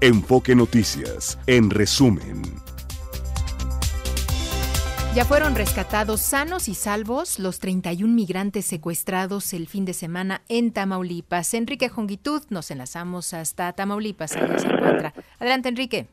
Enfoque 0.00 0.54
Noticias, 0.54 1.40
en 1.48 1.70
resumen. 1.70 2.40
Ya 5.12 5.24
fueron 5.24 5.56
rescatados 5.56 6.20
sanos 6.20 6.68
y 6.68 6.74
salvos 6.74 7.40
los 7.40 7.58
31 7.58 8.14
migrantes 8.14 8.64
secuestrados 8.64 9.52
el 9.54 9.66
fin 9.66 9.84
de 9.84 9.94
semana 9.94 10.42
en 10.48 10.72
Tamaulipas. 10.72 11.52
Enrique 11.52 11.88
Jongitud, 11.88 12.42
nos 12.50 12.70
enlazamos 12.70 13.34
hasta 13.34 13.72
Tamaulipas, 13.72 14.36
ahí 14.36 14.46
se 14.58 14.68
encuentra. 14.68 15.14
Adelante, 15.40 15.68
Enrique. 15.68 16.06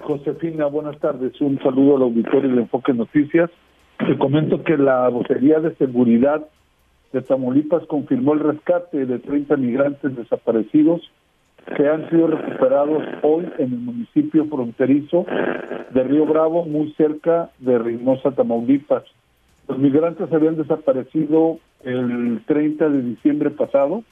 Josefina, 0.00 0.64
buenas 0.64 0.98
tardes. 0.98 1.38
Un 1.42 1.58
saludo 1.58 1.96
al 1.96 2.04
auditorio 2.04 2.54
de 2.54 2.62
Enfoque 2.62 2.94
Noticias. 2.94 3.50
Te 3.98 4.16
comento 4.16 4.64
que 4.64 4.78
la 4.78 5.10
vocería 5.10 5.60
de 5.60 5.76
seguridad 5.76 6.48
de 7.12 7.20
Tamaulipas 7.20 7.86
confirmó 7.86 8.32
el 8.32 8.40
rescate 8.40 9.04
de 9.04 9.18
30 9.18 9.58
migrantes 9.58 10.16
desaparecidos 10.16 11.02
que 11.76 11.88
han 11.88 12.08
sido 12.10 12.28
recuperados 12.28 13.02
hoy 13.22 13.46
en 13.58 13.72
el 13.72 13.78
municipio 13.78 14.46
fronterizo 14.46 15.26
de 15.90 16.02
Río 16.04 16.26
Bravo, 16.26 16.64
muy 16.64 16.92
cerca 16.92 17.50
de 17.58 17.78
Reynosa, 17.78 18.32
Tamaulipas. 18.32 19.04
Los 19.68 19.78
migrantes 19.78 20.32
habían 20.32 20.56
desaparecido 20.56 21.58
el 21.84 22.42
30 22.46 22.88
de 22.88 23.02
diciembre 23.02 23.50
pasado, 23.50 24.02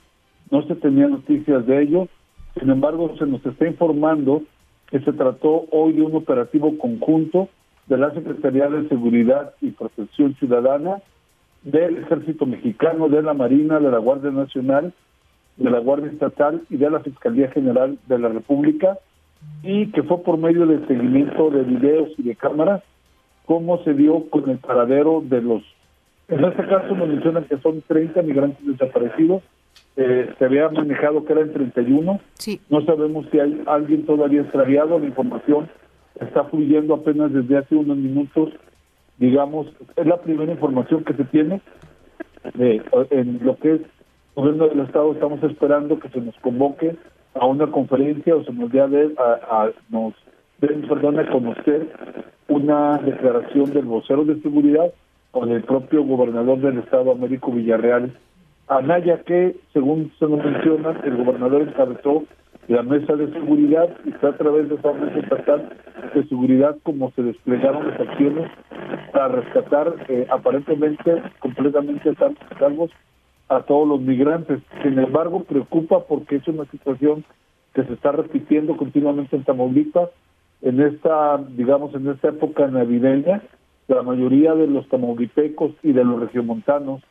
no 0.51 0.62
se 0.62 0.74
tenían 0.77 1.12
noticias 1.12 1.66
de 1.66 1.82
ello, 1.82 2.09
sin 2.59 2.70
embargo 2.70 3.15
se 3.19 3.27
nos 3.27 3.45
está 3.45 3.66
informando 3.66 4.43
que 4.91 5.01
se 5.01 5.12
trató 5.12 5.66
hoy 5.73 5.95
de 5.95 6.02
un 6.02 6.15
operativo 6.15 6.77
conjunto 6.79 7.48
de 7.87 7.98
la 7.98 8.12
Secretaría 8.12 8.68
de 8.68 8.88
Seguridad 8.88 9.54
y 9.60 9.70
Protección 9.70 10.34
Ciudadana, 10.34 11.02
del 11.62 11.98
Ejército 11.98 12.46
Mexicano, 12.46 13.09
de 13.09 13.23
la 13.23 13.34
Marina, 13.34 13.80
de 13.80 13.91
la 13.91 13.98
Guardia 13.98 14.30
Nacional, 14.30 14.93
de 15.56 15.70
la 15.70 15.78
Guardia 15.78 16.10
Estatal 16.10 16.62
y 16.70 16.77
de 16.77 16.91
la 16.91 17.01
Fiscalía 17.01 17.51
General 17.51 17.98
de 18.06 18.19
la 18.19 18.28
República, 18.28 18.98
y 19.62 19.90
que 19.93 20.02
fue 20.02 20.23
por 20.23 20.38
medio 20.38 20.66
del 20.66 20.87
seguimiento 20.87 21.51
de 21.51 21.62
videos 21.62 22.10
y 22.18 22.23
de 22.23 22.37
cámaras, 22.37 22.82
cómo 23.45 23.82
se 23.84 23.95
dio 23.95 24.29
con 24.30 24.49
el 24.51 24.59
paradero 24.59 25.23
de 25.24 25.40
los... 25.40 25.62
En 26.29 26.45
este 26.45 26.66
caso 26.66 26.95
nos 26.95 27.09
mencionan 27.09 27.45
que 27.45 27.59
son 27.59 27.82
30 27.82 28.23
migrantes 28.23 28.66
desaparecidos, 28.66 29.43
eh, 29.96 30.34
se 30.38 30.45
había 30.45 30.68
manejado 30.68 31.24
que 31.24 31.32
eran 31.32 31.52
31, 31.52 32.21
sí. 32.34 32.60
no 32.68 32.84
sabemos 32.84 33.27
si 33.30 33.38
hay 33.38 33.62
alguien 33.66 34.04
todavía 34.04 34.43
extraviado, 34.43 34.99
la 34.99 35.07
información 35.07 35.68
está 36.21 36.45
fluyendo 36.45 36.95
apenas 36.95 37.32
desde 37.32 37.59
hace 37.59 37.77
unos 37.77 37.96
minutos, 37.96 38.51
digamos, 39.18 39.68
es 39.96 40.07
la 40.07 40.21
primera 40.21 40.52
información 40.52 41.04
que 41.04 41.15
se 41.15 41.24
tiene 41.24 41.60
de, 42.54 42.82
en 43.10 43.40
lo 43.43 43.57
que 43.57 43.74
es 43.74 43.80
gobierno 44.37 44.68
del 44.68 44.80
estado 44.80 45.12
estamos 45.12 45.42
esperando 45.42 45.98
que 45.98 46.10
se 46.10 46.20
nos 46.20 46.37
convoque 46.40 46.95
a 47.34 47.46
una 47.46 47.68
conferencia 47.68 48.37
o 48.37 48.45
se 48.45 48.52
nos 48.52 48.70
dé 48.70 48.80
a, 48.82 49.70
nos 49.88 50.12
den 50.60 50.82
perdón 50.82 51.18
a 51.18 51.30
conocer 51.30 51.88
una 52.48 52.98
declaración 52.98 53.73
del 53.73 53.87
vocero 53.87 54.26
de 54.26 54.38
seguridad 54.43 54.93
o 55.32 55.46
del 55.46 55.62
propio 55.62 56.04
gobernador 56.04 56.60
del 56.60 56.78
estado 56.78 57.12
Américo 57.12 57.51
Villarreal 57.51 58.15
Anaya 58.68 59.23
que 59.23 59.56
según 59.73 60.12
se 60.18 60.26
nos 60.26 60.45
menciona 60.45 61.00
el 61.04 61.16
gobernador 61.16 61.62
encabezó 61.62 62.24
la 62.68 62.82
mesa 62.82 63.15
de 63.15 63.32
seguridad 63.32 63.88
y 64.04 64.10
está 64.10 64.28
a 64.28 64.37
través 64.37 64.69
de 64.69 64.75
esa 64.75 64.93
mesa 64.93 65.19
estatal 65.19 65.71
de 66.15 66.28
seguridad 66.28 66.76
como 66.82 67.10
se 67.12 67.22
desplegaron 67.22 67.88
las 67.88 68.00
acciones 68.00 68.50
para 69.12 69.28
rescatar 69.28 69.94
eh, 70.09 70.26
aparentemente 70.28 71.22
completamente 71.38 72.15
salvos 72.59 72.91
a 73.49 73.62
todos 73.62 73.87
los 73.87 74.00
migrantes. 74.00 74.61
Sin 74.83 74.99
embargo, 74.99 75.44
preocupa 75.44 76.05
porque 76.05 76.37
es 76.37 76.49
una 76.49 76.65
situación 76.66 77.25
que 77.75 77.84
se 77.84 77.93
está 77.93 78.12
repitiendo 78.12 78.77
continuamente 78.77 79.37
en 79.37 79.44
Tamaulipas. 79.44 80.11
En 80.62 80.81
esta, 80.81 81.39
digamos, 81.50 81.94
en 81.94 82.09
esta 82.09 82.28
época 82.28 82.67
navideña, 82.67 83.43
la 83.89 84.03
mayoría 84.03 84.55
de 84.55 84.67
los 84.67 84.89
tamaulipecos 84.89 85.73
y 85.83 85.93
de 85.93 86.05
los 86.05 86.21
regiomontanos 86.21 87.03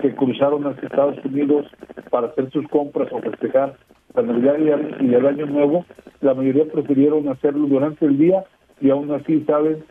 que 0.00 0.14
cruzaron 0.14 0.66
hacia 0.66 0.86
Estados 0.86 1.24
Unidos 1.24 1.66
para 2.10 2.28
hacer 2.28 2.50
sus 2.50 2.68
compras 2.68 3.08
o 3.10 3.18
festejar 3.20 3.76
la 4.14 4.22
Navidad 4.22 4.58
y 5.00 5.12
el 5.12 5.26
Año 5.26 5.46
Nuevo, 5.46 5.84
la 6.20 6.34
mayoría 6.34 6.66
prefirieron 6.70 7.28
hacerlo 7.28 7.66
durante 7.66 8.06
el 8.06 8.16
día 8.16 8.44
y 8.80 8.90
aún 8.90 9.10
así 9.10 9.40
saben 9.44 9.84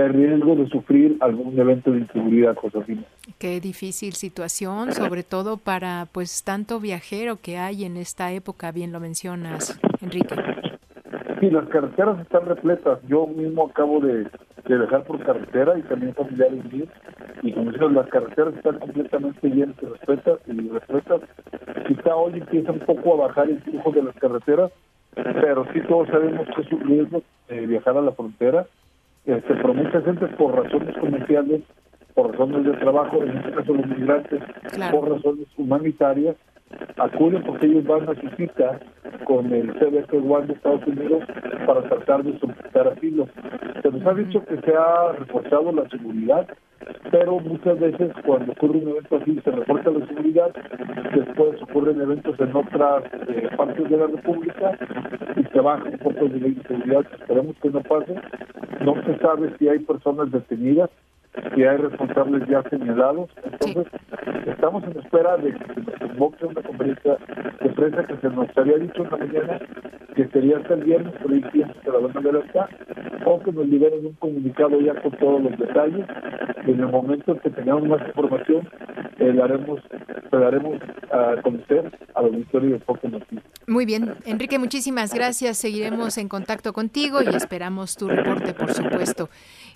hay 0.00 0.08
riesgo 0.08 0.56
de 0.56 0.68
sufrir 0.68 1.16
algún 1.20 1.58
evento 1.58 1.92
de 1.92 2.00
inseguridad, 2.00 2.56
Josefina. 2.56 3.02
Qué 3.38 3.60
difícil 3.60 4.14
situación, 4.14 4.92
sobre 4.92 5.22
todo 5.22 5.56
para 5.56 6.06
pues 6.12 6.44
tanto 6.44 6.80
viajero 6.80 7.38
que 7.40 7.58
hay 7.58 7.84
en 7.84 7.96
esta 7.96 8.32
época, 8.32 8.72
bien 8.72 8.92
lo 8.92 9.00
mencionas, 9.00 9.80
Enrique. 10.00 10.34
Sí, 11.40 11.50
las 11.50 11.68
carreteras 11.68 12.18
están 12.20 12.46
repletas. 12.46 12.98
Yo 13.06 13.26
mismo 13.26 13.66
acabo 13.66 14.00
de, 14.00 14.26
dejar 14.66 15.04
por 15.04 15.24
carretera 15.24 15.78
y 15.78 15.82
también 15.82 16.14
familiares 16.14 16.64
míos. 16.72 16.88
Y 17.42 17.52
como 17.52 17.70
dices, 17.70 17.92
las 17.92 18.08
carreteras 18.08 18.54
están 18.54 18.78
completamente 18.80 19.48
llenas 19.48 19.76
de 19.76 19.88
respetas 19.88 20.38
y 20.46 20.68
respetas. 20.68 21.20
Quizá 21.86 22.16
hoy 22.16 22.34
empieza 22.34 22.72
un 22.72 22.80
poco 22.80 23.14
a 23.14 23.28
bajar 23.28 23.48
el 23.48 23.60
flujo 23.62 23.92
de 23.92 24.02
las 24.02 24.16
carreteras, 24.16 24.72
pero 25.14 25.64
sí 25.72 25.80
todos 25.88 26.08
sabemos 26.08 26.46
que 26.54 26.62
es 26.62 26.72
un 26.72 26.80
riesgo 26.80 27.22
viajar 27.48 27.96
a 27.96 28.02
la 28.02 28.12
frontera 28.12 28.66
este, 29.28 29.54
pero 29.56 29.74
mucha 29.74 30.00
gente 30.00 30.26
por 30.38 30.56
razones 30.56 30.96
comerciales, 30.96 31.60
por 32.14 32.30
razones 32.30 32.64
de 32.64 32.72
trabajo, 32.78 33.22
en 33.22 33.36
este 33.36 33.52
caso 33.52 33.74
los 33.74 33.86
migrantes, 33.86 34.40
por 34.90 35.06
razones 35.06 35.46
humanitarias, 35.58 36.34
acuden 36.96 37.42
porque 37.44 37.66
ellos 37.66 37.84
van 37.84 38.08
a 38.08 38.14
su 38.14 38.26
cita 38.36 38.80
con 39.24 39.52
el 39.52 39.70
One 39.70 40.46
de 40.46 40.54
Estados 40.54 40.86
Unidos 40.86 41.24
para 41.66 41.82
tratar 41.82 42.24
de 42.24 42.38
solicitar 42.38 42.88
asilo. 42.88 43.28
Se 43.82 43.90
nos 43.90 44.06
ha 44.06 44.14
dicho 44.14 44.42
que 44.46 44.56
se 44.62 44.74
ha 44.74 45.12
reforzado 45.12 45.72
la 45.72 45.86
seguridad, 45.90 46.48
pero 47.10 47.40
muchas 47.40 47.78
veces 47.78 48.12
cuando 48.24 48.52
ocurre 48.52 48.78
un 48.78 48.88
evento 48.88 49.16
así 49.16 49.40
se 49.44 49.50
refuerza 49.50 49.90
la 49.90 50.06
seguridad, 50.06 50.50
después 51.14 51.62
ocurren 51.62 52.00
eventos 52.00 52.38
en 52.40 52.54
otras 52.54 53.04
eh, 53.28 53.48
partes 53.56 53.88
de 53.88 53.96
la 53.96 54.06
República 54.06 54.78
y 55.36 55.44
se 55.44 55.60
baja 55.60 55.84
un 55.84 55.98
poco 55.98 56.28
de 56.28 56.40
la 56.40 56.48
inseguridad, 56.48 57.06
esperemos 57.20 57.56
que 57.62 57.70
no 57.70 57.80
pase. 57.82 58.14
No 58.84 58.94
se 59.04 59.18
sabe 59.18 59.52
si 59.58 59.68
hay 59.68 59.78
personas 59.80 60.30
detenidas, 60.30 60.90
si 61.54 61.64
hay 61.64 61.76
responsables 61.76 62.46
ya 62.48 62.62
señalados, 62.70 63.30
entonces 63.44 63.86
estamos 64.46 64.84
en 64.84 64.98
espera 64.98 65.36
de 65.36 65.52
que 65.52 65.74
se 65.74 65.80
nos 65.80 65.94
convoque 65.98 66.46
una 66.46 66.62
conferencia 66.62 67.16
de 67.60 67.68
prensa 67.70 68.06
que 68.06 68.16
se 68.16 68.28
nos 68.30 68.58
había 68.58 68.78
dicho 68.78 69.04
en 69.04 69.10
la 69.10 69.16
mañana 69.16 69.60
que 70.18 70.26
sería 70.30 70.56
hasta 70.56 70.74
el 70.74 70.82
viernes, 70.82 71.14
por 71.22 71.32
ahí 71.32 71.40
que 71.42 71.90
la 71.92 71.98
van 72.00 72.16
a 72.16 72.20
ver 72.20 72.36
acá, 72.38 72.68
o 73.24 73.40
que 73.40 73.52
nos 73.52 73.68
liberen 73.68 74.04
un 74.04 74.14
comunicado 74.14 74.80
ya 74.80 75.00
con 75.00 75.12
todos 75.12 75.40
los 75.44 75.56
detalles. 75.56 76.04
En 76.66 76.80
el 76.80 76.88
momento 76.88 77.32
en 77.34 77.38
que 77.38 77.50
tengamos 77.50 77.84
más 77.84 78.04
información, 78.08 78.68
eh, 79.20 79.32
daremos, 79.32 79.80
daremos 80.32 80.80
a 81.12 81.40
conocer 81.40 81.92
a 82.16 82.22
la 82.22 82.26
auditorio 82.26 82.70
de 82.70 82.78
Foco 82.80 83.08
Noticias. 83.08 83.44
Muy 83.68 83.86
bien, 83.86 84.14
Enrique, 84.26 84.58
muchísimas 84.58 85.14
gracias. 85.14 85.56
Seguiremos 85.58 86.18
en 86.18 86.28
contacto 86.28 86.72
contigo 86.72 87.20
y 87.22 87.28
esperamos 87.28 87.96
tu 87.96 88.08
reporte, 88.08 88.54
por 88.54 88.72
supuesto. 88.72 89.28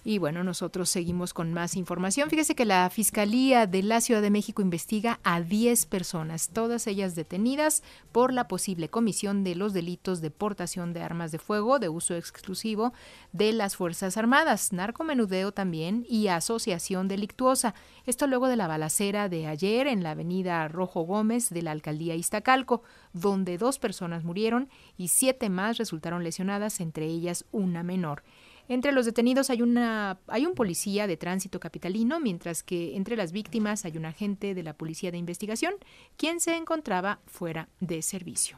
Y 0.04 0.18
bueno, 0.18 0.42
nosotros 0.42 0.90
seguimos 0.90 1.32
con 1.32 1.52
más 1.52 1.76
información. 1.76 2.28
Fíjese 2.28 2.56
que 2.56 2.64
la 2.64 2.90
Fiscalía 2.90 3.68
de 3.68 3.84
la 3.84 4.00
Ciudad 4.00 4.20
de 4.20 4.30
México 4.30 4.60
investiga 4.60 5.20
a 5.22 5.40
10 5.40 5.86
personas, 5.86 6.48
todas 6.48 6.88
ellas 6.88 7.14
detenidas 7.14 7.84
por 8.10 8.32
la 8.32 8.48
posible 8.48 8.88
comisión 8.88 9.44
de 9.44 9.54
los 9.54 9.72
delitos 9.72 10.20
de 10.20 10.32
portación 10.32 10.92
de 10.92 11.02
armas 11.02 11.30
de 11.30 11.38
fuego 11.38 11.78
de 11.78 11.88
uso 11.88 12.16
exclusivo 12.16 12.92
de 13.32 13.52
las 13.52 13.76
Fuerzas 13.76 14.16
Armadas, 14.16 14.72
narcomenudeo 14.72 15.52
también 15.52 16.04
y 16.08 16.26
asociación 16.26 17.06
delictuosa. 17.06 17.74
Esto 18.04 18.26
luego 18.26 18.48
de 18.48 18.56
la 18.56 18.66
balacera 18.66 19.28
de 19.28 19.46
ayer 19.46 19.86
en 19.86 20.02
la 20.02 20.10
avenida 20.10 20.66
Rojo 20.66 21.02
Gómez 21.02 21.48
de 21.50 21.62
la 21.62 21.70
alcaldía 21.70 22.16
Iztacalco, 22.16 22.82
donde 23.12 23.56
dos 23.56 23.78
personas 23.78 24.24
murieron 24.24 24.68
y 24.96 25.08
siete 25.08 25.48
más 25.48 25.78
resultaron 25.78 26.24
lesionadas, 26.24 26.80
entre 26.80 27.06
ellas 27.06 27.44
una 27.52 27.84
menor. 27.84 28.24
Entre 28.72 28.92
los 28.92 29.04
detenidos 29.04 29.50
hay, 29.50 29.60
una, 29.60 30.18
hay 30.28 30.46
un 30.46 30.54
policía 30.54 31.06
de 31.06 31.18
tránsito 31.18 31.60
capitalino, 31.60 32.20
mientras 32.20 32.62
que 32.62 32.96
entre 32.96 33.16
las 33.16 33.30
víctimas 33.30 33.84
hay 33.84 33.98
un 33.98 34.06
agente 34.06 34.54
de 34.54 34.62
la 34.62 34.72
Policía 34.72 35.10
de 35.10 35.18
Investigación, 35.18 35.74
quien 36.16 36.40
se 36.40 36.56
encontraba 36.56 37.20
fuera 37.26 37.68
de 37.80 38.00
servicio. 38.00 38.56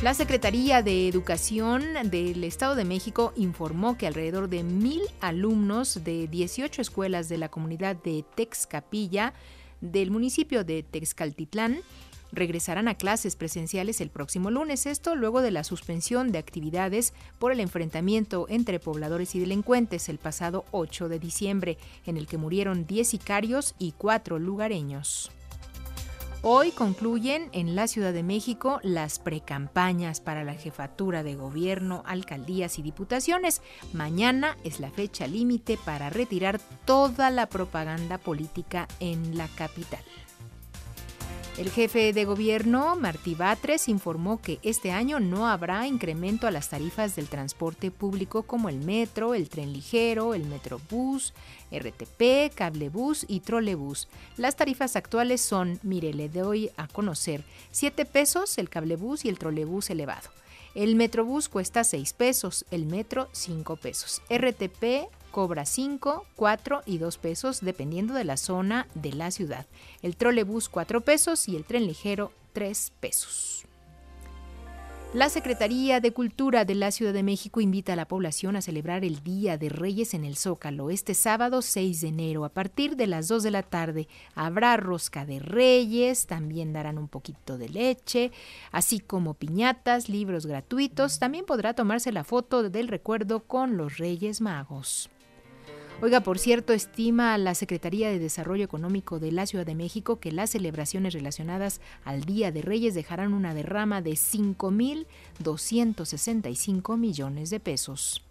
La 0.00 0.14
Secretaría 0.14 0.82
de 0.82 1.06
Educación 1.06 1.84
del 2.04 2.44
Estado 2.44 2.76
de 2.76 2.86
México 2.86 3.34
informó 3.36 3.98
que 3.98 4.06
alrededor 4.06 4.48
de 4.48 4.62
mil 4.62 5.02
alumnos 5.20 6.02
de 6.02 6.28
18 6.28 6.80
escuelas 6.80 7.28
de 7.28 7.36
la 7.36 7.50
comunidad 7.50 7.94
de 7.94 8.24
Texcapilla 8.34 9.34
del 9.82 10.10
municipio 10.10 10.64
de 10.64 10.82
Texcaltitlán 10.82 11.80
regresarán 12.32 12.88
a 12.88 12.94
clases 12.94 13.36
presenciales 13.36 14.00
el 14.00 14.10
próximo 14.10 14.50
lunes, 14.50 14.86
esto 14.86 15.14
luego 15.14 15.40
de 15.40 15.50
la 15.50 15.64
suspensión 15.64 16.32
de 16.32 16.38
actividades 16.38 17.14
por 17.38 17.52
el 17.52 17.60
enfrentamiento 17.60 18.46
entre 18.48 18.80
pobladores 18.80 19.34
y 19.34 19.40
delincuentes 19.40 20.08
el 20.08 20.18
pasado 20.18 20.64
8 20.70 21.08
de 21.08 21.18
diciembre, 21.18 21.78
en 22.06 22.16
el 22.16 22.26
que 22.26 22.38
murieron 22.38 22.86
10 22.86 23.08
sicarios 23.08 23.74
y 23.78 23.92
4 23.92 24.38
lugareños. 24.38 25.30
Hoy 26.42 26.70
concluyen 26.70 27.48
en 27.52 27.74
la 27.74 27.88
Ciudad 27.88 28.12
de 28.12 28.22
México 28.22 28.78
las 28.84 29.18
precampañas 29.18 30.20
para 30.20 30.44
la 30.44 30.54
jefatura 30.54 31.24
de 31.24 31.34
gobierno, 31.34 32.04
alcaldías 32.06 32.78
y 32.78 32.82
diputaciones. 32.82 33.60
Mañana 33.92 34.56
es 34.62 34.78
la 34.78 34.92
fecha 34.92 35.26
límite 35.26 35.76
para 35.84 36.10
retirar 36.10 36.60
toda 36.84 37.30
la 37.30 37.48
propaganda 37.48 38.18
política 38.18 38.86
en 39.00 39.36
la 39.36 39.48
capital. 39.48 40.04
El 41.58 41.70
jefe 41.70 42.12
de 42.12 42.24
gobierno, 42.24 42.94
Martí 42.94 43.34
Batres, 43.34 43.88
informó 43.88 44.40
que 44.40 44.60
este 44.62 44.92
año 44.92 45.18
no 45.18 45.48
habrá 45.48 45.88
incremento 45.88 46.46
a 46.46 46.52
las 46.52 46.68
tarifas 46.68 47.16
del 47.16 47.26
transporte 47.26 47.90
público 47.90 48.44
como 48.44 48.68
el 48.68 48.78
metro, 48.78 49.34
el 49.34 49.48
tren 49.48 49.72
ligero, 49.72 50.34
el 50.34 50.44
metrobús, 50.44 51.34
RTP, 51.72 52.54
cablebús 52.54 53.26
y 53.26 53.40
trolebús. 53.40 54.06
Las 54.36 54.54
tarifas 54.54 54.94
actuales 54.94 55.40
son, 55.40 55.80
mire, 55.82 56.14
le 56.14 56.28
doy 56.28 56.70
a 56.76 56.86
conocer, 56.86 57.42
7 57.72 58.04
pesos 58.04 58.56
el 58.58 58.68
cablebús 58.68 59.24
y 59.24 59.28
el 59.28 59.40
trolebús 59.40 59.90
elevado. 59.90 60.30
El 60.76 60.94
metrobús 60.94 61.48
cuesta 61.48 61.82
6 61.82 62.12
pesos, 62.12 62.66
el 62.70 62.86
metro 62.86 63.30
5 63.32 63.74
pesos. 63.74 64.22
RTP 64.30 65.08
cobra 65.30 65.64
5, 65.64 66.26
4 66.36 66.82
y 66.86 66.98
2 66.98 67.18
pesos 67.18 67.60
dependiendo 67.60 68.14
de 68.14 68.24
la 68.24 68.36
zona 68.36 68.86
de 68.94 69.12
la 69.12 69.30
ciudad. 69.30 69.66
El 70.02 70.16
trolebús 70.16 70.68
4 70.68 71.00
pesos 71.02 71.48
y 71.48 71.56
el 71.56 71.64
tren 71.64 71.86
ligero 71.86 72.32
3 72.52 72.92
pesos. 73.00 73.68
La 75.14 75.30
Secretaría 75.30 76.00
de 76.00 76.12
Cultura 76.12 76.66
de 76.66 76.74
la 76.74 76.90
Ciudad 76.90 77.14
de 77.14 77.22
México 77.22 77.62
invita 77.62 77.94
a 77.94 77.96
la 77.96 78.06
población 78.06 78.56
a 78.56 78.60
celebrar 78.60 79.06
el 79.06 79.22
Día 79.22 79.56
de 79.56 79.70
Reyes 79.70 80.12
en 80.12 80.22
el 80.22 80.36
Zócalo 80.36 80.90
este 80.90 81.14
sábado 81.14 81.62
6 81.62 82.02
de 82.02 82.08
enero 82.08 82.44
a 82.44 82.50
partir 82.50 82.94
de 82.94 83.06
las 83.06 83.26
2 83.26 83.42
de 83.42 83.50
la 83.50 83.62
tarde. 83.62 84.06
Habrá 84.34 84.76
rosca 84.76 85.24
de 85.24 85.38
reyes, 85.38 86.26
también 86.26 86.74
darán 86.74 86.98
un 86.98 87.08
poquito 87.08 87.56
de 87.56 87.70
leche, 87.70 88.32
así 88.70 89.00
como 89.00 89.32
piñatas, 89.32 90.10
libros 90.10 90.44
gratuitos. 90.44 91.18
También 91.18 91.46
podrá 91.46 91.72
tomarse 91.72 92.12
la 92.12 92.22
foto 92.22 92.68
del 92.68 92.88
recuerdo 92.88 93.44
con 93.44 93.78
los 93.78 93.96
Reyes 93.96 94.42
Magos. 94.42 95.08
Oiga, 96.00 96.20
por 96.20 96.38
cierto, 96.38 96.72
estima 96.72 97.36
la 97.38 97.56
Secretaría 97.56 98.08
de 98.08 98.20
Desarrollo 98.20 98.64
Económico 98.64 99.18
de 99.18 99.32
la 99.32 99.46
Ciudad 99.46 99.66
de 99.66 99.74
México 99.74 100.20
que 100.20 100.30
las 100.30 100.50
celebraciones 100.50 101.12
relacionadas 101.12 101.80
al 102.04 102.22
Día 102.22 102.52
de 102.52 102.62
Reyes 102.62 102.94
dejarán 102.94 103.34
una 103.34 103.52
derrama 103.52 104.00
de 104.00 104.12
5.265 104.12 106.96
millones 106.96 107.50
de 107.50 107.58
pesos. 107.58 108.22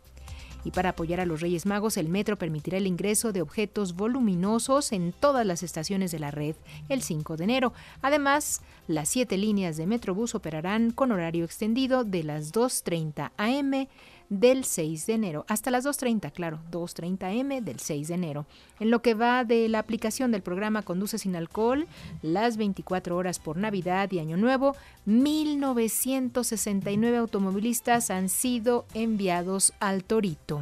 Y 0.64 0.72
para 0.72 0.90
apoyar 0.90 1.20
a 1.20 1.26
los 1.26 1.42
Reyes 1.42 1.66
Magos, 1.66 1.98
el 1.98 2.08
metro 2.08 2.38
permitirá 2.38 2.78
el 2.78 2.88
ingreso 2.88 3.34
de 3.34 3.42
objetos 3.42 3.96
voluminosos 3.96 4.94
en 4.94 5.12
todas 5.12 5.46
las 5.46 5.62
estaciones 5.62 6.12
de 6.12 6.20
la 6.20 6.32
red 6.32 6.56
el 6.90 7.02
5 7.02 7.36
de 7.38 7.44
enero. 7.44 7.74
Además, 8.02 8.62
las 8.88 9.10
siete 9.10 9.38
líneas 9.38 9.76
de 9.78 9.88
Metrobús 9.88 10.36
operarán 10.36 10.92
con 10.92 11.12
horario 11.12 11.44
extendido 11.46 12.06
de 12.06 12.24
las 12.24 12.54
2.30 12.54 13.32
am 13.38 13.88
del 14.30 14.64
6 14.64 15.08
de 15.08 15.14
enero, 15.14 15.46
hasta 15.48 15.72
las 15.72 15.86
2.30, 15.86 16.32
claro, 16.32 16.60
2.30 16.72 17.40
M 17.40 17.62
del 17.62 17.80
6 17.80 18.08
de 18.08 18.14
enero. 18.14 18.46
En 18.80 18.92
lo 18.92 19.02
que 19.02 19.14
va 19.14 19.44
de 19.44 19.68
la 19.70 19.80
aplicación 19.80 20.32
del 20.32 20.42
programa 20.42 20.82
Conduce 20.82 21.18
sin 21.18 21.36
alcohol, 21.36 21.88
las 22.22 22.58
24 22.58 23.16
horas 23.16 23.40
por 23.40 23.58
Navidad 23.58 24.12
y 24.12 24.20
Año 24.20 24.38
Nuevo, 24.38 24.76
1.969 25.08 27.18
automovilistas 27.18 28.12
han 28.12 28.30
sido 28.30 28.86
enviados 28.94 29.74
al 29.80 30.04
Torito. 30.04 30.62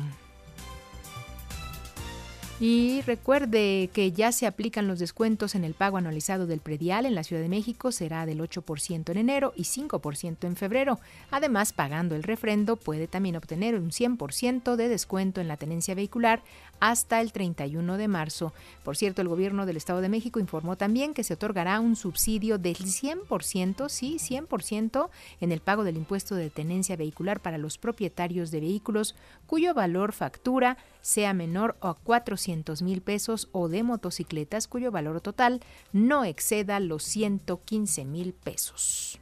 Y 2.58 3.02
recuerde 3.02 3.90
que 3.92 4.14
ya 4.14 4.32
se 4.32 4.48
aplican 4.48 4.88
los 4.88 4.98
descuentos 4.98 5.56
en 5.56 5.66
el 5.66 5.74
pago 5.74 5.98
anualizado 5.98 6.48
del 6.48 6.62
predial 6.62 7.06
en 7.06 7.14
la 7.14 7.26
Ciudad 7.26 7.42
de 7.42 7.50
México, 7.50 7.92
será 7.92 8.26
del 8.26 8.40
8% 8.40 9.10
en 9.10 9.18
enero 9.18 9.52
y 9.58 9.64
5% 9.64 10.48
en 10.48 10.56
febrero. 10.56 11.02
Además, 11.32 11.74
pagando 11.74 12.16
el 12.16 12.24
refrendo 12.24 12.78
puede 12.78 13.08
también 13.08 13.36
obtener 13.36 13.76
un 13.76 13.92
100% 13.92 14.78
de 14.78 14.88
descuento 14.88 15.42
en 15.42 15.50
la 15.50 15.58
tenencia 15.58 15.96
vehicular 15.96 16.44
hasta 16.80 17.20
el 17.20 17.34
31 17.34 17.98
de 17.98 18.08
marzo. 18.08 18.54
Por 18.86 18.96
cierto, 18.96 19.22
el 19.22 19.28
gobierno 19.28 19.66
del 19.66 19.76
Estado 19.76 20.00
de 20.00 20.10
México 20.10 20.40
informó 20.40 20.78
también 20.78 21.14
que 21.14 21.26
se 21.26 21.34
otorgará 21.34 21.82
un 21.82 21.98
subsidio 21.98 22.58
del 22.58 22.78
100%, 22.78 23.90
sí, 23.90 24.18
100% 24.18 25.10
en 25.42 25.52
el 25.52 25.60
pago 25.60 25.84
del 25.84 25.98
impuesto 25.98 26.36
de 26.36 26.50
tenencia 26.50 26.96
vehicular 26.96 27.42
para 27.42 27.58
los 27.58 27.78
propietarios 27.78 28.50
de 28.50 28.62
vehículos 28.62 29.14
cuyo 29.46 29.74
valor 29.74 30.12
factura 30.12 30.78
sea 31.02 31.34
menor 31.34 31.78
a 31.82 31.94
400 31.94 32.82
mil 32.82 33.02
pesos 33.02 33.50
o 33.52 33.70
de 33.70 33.84
motocicletas 33.84 34.68
cuyo 34.68 34.92
valor 34.92 35.22
total 35.22 35.62
no 35.92 36.26
exceda 36.26 36.80
los 36.80 37.04
115 37.04 38.06
mil 38.06 38.34
pesos. 38.34 39.20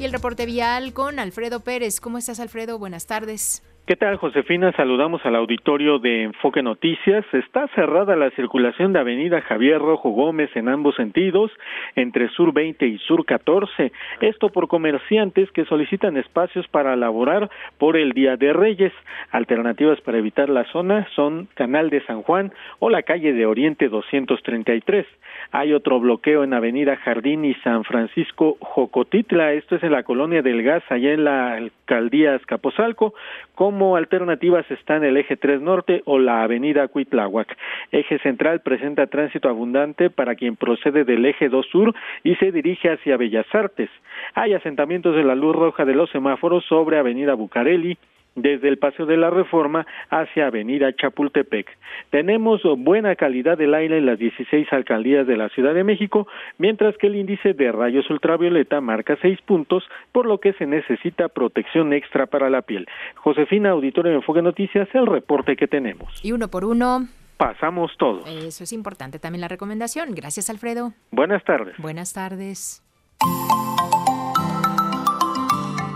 Y 0.00 0.04
el 0.04 0.12
reporte 0.12 0.46
vial 0.46 0.92
con 0.92 1.18
Alfredo 1.18 1.60
Pérez. 1.60 2.00
¿Cómo 2.00 2.18
estás, 2.18 2.38
Alfredo? 2.38 2.78
Buenas 2.78 3.06
tardes. 3.06 3.62
¿Qué 3.88 3.96
tal, 3.96 4.16
Josefina? 4.16 4.70
Saludamos 4.72 5.24
al 5.24 5.34
auditorio 5.34 5.98
de 5.98 6.24
Enfoque 6.24 6.62
Noticias. 6.62 7.24
Está 7.32 7.68
cerrada 7.68 8.16
la 8.16 8.28
circulación 8.32 8.92
de 8.92 8.98
Avenida 8.98 9.40
Javier 9.40 9.78
Rojo 9.78 10.10
Gómez 10.10 10.54
en 10.56 10.68
ambos 10.68 10.94
sentidos, 10.96 11.50
entre 11.96 12.28
Sur 12.28 12.52
20 12.52 12.86
y 12.86 12.98
Sur 12.98 13.24
14. 13.24 13.90
Esto 14.20 14.50
por 14.50 14.68
comerciantes 14.68 15.50
que 15.52 15.64
solicitan 15.64 16.18
espacios 16.18 16.68
para 16.68 16.96
laborar 16.96 17.48
por 17.78 17.96
el 17.96 18.12
Día 18.12 18.36
de 18.36 18.52
Reyes. 18.52 18.92
Alternativas 19.30 19.98
para 20.02 20.18
evitar 20.18 20.50
la 20.50 20.64
zona 20.64 21.08
son 21.16 21.48
Canal 21.54 21.88
de 21.88 22.04
San 22.04 22.20
Juan 22.20 22.52
o 22.80 22.90
la 22.90 23.04
calle 23.04 23.32
de 23.32 23.46
Oriente 23.46 23.88
233. 23.88 25.06
Hay 25.50 25.72
otro 25.72 25.98
bloqueo 25.98 26.44
en 26.44 26.52
Avenida 26.52 26.96
Jardín 26.96 27.46
y 27.46 27.54
San 27.64 27.84
Francisco 27.84 28.58
Jocotitla. 28.60 29.54
Esto 29.54 29.76
es 29.76 29.82
en 29.82 29.92
la 29.92 30.02
colonia 30.02 30.42
del 30.42 30.62
Gas, 30.62 30.82
allá 30.90 31.14
en 31.14 31.24
la 31.24 31.54
alcaldía 31.54 32.34
Escaposalco. 32.34 33.14
Como 33.54 33.77
alternativas 33.96 34.68
están 34.70 35.04
el 35.04 35.16
eje 35.16 35.36
3 35.36 35.60
Norte 35.60 36.02
o 36.04 36.18
la 36.18 36.42
avenida 36.42 36.88
Cuitláhuac. 36.88 37.56
Eje 37.92 38.18
central 38.18 38.60
presenta 38.60 39.06
tránsito 39.06 39.48
abundante 39.48 40.10
para 40.10 40.34
quien 40.34 40.56
procede 40.56 41.04
del 41.04 41.24
eje 41.24 41.48
2 41.48 41.66
Sur 41.66 41.94
y 42.24 42.34
se 42.36 42.50
dirige 42.52 42.90
hacia 42.90 43.16
Bellas 43.16 43.46
Artes. 43.54 43.90
Hay 44.34 44.54
asentamientos 44.54 45.14
de 45.14 45.24
la 45.24 45.34
luz 45.34 45.54
roja 45.54 45.84
de 45.84 45.94
los 45.94 46.10
semáforos 46.10 46.64
sobre 46.64 46.98
avenida 46.98 47.34
Bucareli, 47.34 47.96
desde 48.42 48.68
el 48.68 48.78
Paseo 48.78 49.06
de 49.06 49.16
la 49.16 49.30
Reforma 49.30 49.86
hacia 50.10 50.46
Avenida 50.46 50.94
Chapultepec. 50.94 51.66
Tenemos 52.10 52.62
buena 52.78 53.16
calidad 53.16 53.58
del 53.58 53.74
aire 53.74 53.98
en 53.98 54.06
las 54.06 54.18
16 54.18 54.72
alcaldías 54.72 55.26
de 55.26 55.36
la 55.36 55.48
Ciudad 55.50 55.74
de 55.74 55.84
México, 55.84 56.26
mientras 56.58 56.96
que 56.96 57.06
el 57.06 57.16
índice 57.16 57.52
de 57.54 57.72
rayos 57.72 58.08
ultravioleta 58.10 58.80
marca 58.80 59.16
6 59.20 59.40
puntos, 59.42 59.84
por 60.12 60.26
lo 60.26 60.38
que 60.38 60.52
se 60.54 60.66
necesita 60.66 61.28
protección 61.28 61.92
extra 61.92 62.26
para 62.26 62.50
la 62.50 62.62
piel. 62.62 62.86
Josefina, 63.16 63.70
auditorio 63.70 64.10
de 64.12 64.18
Enfoque 64.18 64.42
Noticias, 64.42 64.88
el 64.94 65.06
reporte 65.06 65.56
que 65.56 65.66
tenemos. 65.66 66.24
Y 66.24 66.32
uno 66.32 66.48
por 66.48 66.64
uno. 66.64 67.08
Pasamos 67.36 67.92
todo. 67.98 68.24
Eso 68.26 68.64
es 68.64 68.72
importante 68.72 69.18
también 69.20 69.40
la 69.40 69.48
recomendación. 69.48 70.14
Gracias, 70.14 70.50
Alfredo. 70.50 70.92
Buenas 71.12 71.44
tardes. 71.44 71.76
Buenas 71.78 72.12
tardes. 72.12 72.82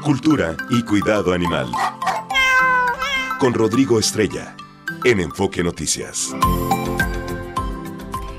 Cultura 0.05 0.57
y 0.71 0.85
cuidado 0.85 1.33
animal 1.33 1.67
con 3.43 3.55
Rodrigo 3.55 3.99
Estrella 3.99 4.55
en 5.05 5.19
Enfoque 5.19 5.65
Noticias. 5.65 6.33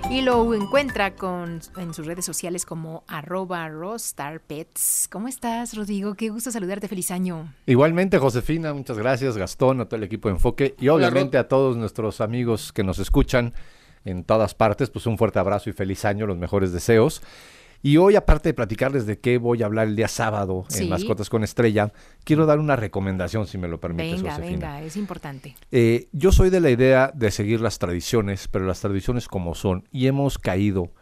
Y 0.09 0.21
lo 0.21 0.53
encuentra 0.53 1.13
con, 1.13 1.59
en 1.75 1.93
sus 1.93 2.05
redes 2.05 2.23
sociales 2.23 2.65
como 2.65 3.03
arroba 3.09 3.67
rostarpets. 3.67 5.09
¿Cómo 5.11 5.27
estás, 5.27 5.75
Rodrigo? 5.75 6.13
Qué 6.15 6.29
gusto 6.29 6.51
saludarte. 6.51 6.87
Feliz 6.87 7.11
año. 7.11 7.53
Igualmente, 7.65 8.17
Josefina, 8.17 8.73
muchas 8.73 8.97
gracias. 8.97 9.35
Gastón, 9.35 9.81
a 9.81 9.85
todo 9.87 9.97
el 9.97 10.03
equipo 10.03 10.29
de 10.29 10.35
Enfoque 10.35 10.73
y 10.79 10.87
obviamente 10.87 11.37
a 11.37 11.49
todos 11.49 11.75
nuestros 11.75 12.21
amigos 12.21 12.71
que 12.71 12.85
nos 12.85 12.97
escuchan 12.97 13.53
en 14.05 14.23
todas 14.23 14.55
partes, 14.55 14.89
pues 14.89 15.05
un 15.05 15.17
fuerte 15.17 15.37
abrazo 15.37 15.69
y 15.69 15.73
feliz 15.73 16.05
año, 16.05 16.25
los 16.27 16.37
mejores 16.37 16.71
deseos. 16.71 17.21
Y 17.85 17.97
hoy, 17.97 18.15
aparte 18.15 18.47
de 18.47 18.53
platicarles 18.53 19.05
de 19.05 19.19
qué 19.19 19.37
voy 19.37 19.61
a 19.61 19.65
hablar 19.65 19.89
el 19.89 19.97
día 19.97 20.07
sábado 20.07 20.63
en 20.73 20.87
Mascotas 20.87 21.29
con 21.29 21.43
Estrella, 21.43 21.91
quiero 22.23 22.45
dar 22.45 22.59
una 22.59 22.77
recomendación, 22.77 23.45
si 23.45 23.57
me 23.57 23.67
lo 23.67 23.81
permites, 23.81 24.23
venga, 24.23 24.37
Venga, 24.37 24.81
es 24.81 24.95
importante. 24.95 25.57
Eh, 25.69 26.07
yo 26.13 26.31
soy 26.31 26.49
de 26.49 26.61
la 26.61 26.69
idea 26.69 27.11
de 27.13 27.29
seguir 27.29 27.59
las 27.59 27.79
tradiciones, 27.79 28.47
pero 28.47 28.65
las 28.65 28.79
tradiciones 28.79 29.27
como 29.27 29.53
son, 29.53 29.83
y 29.91 30.07
hemos 30.07 30.37
caído 30.37 30.93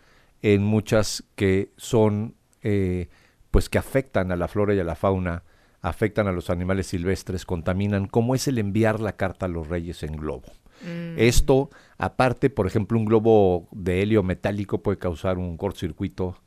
en 0.42 0.64
muchas 0.64 1.24
que 1.36 1.72
son, 1.78 2.34
eh, 2.64 3.10
pues 3.52 3.70
que 3.70 3.78
afectan 3.78 4.32
a 4.32 4.36
la 4.36 4.48
flora 4.48 4.74
y 4.74 4.80
a 4.80 4.84
la 4.84 4.96
fauna, 4.96 5.44
afectan 5.82 6.26
a 6.26 6.32
los 6.32 6.50
animales 6.50 6.88
silvestres, 6.88 7.46
contaminan, 7.46 8.08
como 8.08 8.34
es 8.34 8.48
el 8.48 8.58
enviar 8.58 9.02
la 9.02 9.18
carta 9.18 9.46
a 9.46 9.50
los 9.50 9.68
reyes 9.68 10.02
en 10.02 10.14
globo. 10.14 10.52
Mm. 10.82 11.14
Esto, 11.18 11.70
aparte, 12.00 12.50
por 12.50 12.66
ejemplo, 12.66 12.98
un 12.98 13.06
globo 13.06 13.68
de 13.72 14.02
helio 14.02 14.24
metálico 14.24 14.82
puede 14.82 14.98
causar 14.98 15.38
un 15.38 15.58
cortocircuito 15.58 16.42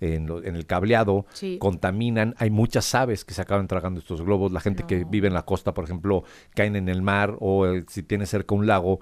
en, 0.00 0.28
el 0.44 0.66
cableado, 0.66 1.26
contaminan. 1.58 2.34
Hay 2.38 2.50
muchas 2.50 2.94
aves 2.94 3.24
que 3.24 3.34
se 3.34 3.42
acaban 3.42 3.68
tragando 3.68 4.00
estos 4.00 4.22
globos. 4.22 4.52
La 4.52 4.60
gente 4.60 4.84
que 4.84 5.04
vive 5.04 5.28
en 5.28 5.34
la 5.34 5.44
costa, 5.44 5.74
por 5.74 5.84
ejemplo, 5.84 6.24
caen 6.54 6.76
en 6.76 6.88
el 6.88 7.02
mar 7.02 7.36
o 7.40 7.66
si 7.88 8.02
tiene 8.02 8.26
cerca 8.26 8.54
un 8.54 8.66
lago, 8.66 9.00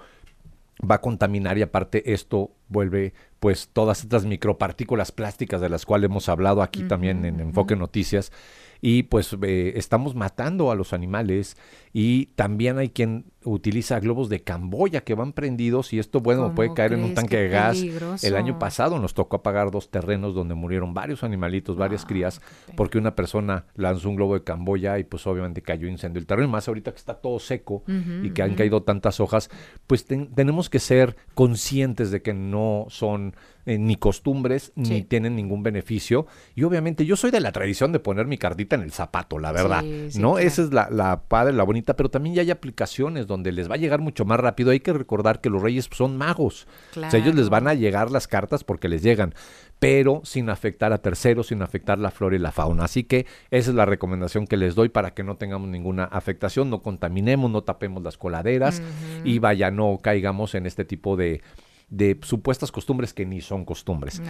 va 0.89 0.97
a 0.97 1.01
contaminar 1.01 1.59
y 1.59 1.63
aparte 1.63 2.13
esto 2.13 2.51
vuelve 2.69 3.15
pues 3.47 3.69
todas 3.73 4.03
estas 4.03 4.25
micropartículas 4.25 5.13
plásticas 5.13 5.61
de 5.61 5.69
las 5.69 5.87
cuales 5.87 6.11
hemos 6.11 6.29
hablado 6.29 6.63
aquí 6.63 6.83
también 6.83 7.25
en 7.25 7.39
Enfoque 7.39 7.77
Noticias 7.77 8.33
y 8.81 9.05
pues 9.05 9.37
eh, 9.43 9.75
estamos 9.77 10.17
matando 10.17 10.73
a 10.73 10.75
los 10.75 10.93
animales 10.93 11.57
y 11.93 12.27
también 12.35 12.79
hay 12.79 12.91
quien 12.91 13.27
utiliza 13.45 14.01
globos 14.01 14.29
de 14.29 14.43
Camboya 14.43 15.03
que 15.03 15.15
van 15.15 15.33
prendidos 15.33 15.93
y 15.93 15.99
esto, 15.99 16.21
bueno, 16.21 16.55
puede 16.55 16.75
caer 16.75 16.93
en 16.93 17.05
un 17.05 17.15
tanque 17.15 17.37
de 17.37 17.49
gas. 17.49 17.81
El 18.23 18.37
año 18.37 18.59
pasado 18.59 18.99
nos 18.99 19.15
tocó 19.15 19.37
apagar 19.37 19.71
dos 19.71 19.91
terrenos 19.91 20.35
donde 20.35 20.55
murieron 20.55 20.93
varios 20.93 21.23
animalitos, 21.23 21.77
varias 21.77 22.05
crías, 22.05 22.43
porque 22.77 22.99
una 22.99 23.15
persona 23.15 23.65
lanzó 23.77 24.11
un 24.11 24.17
globo 24.17 24.35
de 24.35 24.43
Camboya 24.43 24.99
y 24.99 25.05
pues 25.05 25.27
obviamente 25.27 25.63
cayó 25.63 25.89
incendio 25.89 26.19
el 26.19 26.27
terreno. 26.27 26.49
Y 26.49 26.51
más 26.51 26.67
ahorita 26.67 26.91
que 26.91 26.99
está 26.99 27.15
todo 27.15 27.39
seco 27.39 27.85
y 28.23 28.31
que 28.31 28.43
han 28.43 28.57
caído 28.57 28.83
tantas 28.83 29.21
hojas, 29.21 29.49
pues 29.87 30.05
tenemos 30.05 30.69
que 30.69 30.81
ser 30.81 31.17
conscientes 31.35 32.11
de 32.11 32.23
que 32.23 32.35
no 32.35 32.87
son 32.89 33.36
eh, 33.67 33.79
ni 33.79 33.97
costumbres 33.97 34.73
ni 34.77 35.03
tienen 35.03 35.35
ningún 35.35 35.63
beneficio. 35.65 36.27
Y 36.55 36.63
obviamente 36.63 37.05
yo 37.05 37.17
soy 37.17 37.33
de 37.33 37.41
la 37.41 37.51
tradición 37.51 37.91
de 37.91 37.99
poner 37.99 38.27
mi 38.27 38.39
cardita 38.39 38.77
en 38.77 38.83
el 38.83 38.93
zapato, 38.93 39.39
la 39.39 39.51
verdad. 39.51 39.83
¿No? 40.17 40.39
Esa 40.39 40.63
es 40.63 40.73
la, 40.73 40.89
la 40.91 41.23
padre, 41.23 41.53
la 41.53 41.65
bonita, 41.65 41.97
pero 41.97 42.09
también 42.09 42.37
ya 42.37 42.43
hay 42.43 42.51
aplicaciones 42.53 43.27
donde 43.27 43.51
les 43.51 43.69
va 43.69 43.75
a 43.75 43.79
llegar 43.79 44.01
mucho 44.01 44.25
más 44.25 44.39
rápido. 44.39 44.71
Hay 44.71 44.81
que 44.81 44.93
recordar 44.93 45.41
que 45.41 45.51
los 45.51 45.61
reyes 45.61 45.89
son 45.91 46.17
magos. 46.17 46.69
O 46.97 47.11
sea, 47.11 47.19
ellos 47.19 47.35
les 47.35 47.49
van 47.49 47.67
a 47.67 47.75
llegar 47.75 48.11
las 48.11 48.29
cartas 48.29 48.63
porque 48.63 48.89
les 48.89 49.03
llegan, 49.03 49.35
pero 49.79 50.21
sin 50.25 50.49
afectar 50.49 50.93
a 50.93 50.99
terceros, 50.99 51.49
sin 51.49 51.63
afectar 51.63 51.99
la 51.99 52.11
flora 52.11 52.37
y 52.37 52.39
la 52.39 52.53
fauna. 52.53 52.85
Así 52.85 53.05
que 53.05 53.27
esa 53.51 53.71
es 53.71 53.77
la 53.77 53.85
recomendación 53.85 54.47
que 54.47 54.57
les 54.57 54.75
doy 54.75 54.89
para 54.89 55.13
que 55.13 55.25
no 55.25 55.37
tengamos 55.37 55.69
ninguna 55.69 56.05
afectación, 56.05 56.71
no 56.71 56.83
contaminemos, 56.83 57.51
no 57.51 57.63
tapemos 57.63 58.03
las 58.03 58.17
coladeras 58.17 58.83
y 59.25 59.39
vaya, 59.39 59.71
no 59.71 59.99
caigamos 60.03 60.55
en 60.55 60.67
este 60.67 60.85
tipo 60.85 61.17
de 61.17 61.43
de 61.89 62.19
supuestas 62.23 62.73
costumbres 62.73 63.15
que 63.15 63.25
ni 63.25 63.41
son 63.41 63.65
costumbres. 63.65 64.21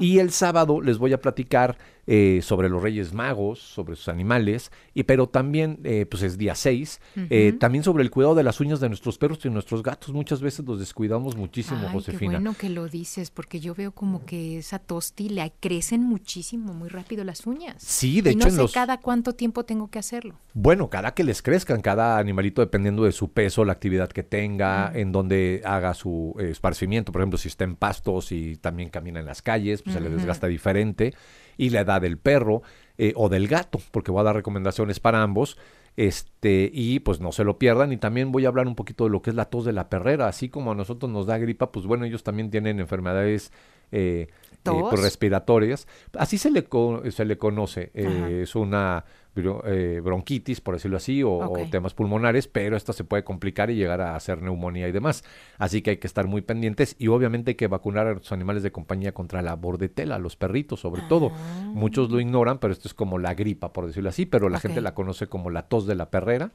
Y 0.00 0.18
el 0.18 0.30
sábado 0.30 0.80
les 0.80 0.96
voy 0.96 1.12
a 1.12 1.20
platicar 1.20 1.76
eh, 2.06 2.40
sobre 2.42 2.68
los 2.70 2.82
Reyes 2.82 3.12
Magos, 3.12 3.60
sobre 3.60 3.96
sus 3.96 4.08
animales, 4.08 4.72
y, 4.94 5.02
pero 5.02 5.28
también, 5.28 5.78
eh, 5.84 6.06
pues 6.06 6.22
es 6.22 6.38
día 6.38 6.54
6, 6.54 7.00
eh, 7.28 7.54
también 7.60 7.84
sobre 7.84 8.02
el 8.02 8.10
cuidado 8.10 8.34
de 8.34 8.42
las 8.42 8.60
uñas 8.60 8.80
de 8.80 8.88
nuestros 8.88 9.18
perros 9.18 9.44
y 9.44 9.50
nuestros 9.50 9.82
gatos. 9.82 10.12
Muchas 10.12 10.40
veces 10.40 10.64
los 10.64 10.78
descuidamos 10.78 11.36
muchísimo, 11.36 11.80
Ay, 11.82 11.92
Josefina. 11.92 12.32
Qué 12.32 12.36
bueno 12.38 12.54
que 12.58 12.70
lo 12.70 12.88
dices, 12.88 13.30
porque 13.30 13.60
yo 13.60 13.74
veo 13.74 13.92
como 13.92 14.24
que 14.24 14.58
esa 14.58 14.78
tosti 14.78 15.28
le 15.28 15.52
crecen 15.60 16.02
muchísimo, 16.02 16.72
muy 16.72 16.88
rápido 16.88 17.24
las 17.24 17.46
uñas. 17.46 17.82
Sí, 17.82 18.22
de 18.22 18.30
y 18.30 18.34
hecho. 18.34 18.50
No 18.50 18.68
sé 18.68 18.74
cada 18.74 19.00
cuánto 19.00 19.34
tiempo 19.34 19.64
tengo 19.64 19.90
que 19.90 19.98
hacerlo. 19.98 20.36
Bueno, 20.54 20.88
cada 20.88 21.12
que 21.12 21.24
les 21.24 21.42
crezcan, 21.42 21.82
cada 21.82 22.18
animalito 22.18 22.62
dependiendo 22.62 23.04
de 23.04 23.12
su 23.12 23.32
peso, 23.32 23.64
la 23.64 23.72
actividad 23.72 24.08
que 24.08 24.22
tenga, 24.22 24.90
en 24.94 25.12
donde 25.12 25.62
haga 25.64 25.94
su 25.94 26.34
esparcimiento. 26.38 27.01
Por 27.10 27.22
ejemplo, 27.22 27.38
si 27.38 27.48
está 27.48 27.64
en 27.64 27.74
pastos 27.74 28.30
y 28.30 28.56
también 28.56 28.90
camina 28.90 29.18
en 29.18 29.26
las 29.26 29.42
calles, 29.42 29.82
pues 29.82 29.94
se 29.94 30.00
le 30.00 30.08
desgasta 30.10 30.46
diferente 30.46 31.14
y 31.56 31.70
la 31.70 31.80
edad 31.80 32.00
del 32.00 32.18
perro 32.18 32.62
eh, 32.98 33.12
o 33.16 33.28
del 33.28 33.48
gato, 33.48 33.80
porque 33.90 34.12
voy 34.12 34.20
a 34.20 34.24
dar 34.24 34.36
recomendaciones 34.36 35.00
para 35.00 35.22
ambos. 35.22 35.58
Este, 35.94 36.70
y 36.72 37.00
pues 37.00 37.20
no 37.20 37.32
se 37.32 37.44
lo 37.44 37.58
pierdan. 37.58 37.92
Y 37.92 37.96
también 37.96 38.30
voy 38.30 38.44
a 38.44 38.48
hablar 38.48 38.66
un 38.66 38.74
poquito 38.74 39.04
de 39.04 39.10
lo 39.10 39.22
que 39.22 39.30
es 39.30 39.36
la 39.36 39.46
tos 39.46 39.64
de 39.64 39.72
la 39.72 39.88
perrera. 39.88 40.28
Así 40.28 40.48
como 40.48 40.72
a 40.72 40.74
nosotros 40.74 41.10
nos 41.10 41.26
da 41.26 41.38
gripa, 41.38 41.72
pues 41.72 41.86
bueno, 41.86 42.04
ellos 42.04 42.22
también 42.22 42.50
tienen 42.50 42.80
enfermedades 42.80 43.52
eh, 43.90 44.28
eh, 44.28 44.54
pues, 44.62 45.02
respiratorias. 45.02 45.86
Así 46.16 46.38
se 46.38 46.50
le, 46.50 46.66
se 47.10 47.24
le 47.24 47.36
conoce. 47.36 47.90
es 47.94 48.54
una 48.54 49.04
eh, 49.34 50.00
bronquitis, 50.04 50.60
por 50.60 50.74
decirlo 50.74 50.98
así, 50.98 51.22
o, 51.22 51.52
temas 51.70 51.94
pulmonares, 51.94 52.48
pero 52.48 52.76
esto 52.76 52.92
se 52.92 53.04
puede 53.04 53.24
complicar 53.24 53.70
y 53.70 53.76
llegar 53.76 54.00
a 54.00 54.14
hacer 54.14 54.42
neumonía 54.42 54.88
y 54.88 54.92
demás. 54.92 55.24
Así 55.58 55.80
que 55.80 55.90
hay 55.90 55.96
que 55.96 56.06
estar 56.06 56.26
muy 56.26 56.42
pendientes 56.42 56.96
y 56.98 57.08
obviamente 57.08 57.52
hay 57.52 57.54
que 57.54 57.66
vacunar 57.66 58.06
a 58.06 58.14
los 58.14 58.32
animales 58.32 58.62
de 58.62 58.72
compañía 58.72 59.12
contra 59.12 59.40
la 59.40 59.54
bordetela, 59.56 60.18
los 60.18 60.36
perritos 60.36 60.80
sobre 60.80 61.02
todo. 61.08 61.32
Ah. 61.34 61.70
Muchos 61.72 62.10
lo 62.10 62.20
ignoran, 62.20 62.58
pero 62.58 62.72
esto 62.72 62.88
es 62.88 62.94
como 62.94 63.18
la 63.18 63.34
gripa, 63.34 63.72
por 63.72 63.86
decirlo 63.86 64.10
así, 64.10 64.26
pero 64.26 64.48
la 64.48 64.60
gente 64.60 64.80
la 64.80 64.94
conoce 64.94 65.26
como 65.26 65.50
la 65.50 65.62
tos 65.62 65.86
de 65.86 65.94
la 65.94 66.10
perrera. 66.10 66.50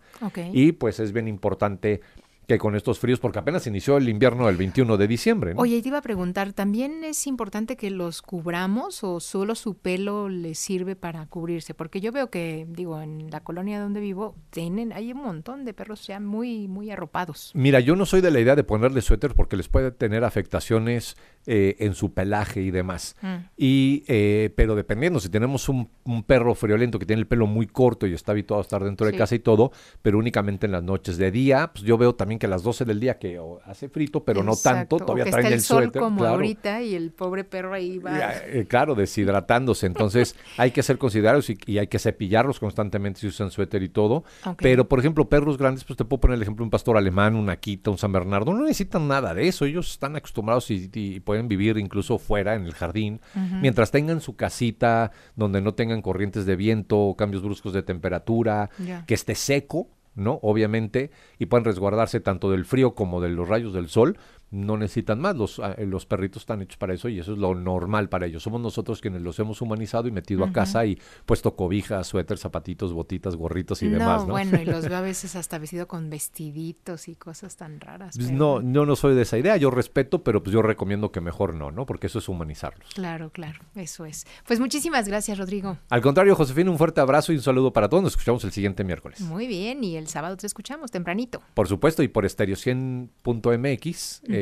Y 0.53 0.73
pues 0.73 0.99
es 0.99 1.13
bien 1.13 1.27
importante 1.27 2.01
que 2.47 2.57
con 2.57 2.75
estos 2.75 2.97
fríos, 2.97 3.19
porque 3.19 3.39
apenas 3.39 3.67
inició 3.67 3.97
el 3.97 4.07
invierno 4.07 4.47
el 4.47 4.55
21 4.55 4.95
de 4.95 5.07
diciembre. 5.07 5.53
¿no? 5.53 5.61
Oye, 5.61 5.81
te 5.81 5.89
iba 5.89 5.97
a 5.97 6.01
preguntar, 6.01 6.53
¿también 6.53 7.03
es 7.03 7.27
importante 7.27 7.75
que 7.75 7.91
los 7.91 8.21
cubramos 8.21 9.03
o 9.03 9.19
solo 9.19 9.53
su 9.53 9.75
pelo 9.75 10.29
les 10.29 10.57
sirve 10.57 10.95
para 10.95 11.25
cubrirse? 11.25 11.73
Porque 11.73 11.99
yo 11.99 12.13
veo 12.13 12.29
que, 12.29 12.65
digo, 12.69 13.01
en 13.01 13.29
la 13.29 13.41
colonia 13.41 13.81
donde 13.81 13.99
vivo, 13.99 14.35
tienen, 14.49 14.93
hay 14.93 15.11
un 15.11 15.21
montón 15.23 15.65
de 15.65 15.73
perros 15.73 16.07
ya 16.07 16.21
muy, 16.21 16.69
muy 16.69 16.89
arropados. 16.89 17.51
Mira, 17.53 17.81
yo 17.81 17.97
no 17.97 18.05
soy 18.05 18.21
de 18.21 18.31
la 18.31 18.39
idea 18.39 18.55
de 18.55 18.63
ponerle 18.63 19.01
suéter 19.01 19.35
porque 19.35 19.57
les 19.57 19.67
puede 19.67 19.91
tener 19.91 20.23
afectaciones 20.23 21.17
eh, 21.49 21.77
en 21.79 21.93
su 21.93 22.13
pelaje 22.13 22.61
y 22.61 22.71
demás. 22.71 23.15
Mm. 23.21 23.35
Y, 23.55 24.03
eh, 24.07 24.53
pero 24.55 24.75
dependiendo, 24.75 25.21
si 25.21 25.29
tenemos 25.29 25.69
un, 25.69 25.89
perro 26.25 26.55
friolento 26.55 26.99
que 26.99 27.05
tiene 27.05 27.21
el 27.21 27.27
pelo 27.27 27.47
muy 27.47 27.67
corto 27.67 28.05
y 28.05 28.13
está 28.13 28.33
habituado 28.33 28.59
a 28.59 28.63
estar 28.63 28.83
dentro 28.83 29.07
de 29.07 29.15
casa 29.15 29.33
y 29.35 29.39
todo, 29.39 29.71
pero 30.01 30.17
únicamente 30.17 30.65
en 30.65 30.73
las 30.73 30.83
noches 30.83 31.17
de 31.17 31.31
día, 31.31 31.71
pues 31.73 31.85
yo 31.85 31.97
veo 31.97 32.15
también 32.15 32.36
que 32.39 32.45
a 32.45 32.49
las 32.49 32.63
12 32.63 32.85
del 32.85 32.99
día 32.99 33.17
que 33.17 33.39
hace 33.65 33.89
frito, 33.89 34.23
pero 34.23 34.43
no 34.43 34.55
tanto, 34.55 34.97
todavía 34.97 35.25
traen 35.25 35.53
el, 35.53 35.61
sol 35.61 35.91
como 35.91 36.23
ahorita 36.23 36.81
y 36.81 36.95
el 36.95 37.11
pobre 37.11 37.43
perro 37.43 37.73
ahí 37.73 37.97
va. 37.97 38.33
Eh, 38.45 38.65
claro, 38.67 38.95
deshidratándose. 38.95 39.85
Entonces 39.85 40.35
hay 40.57 40.71
que 40.71 40.83
ser 40.83 40.97
considerados 40.97 41.49
y, 41.49 41.77
hay 41.77 41.87
que 41.87 41.99
cepillarlos 41.99 42.59
constantemente 42.59 43.19
si 43.19 43.27
usan 43.27 43.51
suéter 43.51 43.83
y 43.83 43.89
todo. 43.89 44.23
Pero, 44.57 44.87
por 44.87 44.99
ejemplo, 44.99 45.29
perros 45.29 45.57
grandes, 45.57 45.83
pues 45.83 45.97
te 45.97 46.05
puedo 46.05 46.21
poner 46.21 46.35
el 46.35 46.41
ejemplo 46.41 46.63
un 46.63 46.71
pastor 46.71 46.97
alemán, 46.97 47.35
un 47.35 47.49
Akita, 47.49 47.91
un 47.91 47.97
San 47.97 48.11
Bernardo, 48.11 48.53
no 48.53 48.63
necesitan 48.63 49.07
nada 49.07 49.33
de 49.33 49.47
eso. 49.47 49.65
Ellos 49.65 49.91
están 49.91 50.15
acostumbrados 50.15 50.69
y, 50.71 51.19
pueden 51.21 51.47
vivir 51.47 51.77
incluso 51.77 52.17
fuera, 52.17 52.55
en 52.55 52.65
el 52.65 52.73
jardín, 52.73 53.19
mientras 53.61 53.91
tengan 53.91 54.21
su 54.21 54.35
casita 54.35 55.11
donde 55.35 55.61
no 55.61 55.73
tengan 55.73 56.01
corrientes 56.01 56.45
de 56.45 56.55
viento, 56.55 57.15
cambios 57.17 57.43
bruscos 57.43 57.73
de 57.73 57.83
temperatura, 57.83 58.69
que 59.05 59.13
esté 59.13 59.35
seco, 59.35 59.87
¿no? 60.17 60.39
Obviamente, 60.41 61.11
y 61.39 61.45
pueden 61.45 61.65
resguardarse 61.65 62.19
tanto 62.19 62.51
del 62.51 62.65
frío 62.65 62.95
como 62.95 63.21
de 63.21 63.29
los 63.29 63.47
rayos 63.47 63.73
del 63.73 63.87
sol, 63.87 64.17
no 64.51 64.77
necesitan 64.77 65.19
más. 65.19 65.35
Los, 65.35 65.59
ah, 65.59 65.75
los 65.79 66.05
perritos 66.05 66.43
están 66.43 66.61
hechos 66.61 66.77
para 66.77 66.93
eso 66.93 67.09
y 67.09 67.19
eso 67.19 67.33
es 67.33 67.37
lo 67.37 67.53
normal 67.55 68.09
para 68.09 68.25
ellos. 68.25 68.43
Somos 68.43 68.61
nosotros 68.61 69.01
quienes 69.01 69.21
los 69.21 69.37
hemos 69.39 69.61
humanizado 69.61 70.07
y 70.07 70.11
metido 70.11 70.43
a 70.43 70.51
casa 70.51 70.85
y 70.85 70.99
puesto 71.25 71.55
cobijas, 71.55 72.07
suéter, 72.07 72.37
zapatitos, 72.37 72.93
botitas, 72.93 73.35
gorritos 73.35 73.83
y 73.83 73.89
demás. 73.89 74.25
¿no? 74.25 74.31
bueno, 74.31 74.59
y 74.61 74.65
los 74.65 74.85
veo 74.89 74.97
a 74.97 75.01
veces 75.01 75.35
hasta 75.35 75.57
vestido 75.57 75.87
con 75.87 76.09
vestiditos 76.09 77.07
y 77.07 77.15
cosas 77.15 77.57
tan 77.57 77.79
raras. 77.79 78.15
Pues 78.15 78.31
no, 78.31 78.61
no, 78.61 78.85
no 78.85 78.95
soy 78.95 79.15
de 79.15 79.23
esa 79.23 79.37
idea. 79.37 79.57
Yo 79.57 79.69
respeto, 79.71 80.23
pero 80.23 80.41
pues 80.41 80.53
yo 80.53 80.61
recomiendo 80.61 81.11
que 81.11 81.21
mejor 81.21 81.53
no, 81.53 81.71
¿no? 81.71 81.85
Porque 81.85 82.07
eso 82.07 82.19
es 82.19 82.29
humanizarlos. 82.29 82.89
Claro, 82.93 83.29
claro, 83.31 83.59
eso 83.75 84.05
es. 84.05 84.25
Pues 84.45 84.59
muchísimas 84.59 85.07
gracias, 85.07 85.37
Rodrigo. 85.37 85.77
Al 85.89 86.01
contrario, 86.01 86.35
Josefina, 86.35 86.71
un 86.71 86.77
fuerte 86.77 87.01
abrazo 87.01 87.33
y 87.33 87.35
un 87.35 87.41
saludo 87.41 87.73
para 87.73 87.89
todos. 87.89 88.03
Nos 88.03 88.13
escuchamos 88.13 88.43
el 88.43 88.51
siguiente 88.51 88.83
miércoles. 88.83 89.19
Muy 89.21 89.47
bien, 89.47 89.83
y 89.83 89.97
el 89.97 90.07
sábado 90.07 90.37
te 90.37 90.47
escuchamos 90.47 90.91
tempranito. 90.91 91.41
Por 91.53 91.67
supuesto, 91.67 92.03
y 92.03 92.07
por 92.07 92.25
estéreo100.mx, 92.25 94.21
uh 94.23 94.36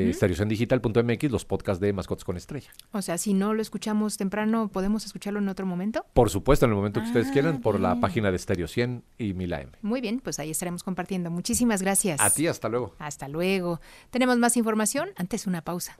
Digital 0.47 0.81
mx 0.81 1.31
los 1.31 1.45
podcasts 1.45 1.79
de 1.79 1.93
Mascotas 1.93 2.23
con 2.23 2.37
Estrella. 2.37 2.71
O 2.91 3.01
sea, 3.01 3.17
si 3.17 3.33
no 3.33 3.53
lo 3.53 3.61
escuchamos 3.61 4.17
temprano, 4.17 4.69
¿podemos 4.69 5.05
escucharlo 5.05 5.39
en 5.39 5.49
otro 5.49 5.65
momento? 5.65 6.05
Por 6.13 6.29
supuesto, 6.29 6.65
en 6.65 6.71
el 6.71 6.75
momento 6.75 7.01
que 7.01 7.07
ustedes 7.07 7.27
ah, 7.29 7.33
quieran, 7.33 7.61
por 7.61 7.79
la 7.79 7.99
página 7.99 8.31
de 8.31 8.37
Stereo 8.37 8.67
100 8.67 9.03
y 9.17 9.33
Mila 9.33 9.61
M. 9.61 9.71
Muy 9.81 10.01
bien, 10.01 10.19
pues 10.19 10.39
ahí 10.39 10.51
estaremos 10.51 10.83
compartiendo. 10.83 11.31
Muchísimas 11.31 11.81
gracias. 11.81 12.21
A 12.21 12.29
ti, 12.29 12.47
hasta 12.47 12.69
luego. 12.69 12.95
Hasta 12.99 13.27
luego. 13.27 13.79
Tenemos 14.09 14.37
más 14.37 14.57
información, 14.57 15.09
antes 15.15 15.47
una 15.47 15.61
pausa. 15.61 15.97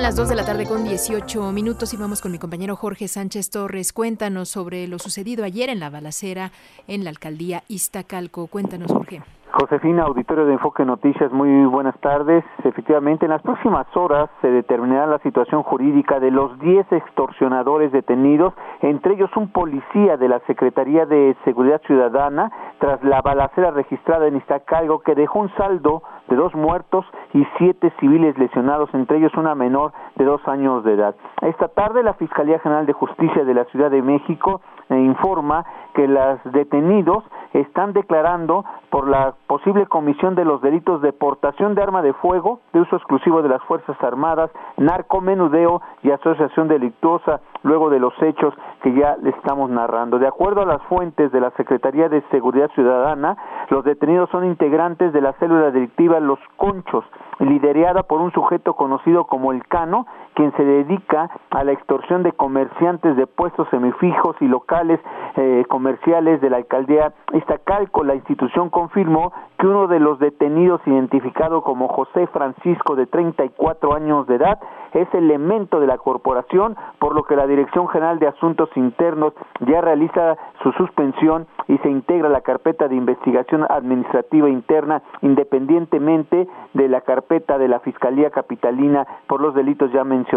Son 0.00 0.04
las 0.04 0.16
2 0.16 0.30
de 0.30 0.34
la 0.34 0.46
tarde 0.46 0.64
con 0.64 0.82
18 0.82 1.52
minutos 1.52 1.92
y 1.92 1.98
vamos 1.98 2.22
con 2.22 2.32
mi 2.32 2.38
compañero 2.38 2.74
Jorge 2.74 3.06
Sánchez 3.06 3.50
Torres. 3.50 3.92
Cuéntanos 3.92 4.48
sobre 4.48 4.88
lo 4.88 4.98
sucedido 4.98 5.44
ayer 5.44 5.68
en 5.68 5.78
la 5.78 5.90
balacera 5.90 6.52
en 6.88 7.04
la 7.04 7.10
alcaldía 7.10 7.64
Iztacalco. 7.68 8.46
Cuéntanos, 8.46 8.90
Jorge. 8.90 9.20
Josefina, 9.52 10.04
auditorio 10.04 10.46
de 10.46 10.52
Enfoque 10.52 10.84
Noticias, 10.84 11.32
muy 11.32 11.64
buenas 11.66 11.98
tardes. 12.00 12.44
Efectivamente, 12.64 13.26
en 13.26 13.30
las 13.30 13.42
próximas 13.42 13.86
horas 13.96 14.30
se 14.40 14.50
determinará 14.50 15.06
la 15.06 15.18
situación 15.18 15.62
jurídica 15.62 16.20
de 16.20 16.30
los 16.30 16.58
10 16.60 16.92
extorsionadores 16.92 17.90
detenidos, 17.90 18.54
entre 18.80 19.14
ellos 19.14 19.30
un 19.36 19.50
policía 19.50 20.16
de 20.16 20.28
la 20.28 20.40
Secretaría 20.46 21.04
de 21.04 21.36
Seguridad 21.44 21.80
Ciudadana, 21.86 22.50
tras 22.78 23.02
la 23.02 23.22
balacera 23.22 23.70
registrada 23.72 24.26
en 24.28 24.36
Iztacalco 24.36 25.00
que 25.00 25.14
dejó 25.14 25.40
un 25.40 25.54
saldo 25.56 26.02
de 26.28 26.36
dos 26.36 26.54
muertos 26.54 27.04
y 27.34 27.44
siete 27.58 27.92
civiles 27.98 28.38
lesionados, 28.38 28.88
entre 28.94 29.18
ellos 29.18 29.34
una 29.34 29.54
menor 29.54 29.92
de 30.16 30.24
dos 30.24 30.46
años 30.46 30.84
de 30.84 30.94
edad. 30.94 31.14
Esta 31.42 31.68
tarde 31.68 32.02
la 32.02 32.14
Fiscalía 32.14 32.60
General 32.60 32.86
de 32.86 32.92
Justicia 32.92 33.44
de 33.44 33.54
la 33.54 33.64
Ciudad 33.66 33.90
de 33.90 34.00
México 34.02 34.60
eh, 34.88 34.96
informa 34.96 35.64
que 35.94 36.06
los 36.06 36.38
detenidos 36.44 37.24
están 37.52 37.92
declarando 37.92 38.64
por 38.90 39.08
la 39.08 39.34
posible 39.50 39.86
comisión 39.86 40.36
de 40.36 40.44
los 40.44 40.62
delitos 40.62 41.02
de 41.02 41.12
portación 41.12 41.74
de 41.74 41.82
arma 41.82 42.02
de 42.02 42.12
fuego, 42.12 42.60
de 42.72 42.82
uso 42.82 42.94
exclusivo 42.94 43.42
de 43.42 43.48
las 43.48 43.60
Fuerzas 43.64 44.00
Armadas, 44.00 44.48
narcomenudeo 44.76 45.82
y 46.04 46.12
asociación 46.12 46.68
delictuosa, 46.68 47.40
luego 47.64 47.90
de 47.90 47.98
los 47.98 48.14
hechos 48.22 48.54
que 48.84 48.94
ya 48.94 49.16
le 49.20 49.30
estamos 49.30 49.68
narrando. 49.68 50.20
De 50.20 50.28
acuerdo 50.28 50.62
a 50.62 50.66
las 50.66 50.80
fuentes 50.84 51.32
de 51.32 51.40
la 51.40 51.50
Secretaría 51.56 52.08
de 52.08 52.22
Seguridad 52.30 52.70
Ciudadana, 52.76 53.36
los 53.70 53.82
detenidos 53.82 54.30
son 54.30 54.44
integrantes 54.44 55.12
de 55.12 55.20
la 55.20 55.32
célula 55.32 55.72
delictiva 55.72 56.20
Los 56.20 56.38
Conchos, 56.56 57.04
liderada 57.40 58.04
por 58.04 58.20
un 58.20 58.30
sujeto 58.30 58.74
conocido 58.74 59.24
como 59.24 59.50
el 59.50 59.66
Cano, 59.66 60.06
quien 60.40 60.56
se 60.56 60.64
dedica 60.64 61.28
a 61.50 61.64
la 61.64 61.72
extorsión 61.72 62.22
de 62.22 62.32
comerciantes 62.32 63.14
de 63.14 63.26
puestos 63.26 63.68
semifijos 63.68 64.36
y 64.40 64.46
locales 64.46 64.98
eh, 65.36 65.66
comerciales 65.68 66.40
de 66.40 66.48
la 66.48 66.56
alcaldía 66.56 67.12
Iztacalco. 67.34 68.04
La 68.04 68.14
institución 68.14 68.70
confirmó 68.70 69.34
que 69.58 69.66
uno 69.66 69.86
de 69.86 70.00
los 70.00 70.18
detenidos, 70.18 70.80
identificado 70.86 71.60
como 71.60 71.88
José 71.88 72.26
Francisco, 72.28 72.96
de 72.96 73.06
34 73.06 73.92
años 73.92 74.26
de 74.28 74.36
edad, 74.36 74.58
es 74.94 75.12
elemento 75.12 75.78
de 75.78 75.86
la 75.86 75.98
corporación, 75.98 76.74
por 76.98 77.14
lo 77.14 77.24
que 77.24 77.36
la 77.36 77.46
Dirección 77.46 77.86
General 77.88 78.18
de 78.18 78.28
Asuntos 78.28 78.70
Internos 78.76 79.34
ya 79.60 79.82
realiza 79.82 80.38
su 80.62 80.72
suspensión 80.72 81.46
y 81.68 81.76
se 81.78 81.90
integra 81.90 82.30
la 82.30 82.40
carpeta 82.40 82.88
de 82.88 82.96
investigación 82.96 83.66
administrativa 83.68 84.48
interna 84.48 85.02
independientemente 85.20 86.48
de 86.72 86.88
la 86.88 87.02
carpeta 87.02 87.58
de 87.58 87.68
la 87.68 87.80
Fiscalía 87.80 88.30
Capitalina 88.30 89.06
por 89.28 89.42
los 89.42 89.54
delitos 89.54 89.92
ya 89.92 90.02
mencionados. 90.02 90.29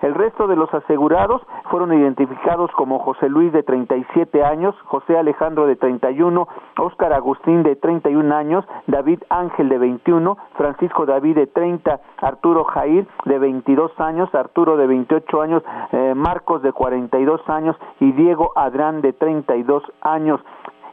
El 0.00 0.14
resto 0.14 0.46
de 0.46 0.54
los 0.54 0.72
asegurados 0.72 1.42
fueron 1.70 1.92
identificados 1.92 2.70
como 2.72 3.00
José 3.00 3.28
Luis 3.28 3.52
de 3.52 3.62
37 3.64 4.44
años, 4.44 4.76
José 4.84 5.18
Alejandro 5.18 5.66
de 5.66 5.76
31, 5.76 6.46
Óscar 6.78 7.12
Agustín 7.12 7.62
de 7.64 7.74
31 7.74 8.34
años, 8.34 8.64
David 8.86 9.22
Ángel 9.30 9.68
de 9.68 9.78
21, 9.78 10.36
Francisco 10.56 11.04
David 11.04 11.34
de 11.34 11.46
30, 11.48 12.00
Arturo 12.18 12.64
Jair 12.64 13.08
de 13.24 13.38
22 13.38 13.98
años, 13.98 14.32
Arturo 14.34 14.76
de 14.76 14.86
28 14.86 15.42
años, 15.42 15.62
eh, 15.92 16.14
Marcos 16.14 16.62
de 16.62 16.72
42 16.72 17.40
años 17.48 17.76
y 18.00 18.12
Diego 18.12 18.52
Adrán 18.54 19.00
de 19.00 19.12
32 19.12 19.82
años. 20.00 20.40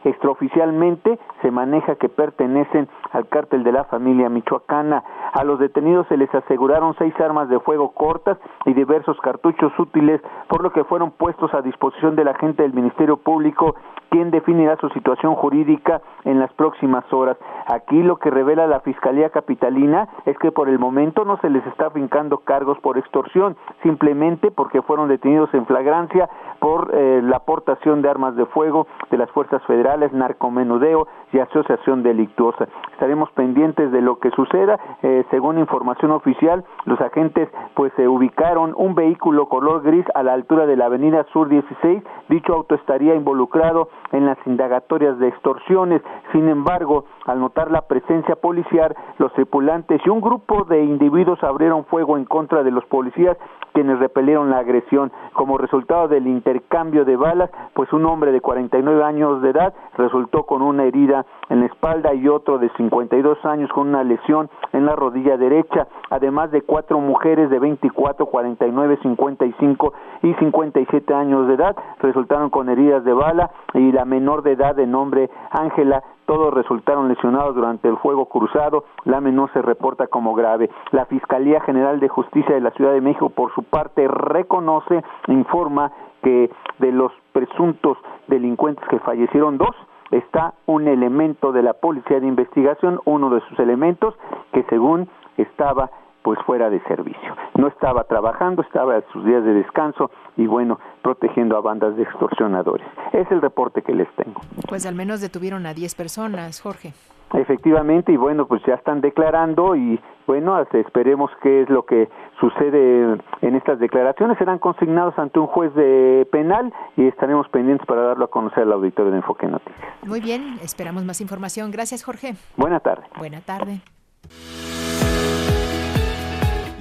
Extraoficialmente 0.04 1.18
se 1.42 1.50
maneja 1.50 1.96
que 1.96 2.08
pertenecen 2.08 2.88
al 3.12 3.28
cártel 3.28 3.62
de 3.62 3.72
la 3.72 3.84
familia 3.84 4.28
michoacana. 4.28 5.04
A 5.32 5.44
los 5.44 5.58
detenidos 5.58 6.06
se 6.08 6.16
les 6.16 6.32
aseguraron 6.34 6.94
seis 6.98 7.14
armas 7.20 7.48
de 7.48 7.60
fuego 7.60 7.90
cortas 7.90 8.38
y 8.66 8.72
diversos 8.74 9.18
cartuchos 9.20 9.72
útiles, 9.78 10.20
por 10.48 10.62
lo 10.62 10.72
que 10.72 10.84
fueron 10.84 11.12
puestos 11.12 11.52
a 11.54 11.62
disposición 11.62 12.16
del 12.16 12.28
agente 12.28 12.62
del 12.62 12.72
Ministerio 12.72 13.16
Público, 13.16 13.76
quien 14.10 14.30
definirá 14.30 14.76
su 14.76 14.88
situación 14.90 15.34
jurídica 15.34 16.02
en 16.24 16.38
las 16.38 16.52
próximas 16.52 17.10
horas. 17.12 17.38
Aquí 17.66 18.02
lo 18.02 18.16
que 18.16 18.30
revela 18.30 18.66
la 18.66 18.80
Fiscalía 18.80 19.30
Capitalina 19.30 20.08
es 20.26 20.36
que 20.38 20.52
por 20.52 20.68
el 20.68 20.78
momento 20.78 21.24
no 21.24 21.38
se 21.38 21.48
les 21.48 21.66
está 21.66 21.90
fincando 21.90 22.38
cargos 22.38 22.78
por 22.80 22.98
extorsión, 22.98 23.56
simplemente 23.82 24.50
porque 24.50 24.82
fueron 24.82 25.08
detenidos 25.08 25.52
en 25.54 25.64
flagrancia 25.64 26.28
por 26.58 26.90
eh, 26.94 27.20
la 27.22 27.38
aportación 27.38 28.02
de 28.02 28.10
armas 28.10 28.36
de 28.36 28.46
fuego 28.46 28.86
de 29.10 29.16
las 29.16 29.30
fuerzas 29.30 29.62
federales, 29.64 29.91
narcomenudeo 29.96 31.06
y 31.32 31.38
asociación 31.38 32.02
delictuosa. 32.02 32.68
Estaremos 32.92 33.30
pendientes 33.32 33.90
de 33.90 34.00
lo 34.00 34.18
que 34.18 34.30
suceda. 34.30 34.78
Eh, 35.02 35.24
según 35.30 35.58
información 35.58 36.10
oficial, 36.10 36.64
los 36.84 37.00
agentes 37.00 37.48
pues 37.74 37.92
se 37.96 38.08
ubicaron 38.08 38.74
un 38.76 38.94
vehículo 38.94 39.48
color 39.48 39.82
gris 39.82 40.04
a 40.14 40.22
la 40.22 40.32
altura 40.32 40.66
de 40.66 40.76
la 40.76 40.86
Avenida 40.86 41.24
Sur 41.32 41.48
16. 41.48 42.02
Dicho 42.28 42.54
auto 42.54 42.74
estaría 42.74 43.14
involucrado 43.14 43.88
en 44.12 44.26
las 44.26 44.38
indagatorias 44.46 45.18
de 45.18 45.28
extorsiones. 45.28 46.02
Sin 46.32 46.48
embargo, 46.48 47.04
al 47.26 47.40
notar 47.40 47.70
la 47.70 47.82
presencia 47.82 48.36
policial, 48.36 48.94
los 49.18 49.32
tripulantes 49.32 50.00
y 50.04 50.08
un 50.08 50.20
grupo 50.20 50.64
de 50.64 50.84
individuos 50.84 51.42
abrieron 51.42 51.84
fuego 51.86 52.16
en 52.16 52.24
contra 52.24 52.62
de 52.62 52.70
los 52.70 52.84
policías 52.86 53.36
quienes 53.72 53.98
repelieron 53.98 54.50
la 54.50 54.58
agresión. 54.58 55.12
Como 55.32 55.58
resultado 55.58 56.08
del 56.08 56.26
intercambio 56.26 57.04
de 57.04 57.16
balas, 57.16 57.50
pues 57.74 57.92
un 57.92 58.04
hombre 58.06 58.32
de 58.32 58.40
49 58.40 59.02
años 59.02 59.42
de 59.42 59.50
edad 59.50 59.74
resultó 59.96 60.44
con 60.44 60.62
una 60.62 60.84
herida 60.84 61.26
en 61.48 61.60
la 61.60 61.66
espalda 61.66 62.14
y 62.14 62.28
otro 62.28 62.58
de 62.58 62.70
52 62.76 63.44
años 63.44 63.70
con 63.72 63.88
una 63.88 64.04
lesión 64.04 64.48
en 64.72 64.86
la 64.86 64.96
rodilla 64.96 65.36
derecha, 65.36 65.86
además 66.10 66.50
de 66.50 66.62
cuatro 66.62 66.98
mujeres 67.00 67.50
de 67.50 67.58
24, 67.58 68.26
49, 68.26 68.98
55 69.02 69.92
y 70.22 70.34
57 70.34 71.14
años 71.14 71.48
de 71.48 71.54
edad 71.54 71.76
resultaron 72.00 72.50
con 72.50 72.68
heridas 72.68 73.04
de 73.04 73.12
bala 73.12 73.50
y 73.74 73.92
la 73.92 74.04
menor 74.04 74.42
de 74.42 74.52
edad 74.52 74.74
de 74.74 74.86
nombre 74.86 75.30
Ángela 75.50 76.02
todos 76.26 76.52
resultaron 76.54 77.08
lesionados 77.08 77.54
durante 77.54 77.88
el 77.88 77.96
fuego 77.98 78.26
cruzado, 78.26 78.84
la 79.04 79.20
menor 79.20 79.52
se 79.52 79.62
reporta 79.62 80.06
como 80.06 80.34
grave. 80.34 80.70
La 80.90 81.06
Fiscalía 81.06 81.60
General 81.60 82.00
de 82.00 82.08
Justicia 82.08 82.54
de 82.54 82.60
la 82.60 82.70
Ciudad 82.72 82.92
de 82.92 83.00
México, 83.00 83.30
por 83.30 83.52
su 83.54 83.62
parte, 83.62 84.06
reconoce, 84.08 85.02
informa 85.28 85.92
que 86.22 86.50
de 86.78 86.92
los 86.92 87.12
presuntos 87.32 87.98
delincuentes 88.28 88.86
que 88.88 88.98
fallecieron 89.00 89.58
dos, 89.58 89.74
está 90.10 90.54
un 90.66 90.88
elemento 90.88 91.52
de 91.52 91.62
la 91.62 91.72
Policía 91.72 92.20
de 92.20 92.26
Investigación, 92.26 93.00
uno 93.04 93.30
de 93.30 93.40
sus 93.48 93.58
elementos, 93.58 94.14
que 94.52 94.62
según 94.64 95.08
estaba 95.36 95.90
pues 96.22 96.38
fuera 96.46 96.70
de 96.70 96.80
servicio. 96.84 97.36
No 97.56 97.68
estaba 97.68 98.04
trabajando, 98.04 98.62
estaba 98.62 98.96
en 98.96 99.04
sus 99.12 99.24
días 99.24 99.44
de 99.44 99.54
descanso 99.54 100.10
y 100.36 100.46
bueno, 100.46 100.78
protegiendo 101.02 101.56
a 101.56 101.60
bandas 101.60 101.96
de 101.96 102.02
extorsionadores. 102.02 102.86
Es 103.12 103.30
el 103.30 103.40
reporte 103.40 103.82
que 103.82 103.94
les 103.94 104.08
tengo. 104.16 104.40
Pues 104.68 104.86
al 104.86 104.94
menos 104.94 105.20
detuvieron 105.20 105.66
a 105.66 105.74
10 105.74 105.94
personas, 105.94 106.60
Jorge. 106.60 106.92
Efectivamente, 107.34 108.12
y 108.12 108.16
bueno, 108.16 108.46
pues 108.46 108.62
ya 108.66 108.74
están 108.74 109.00
declarando 109.00 109.74
y 109.74 109.98
bueno, 110.26 110.60
esperemos 110.60 111.30
qué 111.42 111.62
es 111.62 111.70
lo 111.70 111.86
que 111.86 112.08
sucede 112.38 113.18
en 113.40 113.56
estas 113.56 113.78
declaraciones. 113.78 114.36
Serán 114.36 114.58
consignados 114.58 115.18
ante 115.18 115.38
un 115.38 115.46
juez 115.46 115.74
de 115.74 116.28
penal 116.30 116.72
y 116.96 117.06
estaremos 117.06 117.48
pendientes 117.48 117.86
para 117.86 118.02
darlo 118.02 118.26
a 118.26 118.30
conocer 118.30 118.64
al 118.64 118.72
auditorio 118.72 119.10
de 119.10 119.18
Enfoque 119.18 119.46
Noticias. 119.46 119.82
Muy 120.06 120.20
bien, 120.20 120.58
esperamos 120.62 121.04
más 121.04 121.20
información. 121.20 121.70
Gracias, 121.70 122.04
Jorge. 122.04 122.34
Buena 122.56 122.80
tarde. 122.80 123.04
Buena 123.18 123.40
tarde. 123.40 123.80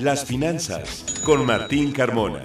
Las 0.02 0.26
finanzas 0.26 1.22
con 1.24 1.46
Martín 1.46 1.92
Carmona. 1.92 2.42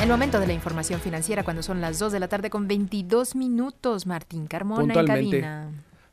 El 0.00 0.08
momento 0.08 0.40
de 0.40 0.46
la 0.46 0.54
información 0.54 0.98
financiera 1.00 1.44
cuando 1.44 1.62
son 1.62 1.80
las 1.80 1.98
2 1.98 2.12
de 2.12 2.20
la 2.20 2.28
tarde 2.28 2.48
con 2.48 2.66
22 2.66 3.36
minutos. 3.36 4.06
Martín 4.06 4.46
Carmona 4.46 4.94
en 4.94 5.06
cabina 5.06 5.70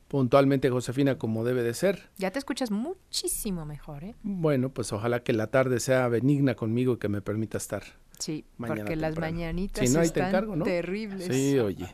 puntualmente, 0.08 0.68
Josefina, 0.68 1.16
como 1.16 1.44
debe 1.44 1.62
de 1.62 1.72
ser. 1.72 2.10
Ya 2.18 2.32
te 2.32 2.40
escuchas 2.40 2.72
muchísimo 2.72 3.64
mejor, 3.64 4.02
¿eh? 4.02 4.16
Bueno, 4.24 4.70
pues 4.70 4.92
ojalá 4.92 5.22
que 5.22 5.32
la 5.32 5.46
tarde 5.46 5.78
sea 5.78 6.08
benigna 6.08 6.56
conmigo 6.56 6.94
y 6.94 6.96
que 6.98 7.08
me 7.08 7.22
permita 7.22 7.58
estar. 7.58 7.84
Sí, 8.18 8.44
porque 8.58 8.96
las 8.96 9.16
mañanitas 9.16 9.88
están 9.88 10.64
terribles. 10.64 11.28
Sí, 11.34 11.58
oye. 11.60 11.86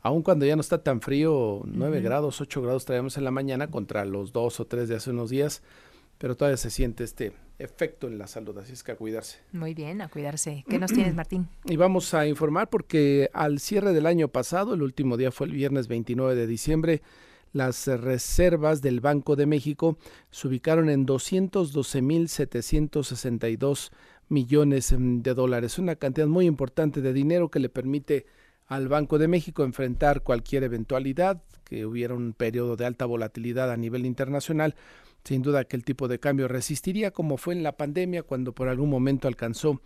Aun 0.00 0.22
cuando 0.22 0.46
ya 0.46 0.56
no 0.56 0.62
está 0.62 0.82
tan 0.82 1.00
frío, 1.00 1.60
9 1.64 2.00
grados, 2.00 2.40
8 2.40 2.62
grados 2.62 2.86
traemos 2.86 3.18
en 3.18 3.24
la 3.24 3.30
mañana 3.30 3.68
contra 3.68 4.04
los 4.04 4.32
2 4.32 4.58
o 4.58 4.64
3 4.64 4.88
de 4.88 4.96
hace 4.96 5.10
unos 5.10 5.30
días, 5.30 5.62
pero 6.18 6.36
todavía 6.36 6.56
se 6.56 6.70
siente 6.70 7.04
este 7.04 7.32
efecto 7.58 8.08
en 8.08 8.18
la 8.18 8.26
salud, 8.26 8.56
así 8.58 8.72
es 8.72 8.82
que 8.82 8.92
a 8.92 8.96
cuidarse. 8.96 9.38
Muy 9.52 9.74
bien, 9.74 10.02
a 10.02 10.08
cuidarse. 10.08 10.64
¿Qué 10.68 10.78
nos 10.78 10.92
tienes, 10.92 11.14
Martín? 11.14 11.48
Y 11.64 11.76
vamos 11.76 12.12
a 12.14 12.26
informar 12.26 12.68
porque 12.68 13.30
al 13.32 13.60
cierre 13.60 13.92
del 13.92 14.06
año 14.06 14.28
pasado, 14.28 14.74
el 14.74 14.82
último 14.82 15.16
día 15.16 15.30
fue 15.30 15.46
el 15.46 15.52
viernes 15.52 15.88
29 15.88 16.34
de 16.34 16.46
diciembre, 16.46 17.02
las 17.52 17.86
reservas 17.86 18.80
del 18.80 19.00
Banco 19.00 19.36
de 19.36 19.44
México 19.46 19.98
se 20.30 20.48
ubicaron 20.48 20.88
en 20.88 21.06
212.762 21.06 23.90
millones 24.28 24.92
mm, 24.92 25.20
de 25.20 25.34
dólares, 25.34 25.78
una 25.78 25.96
cantidad 25.96 26.26
muy 26.26 26.46
importante 26.46 27.02
de 27.02 27.12
dinero 27.12 27.50
que 27.50 27.60
le 27.60 27.68
permite 27.68 28.24
al 28.66 28.88
Banco 28.88 29.18
de 29.18 29.28
México 29.28 29.64
enfrentar 29.64 30.22
cualquier 30.22 30.64
eventualidad, 30.64 31.42
que 31.64 31.84
hubiera 31.84 32.14
un 32.14 32.32
periodo 32.32 32.76
de 32.76 32.86
alta 32.86 33.04
volatilidad 33.04 33.70
a 33.70 33.76
nivel 33.76 34.06
internacional. 34.06 34.74
Sin 35.24 35.42
duda 35.42 35.64
que 35.64 35.76
el 35.76 35.84
tipo 35.84 36.08
de 36.08 36.18
cambio 36.18 36.48
resistiría, 36.48 37.12
como 37.12 37.36
fue 37.36 37.54
en 37.54 37.62
la 37.62 37.76
pandemia, 37.76 38.22
cuando 38.22 38.52
por 38.52 38.68
algún 38.68 38.90
momento 38.90 39.28
alcanzó 39.28 39.80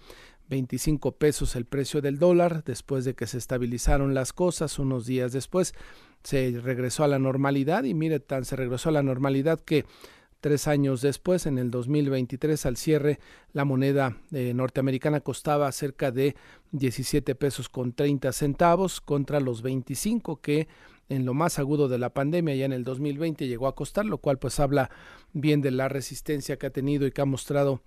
25 0.49 1.13
pesos 1.13 1.57
el 1.57 1.65
precio 1.67 2.01
del 2.01 2.19
dólar, 2.19 2.65
después 2.65 3.05
de 3.05 3.15
que 3.15 3.27
se 3.27 3.39
estabilizaron 3.39 4.15
las 4.15 4.33
cosas 4.33 4.79
unos 4.79 5.07
días 5.07 5.33
después 5.33 5.75
se 6.23 6.61
regresó 6.61 7.05
a 7.05 7.09
la 7.09 7.19
normalidad 7.19 7.85
y 7.85 7.95
mire, 7.95 8.19
tan 8.19 8.45
se 8.45 8.57
regresó 8.57 8.89
a 8.89 8.93
la 8.93 9.03
normalidad 9.03 9.61
que 9.61 9.85
tres 10.41 10.69
años 10.69 11.01
después, 11.01 11.47
en 11.47 11.59
el 11.59 11.71
2023, 11.71 12.67
al 12.67 12.77
cierre, 12.77 13.19
la 13.53 13.65
moneda 13.65 14.17
eh, 14.33 14.53
norteamericana 14.55 15.21
costaba 15.21 15.71
cerca 15.73 16.11
de 16.11 16.37
17 16.73 17.35
pesos 17.35 17.69
con 17.69 17.93
30 17.93 18.33
centavos 18.33 19.01
contra 19.01 19.41
los 19.41 19.63
25 19.63 20.41
que 20.41 20.69
en 21.09 21.25
lo 21.25 21.35
más 21.35 21.59
agudo 21.59 21.89
de 21.89 21.99
la 21.99 22.11
pandemia, 22.11 22.55
ya 22.55 22.65
en 22.65 22.73
el 22.73 22.85
2020 22.85 23.47
llegó 23.47 23.69
a 23.69 23.75
costar, 23.75 24.07
lo 24.07 24.19
cual 24.19 24.39
pues 24.39 24.59
habla 24.61 24.91
bien 25.33 25.61
de 25.61 25.71
la 25.71 25.89
resistencia 25.89 26.59
que 26.59 26.67
ha 26.67 26.71
tenido 26.71 27.07
y 27.07 27.13
que 27.13 27.21
ha 27.21 27.27
mostrado 27.27 27.83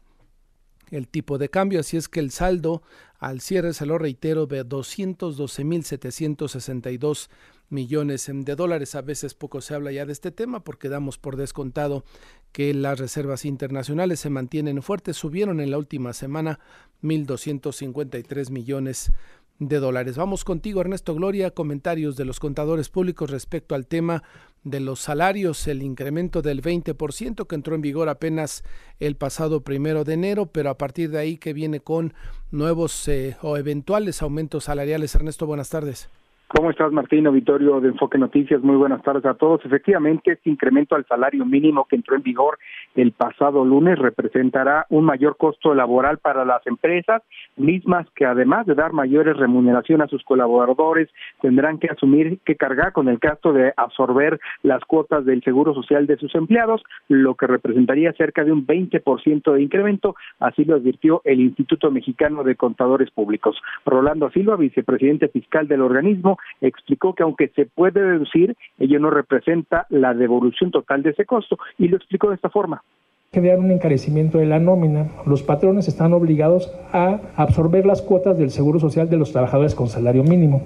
el 0.91 1.07
tipo 1.07 1.37
de 1.37 1.49
cambio, 1.49 1.81
así 1.81 1.97
es 1.97 2.09
que 2.09 2.19
el 2.19 2.31
saldo 2.31 2.81
al 3.19 3.41
cierre, 3.41 3.73
se 3.73 3.85
lo 3.85 3.97
reitero, 3.97 4.47
de 4.47 4.65
212.762 4.65 7.29
millones 7.69 8.31
de 8.33 8.55
dólares. 8.55 8.95
A 8.95 9.01
veces 9.01 9.33
poco 9.33 9.59
se 9.61 9.75
habla 9.75 9.91
ya 9.91 10.05
de 10.05 10.13
este 10.13 10.31
tema 10.31 10.63
porque 10.63 10.87
damos 10.89 11.17
por 11.17 11.35
descontado 11.35 12.05
que 12.51 12.73
las 12.73 12.97
reservas 12.97 13.45
internacionales 13.45 14.21
se 14.21 14.29
mantienen 14.29 14.81
fuertes. 14.81 15.17
Subieron 15.17 15.59
en 15.59 15.71
la 15.71 15.77
última 15.77 16.13
semana 16.13 16.59
1.253 17.03 18.49
millones 18.49 19.07
de 19.07 19.13
dólares. 19.59 20.15
Vamos 20.15 20.45
contigo, 20.45 20.81
Ernesto 20.81 21.13
Gloria, 21.13 21.51
comentarios 21.51 22.15
de 22.15 22.25
los 22.25 22.39
contadores 22.39 22.89
públicos 22.89 23.29
respecto 23.29 23.75
al 23.75 23.85
tema 23.85 24.23
de 24.63 24.79
los 24.79 25.01
salarios, 25.01 25.67
el 25.67 25.83
incremento 25.83 26.41
del 26.41 26.61
20% 26.61 27.45
que 27.45 27.55
entró 27.55 27.75
en 27.75 27.81
vigor 27.81 28.09
apenas 28.09 28.63
el 28.99 29.15
pasado 29.15 29.61
primero 29.61 30.03
de 30.03 30.13
enero, 30.13 30.47
pero 30.47 30.69
a 30.69 30.77
partir 30.77 31.11
de 31.11 31.19
ahí 31.19 31.37
que 31.37 31.53
viene 31.53 31.81
con 31.81 32.13
nuevos 32.51 33.07
eh, 33.07 33.37
o 33.41 33.57
eventuales 33.57 34.21
aumentos 34.21 34.65
salariales. 34.65 35.13
Ernesto, 35.15 35.45
buenas 35.45 35.69
tardes. 35.69 36.09
¿Cómo 36.51 36.71
estás, 36.71 36.91
Martín? 36.91 37.27
Auditorio 37.27 37.79
de 37.79 37.89
Enfoque 37.89 38.17
Noticias, 38.17 38.63
muy 38.63 38.75
buenas 38.75 39.03
tardes 39.03 39.23
a 39.25 39.35
todos. 39.35 39.63
Efectivamente, 39.63 40.31
este 40.31 40.49
incremento 40.49 40.95
al 40.95 41.05
salario 41.05 41.45
mínimo 41.45 41.85
que 41.85 41.95
entró 41.95 42.15
en 42.15 42.23
vigor 42.23 42.57
el 42.95 43.11
pasado 43.11 43.63
lunes 43.63 43.99
representará 43.99 44.87
un 44.89 45.05
mayor 45.05 45.37
costo 45.37 45.75
laboral 45.75 46.17
para 46.17 46.45
las 46.45 46.65
empresas, 46.65 47.21
mismas 47.55 48.07
que 48.15 48.25
además 48.25 48.65
de 48.65 48.73
dar 48.73 48.93
mayores 48.93 49.37
remuneración 49.37 50.01
a 50.01 50.07
sus 50.07 50.23
colaboradores, 50.23 51.07
tendrán 51.39 51.77
que 51.77 51.87
asumir 51.87 52.39
que 52.43 52.55
cargar 52.55 52.93
con 52.93 53.09
el 53.09 53.19
gasto 53.19 53.53
de 53.53 53.71
absorber 53.77 54.39
las 54.63 54.83
cuotas 54.85 55.25
del 55.25 55.43
Seguro 55.43 55.75
Social 55.75 56.07
de 56.07 56.17
sus 56.17 56.33
empleados, 56.33 56.81
lo 57.09 57.35
que 57.35 57.45
representaría 57.45 58.11
cerca 58.13 58.43
de 58.43 58.51
un 58.51 58.65
20% 58.65 59.53
de 59.53 59.61
incremento, 59.61 60.15
así 60.39 60.65
lo 60.65 60.77
advirtió 60.77 61.21
el 61.25 61.41
Instituto 61.41 61.91
Mexicano 61.91 62.43
de 62.43 62.55
Contadores 62.55 63.11
Públicos. 63.11 63.55
Rolando 63.85 64.31
Silva, 64.31 64.55
vicepresidente 64.55 65.27
fiscal 65.27 65.67
del 65.67 65.81
organismo, 65.81 66.38
explicó 66.61 67.13
que 67.13 67.23
aunque 67.23 67.49
se 67.55 67.65
puede 67.65 68.01
deducir, 68.01 68.55
ello 68.77 68.99
no 68.99 69.09
representa 69.09 69.85
la 69.89 70.13
devolución 70.13 70.71
total 70.71 71.03
de 71.03 71.11
ese 71.11 71.25
costo 71.25 71.57
y 71.77 71.87
lo 71.87 71.97
explicó 71.97 72.29
de 72.29 72.35
esta 72.35 72.49
forma 72.49 72.83
generar 73.31 73.59
un 73.59 73.69
encarecimiento 73.69 74.39
de 74.39 74.47
la 74.47 74.59
nómina. 74.59 75.07
Los 75.27 75.43
patrones 75.43 75.87
están 75.87 76.13
obligados 76.13 76.71
a 76.91 77.19
absorber 77.35 77.85
las 77.85 78.01
cuotas 78.01 78.39
del 78.39 78.49
Seguro 78.49 78.79
Social 78.79 79.07
de 79.07 79.17
los 79.17 79.31
trabajadores 79.31 79.75
con 79.75 79.87
salario 79.87 80.23
mínimo. 80.23 80.63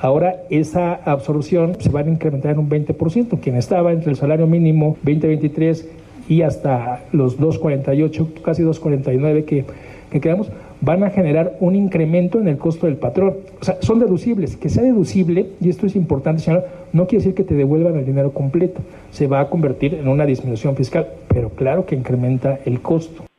Ahora 0.00 0.36
esa 0.50 0.94
absorción 0.94 1.74
se 1.80 1.90
va 1.90 2.00
a 2.00 2.08
incrementar 2.08 2.52
en 2.52 2.60
un 2.60 2.70
20%. 2.70 3.40
Quien 3.40 3.56
estaba 3.56 3.92
entre 3.92 4.10
el 4.10 4.16
salario 4.16 4.46
mínimo 4.46 4.96
2023 5.02 5.90
y 6.28 6.42
hasta 6.42 7.04
los 7.12 7.38
2.48, 7.40 8.40
casi 8.40 8.62
2.49 8.62 9.44
que, 9.44 9.64
que 10.10 10.20
quedamos, 10.20 10.50
van 10.80 11.04
a 11.04 11.10
generar 11.10 11.56
un 11.60 11.74
incremento 11.74 12.40
en 12.40 12.48
el 12.48 12.58
costo 12.58 12.86
del 12.86 12.96
patrón. 12.96 13.36
O 13.60 13.64
sea, 13.64 13.78
son 13.80 13.98
deducibles. 13.98 14.56
Que 14.56 14.68
sea 14.68 14.82
deducible, 14.82 15.50
y 15.60 15.68
esto 15.68 15.86
es 15.86 15.96
importante, 15.96 16.42
señor, 16.42 16.66
no 16.92 17.06
quiere 17.06 17.22
decir 17.22 17.34
que 17.34 17.44
te 17.44 17.54
devuelvan 17.54 17.96
el 17.96 18.06
dinero 18.06 18.32
completo. 18.32 18.80
Se 19.10 19.26
va 19.26 19.40
a 19.40 19.50
convertir 19.50 19.94
en 19.94 20.08
una 20.08 20.26
disminución 20.26 20.76
fiscal, 20.76 21.08
pero 21.28 21.50
claro 21.50 21.86
que 21.86 21.94
incrementa 21.94 22.58
el 22.64 22.80
costo. 22.80 23.29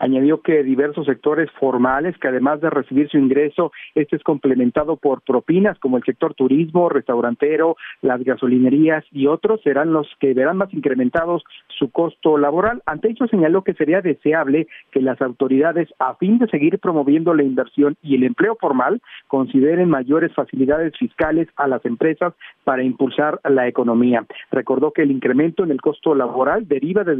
Añadió 0.00 0.42
que 0.42 0.62
diversos 0.62 1.06
sectores 1.06 1.50
formales, 1.58 2.16
que 2.18 2.28
además 2.28 2.60
de 2.60 2.70
recibir 2.70 3.08
su 3.08 3.18
ingreso, 3.18 3.72
este 3.94 4.16
es 4.16 4.22
complementado 4.22 4.96
por 4.96 5.22
propinas 5.22 5.78
como 5.78 5.96
el 5.96 6.04
sector 6.04 6.34
turismo, 6.34 6.88
restaurantero, 6.88 7.76
las 8.02 8.22
gasolinerías 8.22 9.04
y 9.12 9.26
otros, 9.26 9.60
serán 9.62 9.92
los 9.92 10.08
que 10.20 10.34
verán 10.34 10.56
más 10.56 10.72
incrementados 10.72 11.42
su 11.78 11.90
costo 11.90 12.38
laboral. 12.38 12.82
Ante 12.86 13.10
ello 13.10 13.26
señaló 13.28 13.62
que 13.62 13.74
sería 13.74 14.00
deseable 14.00 14.66
que 14.90 15.00
las 15.00 15.20
autoridades, 15.20 15.88
a 15.98 16.14
fin 16.14 16.38
de 16.38 16.48
seguir 16.48 16.78
promoviendo 16.78 17.34
la 17.34 17.42
inversión 17.42 17.96
y 18.02 18.16
el 18.16 18.24
empleo 18.24 18.56
formal, 18.60 19.00
consideren 19.26 19.88
mayores 19.88 20.32
facilidades 20.34 20.96
fiscales 20.96 21.48
a 21.56 21.68
las 21.68 21.84
empresas 21.84 22.34
para 22.64 22.82
impulsar 22.82 23.40
la 23.44 23.68
economía. 23.68 24.24
Recordó 24.50 24.92
que 24.92 25.02
el 25.02 25.10
incremento 25.10 25.64
en 25.64 25.70
el 25.70 25.80
costo 25.80 26.14
laboral 26.14 26.68
deriva 26.68 27.04
de, 27.04 27.16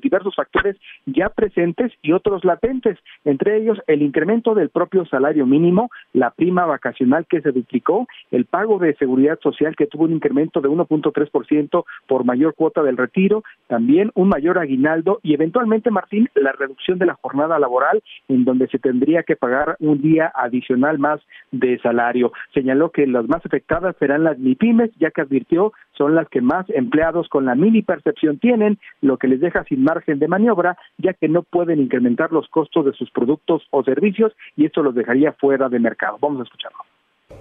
diversos 0.00 0.34
factores 0.34 0.76
ya 1.06 1.28
presentes 1.28 1.92
y 2.02 2.12
otros 2.16 2.44
latentes, 2.44 2.98
entre 3.24 3.58
ellos 3.58 3.78
el 3.86 4.02
incremento 4.02 4.54
del 4.54 4.70
propio 4.70 5.04
salario 5.06 5.46
mínimo, 5.46 5.90
la 6.12 6.30
prima 6.30 6.66
vacacional 6.66 7.26
que 7.28 7.40
se 7.40 7.52
duplicó, 7.52 8.08
el 8.30 8.46
pago 8.46 8.78
de 8.78 8.94
seguridad 8.96 9.38
social 9.40 9.76
que 9.76 9.86
tuvo 9.86 10.04
un 10.04 10.12
incremento 10.12 10.60
de 10.60 10.68
1.3% 10.68 11.84
por 12.08 12.24
mayor 12.24 12.54
cuota 12.54 12.82
del 12.82 12.96
retiro, 12.96 13.44
también 13.68 14.10
un 14.14 14.28
mayor 14.28 14.58
aguinaldo 14.58 15.20
y 15.22 15.34
eventualmente, 15.34 15.90
Martín, 15.90 16.28
la 16.34 16.52
reducción 16.52 16.98
de 16.98 17.06
la 17.06 17.14
jornada 17.14 17.58
laboral 17.58 18.02
en 18.28 18.44
donde 18.44 18.68
se 18.68 18.78
tendría 18.78 19.22
que 19.22 19.36
pagar 19.36 19.76
un 19.80 20.00
día 20.00 20.32
adicional 20.34 20.98
más 20.98 21.20
de 21.52 21.78
salario. 21.80 22.32
Señaló 22.54 22.90
que 22.90 23.06
las 23.06 23.28
más 23.28 23.44
afectadas 23.44 23.96
serán 23.98 24.24
las 24.24 24.38
MIPIMES, 24.38 24.90
ya 24.98 25.10
que 25.10 25.20
advirtió 25.20 25.72
son 25.92 26.14
las 26.14 26.28
que 26.28 26.40
más 26.40 26.68
empleados 26.70 27.28
con 27.28 27.46
la 27.46 27.54
mini 27.54 27.82
percepción 27.82 28.38
tienen, 28.38 28.78
lo 29.00 29.16
que 29.16 29.28
les 29.28 29.40
deja 29.40 29.64
sin 29.64 29.82
margen 29.82 30.18
de 30.18 30.28
maniobra, 30.28 30.76
ya 30.98 31.14
que 31.14 31.28
no 31.28 31.42
pueden 31.42 31.80
incrementar 31.80 32.05
los 32.30 32.48
costos 32.48 32.84
de 32.84 32.92
sus 32.92 33.10
productos 33.10 33.62
o 33.70 33.82
servicios 33.82 34.32
y 34.56 34.66
esto 34.66 34.82
los 34.82 34.94
dejaría 34.94 35.32
fuera 35.32 35.68
de 35.68 35.78
mercado. 35.78 36.18
Vamos 36.20 36.40
a 36.40 36.44
escucharlo. 36.44 36.78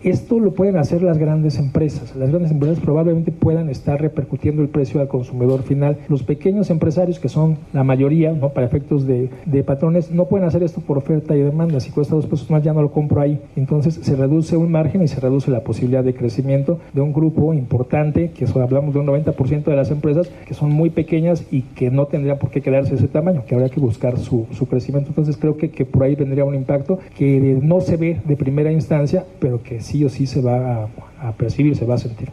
Esto 0.03 0.39
lo 0.39 0.53
pueden 0.53 0.77
hacer 0.77 1.01
las 1.01 1.17
grandes 1.17 1.57
empresas. 1.57 2.15
Las 2.15 2.29
grandes 2.29 2.51
empresas 2.51 2.79
probablemente 2.79 3.31
puedan 3.31 3.69
estar 3.69 4.01
repercutiendo 4.01 4.61
el 4.61 4.69
precio 4.69 5.01
al 5.01 5.07
consumidor 5.07 5.63
final. 5.63 5.97
Los 6.09 6.23
pequeños 6.23 6.69
empresarios, 6.69 7.19
que 7.19 7.29
son 7.29 7.57
la 7.73 7.83
mayoría, 7.83 8.31
¿no? 8.31 8.49
para 8.49 8.67
efectos 8.67 9.07
de, 9.07 9.29
de, 9.45 9.63
patrones, 9.63 10.11
no 10.11 10.25
pueden 10.25 10.47
hacer 10.47 10.63
esto 10.63 10.81
por 10.81 10.97
oferta 10.97 11.35
y 11.35 11.41
demanda. 11.41 11.79
Si 11.79 11.91
cuesta 11.91 12.15
dos 12.15 12.27
pesos 12.27 12.49
más, 12.49 12.63
ya 12.63 12.73
no 12.73 12.81
lo 12.81 12.91
compro 12.91 13.21
ahí. 13.21 13.39
Entonces 13.55 13.95
se 13.95 14.15
reduce 14.15 14.57
un 14.57 14.71
margen 14.71 15.01
y 15.01 15.07
se 15.07 15.19
reduce 15.19 15.49
la 15.51 15.61
posibilidad 15.61 16.03
de 16.03 16.13
crecimiento 16.13 16.79
de 16.93 17.01
un 17.01 17.13
grupo 17.13 17.53
importante, 17.53 18.31
que 18.31 18.45
hablamos 18.59 18.93
de 18.93 18.99
un 18.99 19.07
90% 19.07 19.63
de 19.63 19.75
las 19.75 19.91
empresas, 19.91 20.29
que 20.47 20.53
son 20.53 20.71
muy 20.71 20.89
pequeñas 20.89 21.45
y 21.51 21.61
que 21.61 21.89
no 21.89 22.05
tendrían 22.05 22.37
por 22.37 22.51
qué 22.51 22.61
quedarse 22.61 22.95
ese 22.95 23.07
tamaño, 23.07 23.43
que 23.47 23.55
habría 23.55 23.69
que 23.69 23.79
buscar 23.79 24.17
su, 24.17 24.45
su 24.51 24.67
crecimiento. 24.67 25.09
Entonces 25.09 25.37
creo 25.37 25.57
que, 25.57 25.71
que 25.71 25.85
por 25.85 26.03
ahí 26.03 26.15
vendría 26.15 26.45
un 26.45 26.55
impacto 26.55 26.99
que 27.17 27.59
no 27.61 27.81
se 27.81 27.97
ve 27.97 28.21
de 28.25 28.35
primera 28.35 28.71
instancia, 28.71 29.25
pero 29.39 29.61
que 29.63 29.81
sí 29.85 30.03
o 30.03 30.09
sí 30.09 30.25
se 30.25 30.41
va 30.41 30.89
a, 31.21 31.31
percibir, 31.33 31.75
se 31.75 31.85
va 31.85 31.95
a 31.95 31.97
sentir. 31.97 32.29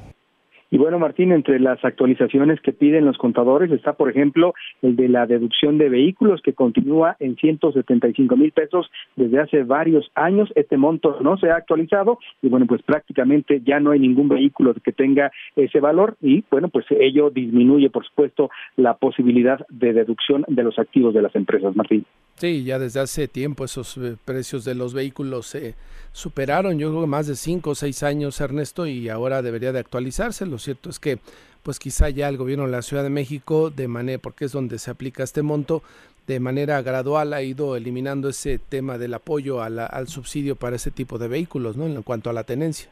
Y 0.70 0.78
bueno, 0.78 0.98
Martín, 0.98 1.32
entre 1.32 1.60
las 1.60 1.84
actualizaciones 1.84 2.58
que 2.62 2.72
piden 2.72 3.04
los 3.04 3.18
contadores 3.18 3.70
está, 3.70 3.92
por 3.92 4.08
ejemplo, 4.08 4.54
el 4.80 4.96
de 4.96 5.06
la 5.06 5.26
deducción 5.26 5.76
de 5.76 5.90
vehículos 5.90 6.40
que 6.40 6.54
continúa 6.54 7.14
en 7.20 7.36
175 7.36 8.36
mil 8.38 8.52
pesos 8.52 8.90
desde 9.14 9.38
hace 9.38 9.64
varios 9.64 10.10
años. 10.14 10.50
Este 10.54 10.78
monto 10.78 11.18
no 11.20 11.36
se 11.36 11.50
ha 11.50 11.56
actualizado 11.56 12.18
y 12.40 12.48
bueno, 12.48 12.64
pues 12.64 12.80
prácticamente 12.80 13.60
ya 13.62 13.80
no 13.80 13.90
hay 13.90 13.98
ningún 13.98 14.30
vehículo 14.30 14.72
que 14.82 14.92
tenga 14.92 15.30
ese 15.56 15.78
valor 15.78 16.16
y 16.22 16.42
bueno, 16.50 16.70
pues 16.70 16.86
ello 16.88 17.28
disminuye, 17.28 17.90
por 17.90 18.06
supuesto, 18.06 18.48
la 18.76 18.94
posibilidad 18.94 19.60
de 19.68 19.92
deducción 19.92 20.42
de 20.48 20.62
los 20.62 20.78
activos 20.78 21.12
de 21.12 21.20
las 21.20 21.36
empresas. 21.36 21.76
Martín. 21.76 22.06
Sí, 22.42 22.64
ya 22.64 22.80
desde 22.80 22.98
hace 22.98 23.28
tiempo 23.28 23.64
esos 23.64 23.96
eh, 23.98 24.16
precios 24.24 24.64
de 24.64 24.74
los 24.74 24.94
vehículos 24.94 25.46
se 25.46 25.76
superaron, 26.12 26.76
yo 26.76 26.88
creo 26.88 27.02
que 27.02 27.06
más 27.06 27.28
de 27.28 27.36
cinco 27.36 27.70
o 27.70 27.74
seis 27.76 28.02
años, 28.02 28.40
Ernesto, 28.40 28.84
y 28.88 29.08
ahora 29.08 29.42
debería 29.42 29.70
de 29.70 29.78
actualizarse. 29.78 30.44
Lo 30.44 30.58
cierto 30.58 30.90
es 30.90 30.98
que, 30.98 31.20
pues 31.62 31.78
quizá 31.78 32.08
ya 32.08 32.28
el 32.28 32.36
gobierno 32.36 32.64
de 32.64 32.72
la 32.72 32.82
Ciudad 32.82 33.04
de 33.04 33.10
México, 33.10 33.70
de 33.70 33.86
manera, 33.86 34.20
porque 34.20 34.46
es 34.46 34.50
donde 34.50 34.80
se 34.80 34.90
aplica 34.90 35.22
este 35.22 35.42
monto, 35.42 35.84
de 36.26 36.40
manera 36.40 36.82
gradual 36.82 37.32
ha 37.32 37.42
ido 37.42 37.76
eliminando 37.76 38.28
ese 38.28 38.58
tema 38.58 38.98
del 38.98 39.14
apoyo 39.14 39.62
al 39.62 40.08
subsidio 40.08 40.56
para 40.56 40.74
ese 40.74 40.90
tipo 40.90 41.18
de 41.18 41.28
vehículos, 41.28 41.76
¿no? 41.76 41.86
En 41.86 42.02
cuanto 42.02 42.28
a 42.28 42.32
la 42.32 42.42
tenencia. 42.42 42.90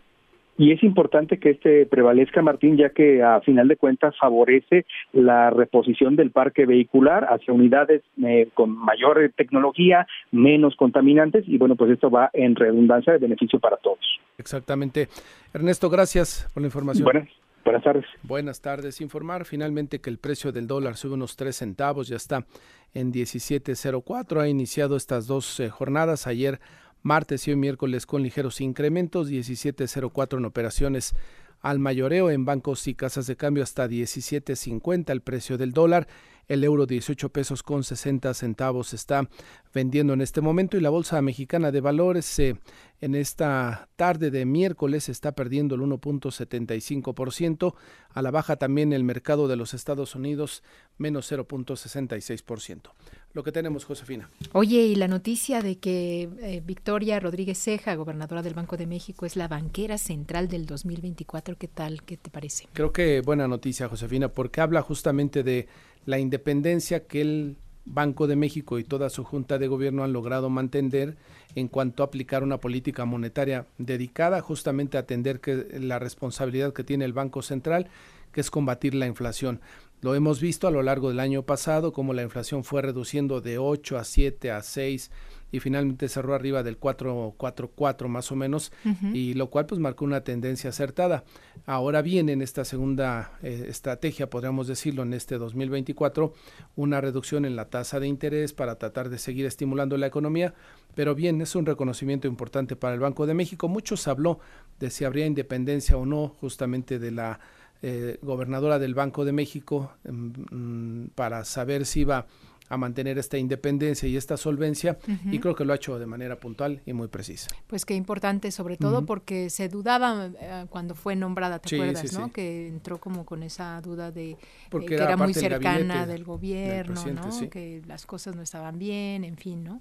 Y 0.61 0.73
es 0.73 0.83
importante 0.83 1.39
que 1.39 1.53
este 1.53 1.87
prevalezca, 1.87 2.43
Martín, 2.43 2.77
ya 2.77 2.91
que 2.91 3.23
a 3.23 3.41
final 3.41 3.67
de 3.67 3.79
cuentas 3.79 4.15
favorece 4.21 4.85
la 5.15 5.49
reposición 5.49 6.17
del 6.17 6.33
parque 6.33 6.67
vehicular 6.67 7.25
hacia 7.31 7.55
unidades 7.55 8.03
eh, 8.23 8.51
con 8.53 8.77
mayor 8.77 9.33
tecnología, 9.35 10.07
menos 10.33 10.77
contaminantes, 10.77 11.49
y 11.49 11.57
bueno, 11.57 11.77
pues 11.77 11.93
esto 11.93 12.11
va 12.11 12.29
en 12.35 12.57
redundancia 12.57 13.15
de 13.15 13.21
beneficio 13.21 13.59
para 13.59 13.79
todos. 13.79 14.21
Exactamente. 14.37 15.09
Ernesto, 15.55 15.89
gracias 15.89 16.51
por 16.53 16.63
la 16.63 16.67
información. 16.67 17.05
Buenas. 17.05 17.31
Buenas 17.65 17.83
tardes. 17.83 18.05
Buenas 18.23 18.61
tardes. 18.61 19.01
Informar 19.01 19.47
finalmente 19.47 20.01
que 20.01 20.11
el 20.11 20.19
precio 20.19 20.53
del 20.53 20.67
dólar 20.67 20.97
sube 20.97 21.15
unos 21.15 21.37
3 21.37 21.57
centavos, 21.57 22.09
ya 22.09 22.17
está 22.17 22.45
en 22.93 23.13
17.04. 23.13 24.41
Ha 24.41 24.49
iniciado 24.49 24.97
estas 24.97 25.27
dos 25.27 25.59
eh, 25.61 25.71
jornadas. 25.71 26.27
Ayer 26.27 26.59
martes 27.03 27.47
y 27.47 27.51
hoy 27.51 27.57
miércoles 27.57 28.07
con 28.07 28.23
ligeros 28.23 28.61
incrementos, 28.61 29.31
17.04 29.31 30.39
en 30.39 30.45
operaciones 30.45 31.15
al 31.61 31.79
mayoreo 31.79 32.31
en 32.31 32.45
bancos 32.45 32.87
y 32.89 32.95
casas 32.95 33.27
de 33.27 33.37
cambio 33.37 33.63
hasta 33.63 33.87
17.50 33.87 35.11
el 35.11 35.21
precio 35.21 35.59
del 35.59 35.73
dólar. 35.73 36.09
El 36.49 36.65
euro 36.65 36.85
18 36.85 37.29
pesos 37.29 37.63
con 37.63 37.85
60 37.85 38.35
centavos 38.35 38.93
está 38.93 39.29
vendiendo 39.73 40.15
en 40.15 40.21
este 40.21 40.41
momento 40.41 40.77
y 40.77 40.81
la 40.81 40.91
Bolsa 40.91 41.23
Mexicana 41.23 41.71
de 41.71 41.81
Valores 41.81 42.39
eh, 42.41 42.57
en 43.01 43.15
esta 43.15 43.89
tarde 43.95 44.33
de 44.33 44.45
miércoles 44.47 45.09
está 45.09 45.31
perdiendo 45.33 45.77
el 45.77 45.83
1.75%. 45.83 47.75
A 48.09 48.23
la 48.23 48.33
baja 48.33 48.57
también 48.57 48.93
el 48.93 49.05
mercado 49.05 49.47
de 49.47 49.55
los 49.55 49.75
Estados 49.75 50.17
Unidos 50.17 50.65
menos 50.99 51.31
0.66%. 51.31 52.91
Lo 53.33 53.45
que 53.45 53.53
tenemos, 53.53 53.85
Josefina. 53.85 54.29
Oye, 54.53 54.83
y 54.83 54.97
la 54.97 55.07
noticia 55.07 55.63
de 55.63 55.79
que 55.79 56.29
eh, 56.41 56.63
Victoria 56.65 57.21
Rodríguez 57.21 57.59
Ceja, 57.59 57.95
gobernadora 57.95 58.43
del 58.43 58.55
Banco 58.55 58.77
de 58.77 58.87
México, 58.87 59.25
es 59.25 59.37
la 59.37 59.47
banquera 59.47 59.99
central 59.99 60.49
del 60.49 60.67
2024, 60.67 61.57
¿qué 61.57 61.69
tal? 61.69 62.03
¿Qué 62.03 62.17
te 62.17 62.31
parece? 62.31 62.67
Creo 62.73 62.93
que 62.93 63.21
buena 63.21 63.47
noticia, 63.47 63.89
Josefina, 63.89 64.29
porque 64.29 64.61
habla 64.61 64.83
justamente 64.83 65.45
de 65.45 65.69
la 66.07 66.19
independencia 66.19 67.07
que 67.07 67.21
el 67.21 67.57
Banco 67.85 68.27
de 68.27 68.37
México 68.37 68.79
y 68.79 68.85
toda 68.85 69.11
su 69.11 69.25
junta 69.25 69.59
de 69.59 69.69
gobierno 69.69 70.05
han 70.05 70.13
logrado 70.13 70.51
mantener 70.51 71.17
en 71.55 71.69
cuanto 71.69 72.03
a 72.03 72.07
aplicar 72.07 72.43
una 72.43 72.59
política 72.59 73.05
monetaria 73.05 73.67
dedicada 73.79 74.41
justamente 74.41 74.97
a 74.97 75.01
atender 75.01 75.41
que 75.41 75.67
la 75.81 75.99
responsabilidad 75.99 76.73
que 76.73 76.85
tiene 76.85 77.05
el 77.05 77.13
Banco 77.13 77.43
Central, 77.43 77.89
que 78.33 78.41
es 78.41 78.51
combatir 78.51 78.95
la 78.95 79.07
inflación. 79.07 79.61
Lo 80.03 80.15
hemos 80.15 80.41
visto 80.41 80.67
a 80.67 80.71
lo 80.71 80.83
largo 80.83 81.11
del 81.11 81.21
año 81.21 81.43
pasado, 81.43 81.93
como 81.93 82.15
la 82.15 82.23
inflación 82.23 82.65
fue 82.65 82.81
reduciendo 82.81 83.41
de 83.41 83.59
8 83.59 83.99
a 83.99 84.05
7 84.05 84.51
a 84.51 84.63
6 84.63 85.11
y 85.53 85.61
finalmente 85.61 86.09
cerró 86.09 86.35
arriba 86.35 86.63
del 86.63 86.79
444 86.79 88.09
más 88.09 88.31
o 88.31 88.37
menos, 88.37 88.73
y 89.13 89.35
lo 89.35 89.51
cual 89.51 89.67
pues 89.67 89.81
marcó 89.81 90.05
una 90.05 90.23
tendencia 90.23 90.71
acertada. 90.71 91.25
Ahora 91.67 92.03
viene 92.03 92.33
en 92.33 92.41
esta 92.41 92.65
segunda 92.65 93.39
eh, 93.43 93.67
estrategia, 93.69 94.31
podríamos 94.31 94.69
decirlo, 94.69 95.03
en 95.03 95.13
este 95.13 95.39
2024, 95.39 96.33
una 96.77 97.01
reducción 97.01 97.45
en 97.45 97.57
la 97.57 97.69
tasa 97.69 98.01
de 98.01 98.07
interés 98.07 98.53
para 98.53 98.77
tratar 98.77 99.09
de 99.09 99.19
seguir 99.19 99.45
estimulando 99.45 99.97
la 99.97 100.07
economía, 100.07 100.55
pero 100.95 101.15
bien, 101.15 101.41
es 101.41 101.55
un 101.55 101.67
reconocimiento 101.67 102.29
importante 102.29 102.77
para 102.77 102.95
el 102.95 103.01
Banco 103.01 103.27
de 103.27 103.35
México. 103.35 103.69
Muchos 103.69 104.07
habló 104.07 104.39
de 104.79 104.91
si 104.91 105.05
habría 105.05 105.27
independencia 105.27 105.97
o 105.97 106.07
no 106.07 106.29
justamente 106.41 106.99
de 106.99 107.11
la 107.11 107.41
eh, 107.83 108.19
gobernadora 108.23 108.79
del 108.79 108.95
Banco 108.95 109.25
de 109.25 109.33
México 109.33 109.93
mm, 110.05 110.55
mm, 110.55 111.11
para 111.15 111.45
saber 111.45 111.87
si 111.87 112.01
iba 112.01 112.27
a 112.71 112.77
mantener 112.77 113.19
esta 113.19 113.37
independencia 113.37 114.09
y 114.09 114.17
esta 114.17 114.37
solvencia 114.37 114.97
y 115.25 115.41
creo 115.41 115.57
que 115.57 115.65
lo 115.65 115.73
ha 115.73 115.77
hecho 115.77 115.99
de 115.99 116.07
manera 116.07 116.39
puntual 116.39 116.81
y 116.87 116.93
muy 116.93 117.09
precisa. 117.09 117.51
Pues 117.67 117.85
qué 117.85 117.95
importante, 117.95 118.53
sobre 118.53 118.77
todo 118.77 119.05
porque 119.05 119.51
se 119.51 119.69
dudaba 119.69 120.31
eh, 120.41 120.67
cuando 120.71 120.95
fue 120.95 121.17
nombrada, 121.17 121.59
¿te 121.59 121.75
acuerdas? 121.75 122.13
¿no? 122.13 122.31
Que 122.31 122.69
entró 122.69 122.99
como 122.99 123.27
con 123.27 123.43
esa 123.43 123.81
duda 123.81 124.13
de 124.13 124.31
eh, 124.31 124.39
que 124.87 124.95
era, 124.95 125.17
muy 125.17 125.35
cercana 125.35 126.07
del, 126.07 126.23
gobierno, 126.23 127.05
¿no? 127.07 127.51
Que 127.51 127.83
las 127.89 128.07
cosas 128.07 128.37
no 128.37 128.43
estaban 128.43 128.79
bien, 128.79 129.25
en 129.25 129.37
fin, 129.37 129.65
¿no? 129.65 129.81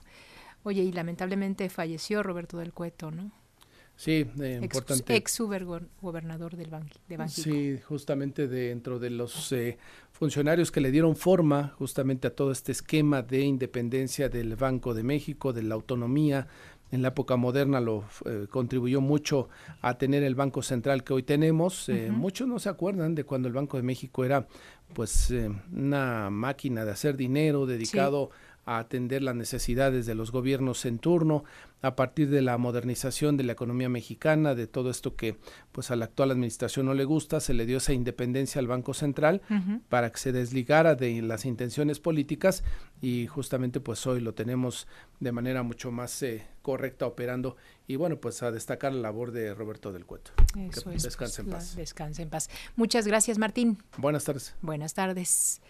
Oye, 0.64 0.82
y 0.82 0.92
lamentablemente 0.92 1.70
falleció 1.70 2.24
Roberto 2.24 2.58
del 2.58 2.74
Cueto, 2.74 3.12
¿no? 3.12 3.32
Sí, 4.00 4.26
eh, 4.40 4.60
importante. 4.64 5.14
Ex 5.14 5.42
gobernador 6.02 6.56
del 6.56 6.70
de 7.10 7.18
Banxico. 7.18 7.50
Sí, 7.50 7.78
justamente 7.86 8.48
dentro 8.48 8.98
de 8.98 9.10
los 9.10 9.52
eh, 9.52 9.78
funcionarios 10.14 10.72
que 10.72 10.80
le 10.80 10.90
dieron 10.90 11.18
forma 11.18 11.76
justamente 11.78 12.28
a 12.28 12.34
todo 12.34 12.54
este 12.54 12.72
esquema 12.72 13.24
de 13.24 13.42
independencia 13.42 14.30
del 14.30 14.56
Banco 14.56 14.94
de 14.94 15.04
México, 15.04 15.52
de 15.52 15.64
la 15.64 15.76
autonomía. 15.76 16.48
En 16.92 17.02
la 17.02 17.10
época 17.10 17.36
moderna 17.36 17.82
lo 17.82 18.06
eh, 18.24 18.48
contribuyó 18.50 19.02
mucho 19.02 19.50
a 19.82 19.98
tener 19.98 20.24
el 20.24 20.34
Banco 20.34 20.62
Central 20.62 21.04
que 21.04 21.12
hoy 21.12 21.24
tenemos. 21.24 21.90
Eh, 21.90 22.10
muchos 22.10 22.48
no 22.48 22.58
se 22.58 22.70
acuerdan 22.70 23.16
de 23.16 23.26
cuando 23.26 23.50
el 23.50 23.54
Banco 23.54 23.76
de 23.76 23.84
México 23.84 24.24
era 24.24 24.48
pues 24.94 25.34
una 25.74 26.30
máquina 26.30 26.86
de 26.86 26.92
hacer 26.92 27.18
dinero 27.18 27.66
dedicado 27.66 28.32
a 28.66 28.78
atender 28.80 29.24
las 29.24 29.36
necesidades 29.36 30.06
de 30.06 30.16
los 30.16 30.32
gobiernos 30.32 30.86
en 30.86 31.00
turno 31.00 31.44
a 31.82 31.96
partir 31.96 32.30
de 32.30 32.42
la 32.42 32.58
modernización 32.58 33.38
de 33.38 33.44
la 33.44 33.54
economía 33.54 33.90
mexicana, 33.90 34.54
de 34.54 34.68
todo 34.68 34.90
esto 34.90 35.16
que 35.16 35.38
pues 35.72 35.92
a 35.92 35.96
la 35.96 36.06
actual 36.06 36.32
administración 36.32 36.86
no 36.86 36.94
le 36.94 37.06
gusta, 37.06 37.40
se 37.40 37.54
le 37.54 37.66
dio 37.66 37.78
esa 37.78 37.94
independencia 37.94 38.60
al 38.60 38.68
Banco 38.68 38.94
Central 38.94 39.42
para 39.88 40.12
que 40.12 40.20
se 40.20 40.32
desligara 40.32 40.96
de 40.96 41.22
las 41.22 41.46
intenciones 41.46 42.00
políticas 42.00 42.64
y 43.02 43.28
justamente 43.28 43.80
pues 43.80 44.06
hoy 44.08 44.20
lo 44.20 44.34
tenemos 44.34 44.88
de 45.20 45.32
manera 45.32 45.64
mucho 45.64 45.92
más 45.92 46.22
eh, 46.22 46.46
correcta 46.62 47.06
operando 47.06 47.56
y 47.88 47.96
bueno 47.96 48.20
pues 48.20 48.44
a 48.44 48.52
destacar 48.52 48.94
la 48.94 49.02
labor 49.02 49.32
de 49.32 49.54
Roberto 49.54 49.94
del 49.94 50.06
Cueto. 50.06 50.32
Eso 50.70 50.92
es, 50.92 51.04
descanse 51.04 51.42
en 51.42 51.50
paz. 51.50 51.76
Descanse 51.76 52.22
en 52.22 52.30
paz. 52.30 52.50
Muchas 52.76 53.08
gracias 53.08 53.38
Martín. 53.38 53.82
Buenas 53.98 54.26
tardes. 54.26 54.56
Buenas 54.62 54.94
tardes. 54.94 55.62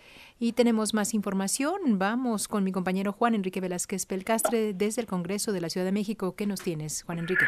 Y 0.42 0.54
tenemos 0.54 0.94
más 0.94 1.14
información. 1.14 2.00
Vamos 2.00 2.48
con 2.48 2.64
mi 2.64 2.72
compañero 2.72 3.12
Juan 3.12 3.36
Enrique 3.36 3.60
Velázquez 3.60 4.06
Pelcastre 4.06 4.74
desde 4.74 5.02
el 5.02 5.08
Congreso 5.08 5.52
de 5.52 5.60
la 5.60 5.70
Ciudad 5.70 5.86
de 5.86 5.92
México. 5.92 6.34
¿Qué 6.38 6.48
nos 6.48 6.62
tienes, 6.62 7.04
Juan 7.04 7.20
Enrique? 7.20 7.46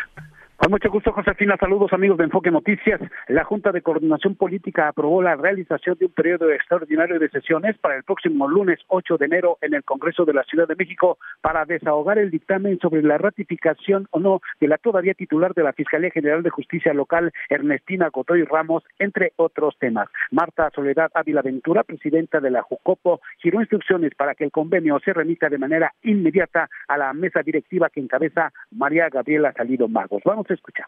Con 0.62 0.70
mucho 0.70 0.92
gusto, 0.92 1.12
Josefina. 1.12 1.58
Saludos, 1.60 1.92
amigos 1.92 2.20
de 2.20 2.26
Enfoque 2.26 2.52
Noticias. 2.52 3.02
La 3.28 3.44
Junta 3.44 3.72
de 3.72 3.82
Coordinación 3.82 4.36
Política 4.36 4.90
aprobó 4.90 5.24
la 5.24 5.36
realización 5.36 5.98
de 5.98 6.06
un 6.06 6.12
periodo 6.12 6.52
extraordinario 6.52 7.18
de 7.18 7.30
sesiones 7.30 7.76
para 7.80 7.98
el 7.98 8.04
próximo 8.04 8.48
lunes 8.48 8.78
8 8.88 9.18
de 9.18 9.26
enero 9.26 9.58
en 9.62 9.74
el 9.74 9.84
Congreso 9.84 10.24
de 10.24 10.36
la 10.36 10.44
Ciudad 10.44 10.68
de 10.68 10.76
México 10.76 11.18
para 11.42 11.66
desahogar 11.66 12.20
el 12.20 12.30
dictamen 12.30 12.78
sobre 12.78 13.02
la 13.02 13.18
ratificación 13.18 14.08
o 14.12 14.20
no 14.20 14.42
de 14.60 14.68
la 14.68 14.78
todavía 14.78 15.16
titular 15.16 15.56
de 15.56 15.64
la 15.64 15.74
Fiscalía 15.74 16.12
General 16.12 16.44
de 16.44 16.52
Justicia 16.52 16.94
Local, 16.94 17.34
Ernestina 17.50 18.10
Godoy 18.14 18.44
Ramos, 18.44 18.84
entre 19.00 19.34
otros 19.38 19.76
temas. 19.80 20.10
Marta 20.30 20.70
Soledad 20.76 21.10
Ávila 21.16 21.42
Ventura, 21.42 21.84
presidenta 21.84 22.40
de 22.40 22.52
la 22.52 22.62
JUCOPO, 22.84 23.22
giró 23.42 23.60
instrucciones 23.60 24.14
para 24.16 24.36
que 24.36 24.44
el 24.44 24.52
convenio 24.52 25.00
se 25.04 25.14
remita 25.14 25.50
de 25.50 25.58
manera 25.58 25.94
inmediata 26.04 26.70
a 26.88 26.98
la 26.98 27.14
mesa 27.14 27.42
directiva 27.42 27.90
que 27.90 28.00
encabeza 28.00 28.52
María 28.72 29.10
Gabriela 29.10 29.54
Salido 29.54 29.88
Magos. 29.88 30.22
Vamos 30.26 30.50
escuchar. 30.50 30.88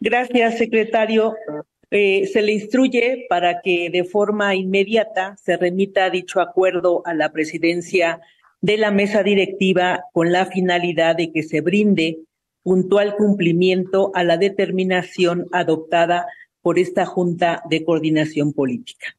Gracias, 0.00 0.58
secretario. 0.58 1.34
Eh, 1.90 2.26
se 2.26 2.42
le 2.42 2.52
instruye 2.52 3.26
para 3.28 3.60
que 3.60 3.90
de 3.90 4.04
forma 4.04 4.54
inmediata 4.54 5.36
se 5.36 5.56
remita 5.56 6.08
dicho 6.10 6.40
acuerdo 6.40 7.02
a 7.04 7.14
la 7.14 7.30
presidencia 7.32 8.20
de 8.62 8.78
la 8.78 8.90
mesa 8.90 9.22
directiva 9.22 10.04
con 10.12 10.32
la 10.32 10.46
finalidad 10.46 11.16
de 11.16 11.32
que 11.32 11.42
se 11.42 11.60
brinde 11.60 12.20
puntual 12.62 13.16
cumplimiento 13.16 14.10
a 14.14 14.24
la 14.24 14.36
determinación 14.36 15.48
adoptada 15.52 16.26
por 16.62 16.78
esta 16.78 17.04
Junta 17.04 17.62
de 17.68 17.84
Coordinación 17.84 18.52
Política. 18.52 19.16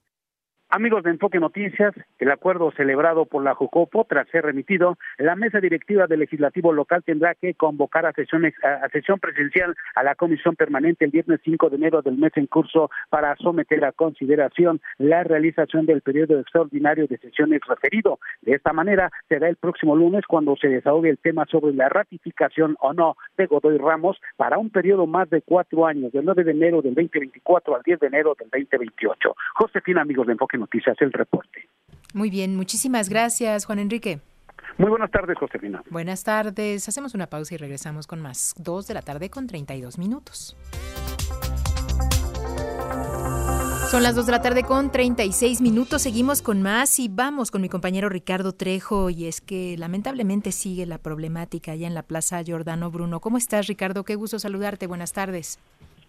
Amigos 0.76 1.04
de 1.04 1.12
Enfoque 1.12 1.40
Noticias, 1.40 1.94
el 2.18 2.32
acuerdo 2.32 2.72
celebrado 2.72 3.28
por 3.28 3.44
la 3.44 3.54
Jucopo, 3.54 4.08
tras 4.10 4.28
ser 4.30 4.44
remitido, 4.44 4.98
la 5.20 5.36
mesa 5.36 5.60
directiva 5.60 6.08
del 6.08 6.22
legislativo 6.22 6.74
local 6.74 7.04
tendrá 7.04 7.36
que 7.36 7.54
convocar 7.54 8.08
a, 8.08 8.12
sesiones, 8.12 8.56
a, 8.64 8.90
sesión 8.90 9.20
presencial 9.20 9.76
a 9.94 10.02
la 10.02 10.16
comisión 10.16 10.56
permanente 10.56 11.06
el 11.06 11.12
viernes 11.12 11.42
5 11.44 11.70
de 11.70 11.76
enero 11.76 12.02
del 12.02 12.18
mes 12.18 12.32
en 12.38 12.48
curso 12.48 12.90
para 13.12 13.36
someter 13.36 13.86
a 13.86 13.92
consideración 13.92 14.82
la 14.98 15.24
realización 15.24 15.86
del 15.86 16.02
periodo 16.02 16.40
extraordinario 16.40 17.06
de 17.06 17.20
sesiones 17.20 17.62
referido. 17.68 18.18
De 18.42 18.54
esta 18.56 18.74
manera, 18.74 19.12
será 19.30 19.50
el 19.50 19.58
próximo 19.58 19.96
lunes 19.96 20.26
cuando 20.28 20.56
se 20.56 20.70
desahogue 20.70 21.12
el 21.12 21.20
tema 21.20 21.46
sobre 21.52 21.76
la 21.76 21.90
ratificación 21.90 22.78
o 22.80 22.94
no 22.94 23.16
de 23.38 23.46
Godoy 23.46 23.78
Ramos 23.78 24.20
para 24.38 24.58
un 24.58 24.72
periodo 24.72 25.06
más 25.06 25.30
de 25.30 25.44
cuatro 25.44 25.86
años, 25.86 26.12
del 26.12 26.26
9 26.26 26.44
de 26.44 26.52
enero 26.52 26.82
del 26.82 26.96
2024 26.96 27.76
al 27.76 27.84
10 27.84 28.00
de 28.00 28.08
enero 28.08 28.36
del 28.40 28.50
2028. 28.50 29.36
Josefina, 29.54 30.02
amigos 30.02 30.26
de 30.26 30.34
Enfoque 30.34 30.63
Noticias, 30.64 30.96
el 31.02 31.12
reporte. 31.12 31.68
Muy 32.14 32.30
bien, 32.30 32.56
muchísimas 32.56 33.10
gracias, 33.10 33.66
Juan 33.66 33.80
Enrique. 33.80 34.22
Muy 34.78 34.90
buenas 34.90 35.12
tardes, 35.12 35.38
Josefina. 35.38 35.84
Buenas 35.90 36.24
tardes. 36.24 36.88
Hacemos 36.88 37.14
una 37.14 37.28
pausa 37.28 37.54
y 37.54 37.58
regresamos 37.58 38.08
con 38.08 38.22
más. 38.22 38.54
Dos 38.58 38.88
de 38.88 38.94
la 38.94 39.02
tarde 39.02 39.30
con 39.30 39.46
32 39.46 39.98
minutos. 39.98 40.56
Son 43.92 44.02
las 44.02 44.16
2 44.16 44.26
de 44.26 44.32
la 44.32 44.42
tarde 44.42 44.64
con 44.64 44.90
36 44.90 45.60
minutos. 45.60 46.02
Seguimos 46.02 46.42
con 46.42 46.62
más 46.62 46.98
y 46.98 47.10
vamos 47.10 47.52
con 47.52 47.62
mi 47.62 47.68
compañero 47.68 48.08
Ricardo 48.08 48.54
Trejo. 48.54 49.10
Y 49.10 49.26
es 49.26 49.42
que 49.42 49.76
lamentablemente 49.78 50.54
sigue 50.54 50.86
la 50.86 50.98
problemática 50.98 51.74
allá 51.74 51.88
en 51.88 51.94
la 51.94 52.04
Plaza 52.04 52.42
Giordano 52.42 52.90
Bruno. 52.90 53.20
¿Cómo 53.20 53.38
estás, 53.38 53.68
Ricardo? 53.68 54.06
Qué 54.06 54.16
gusto 54.16 54.40
saludarte. 54.40 54.88
Buenas 54.88 55.12
tardes. 55.12 55.60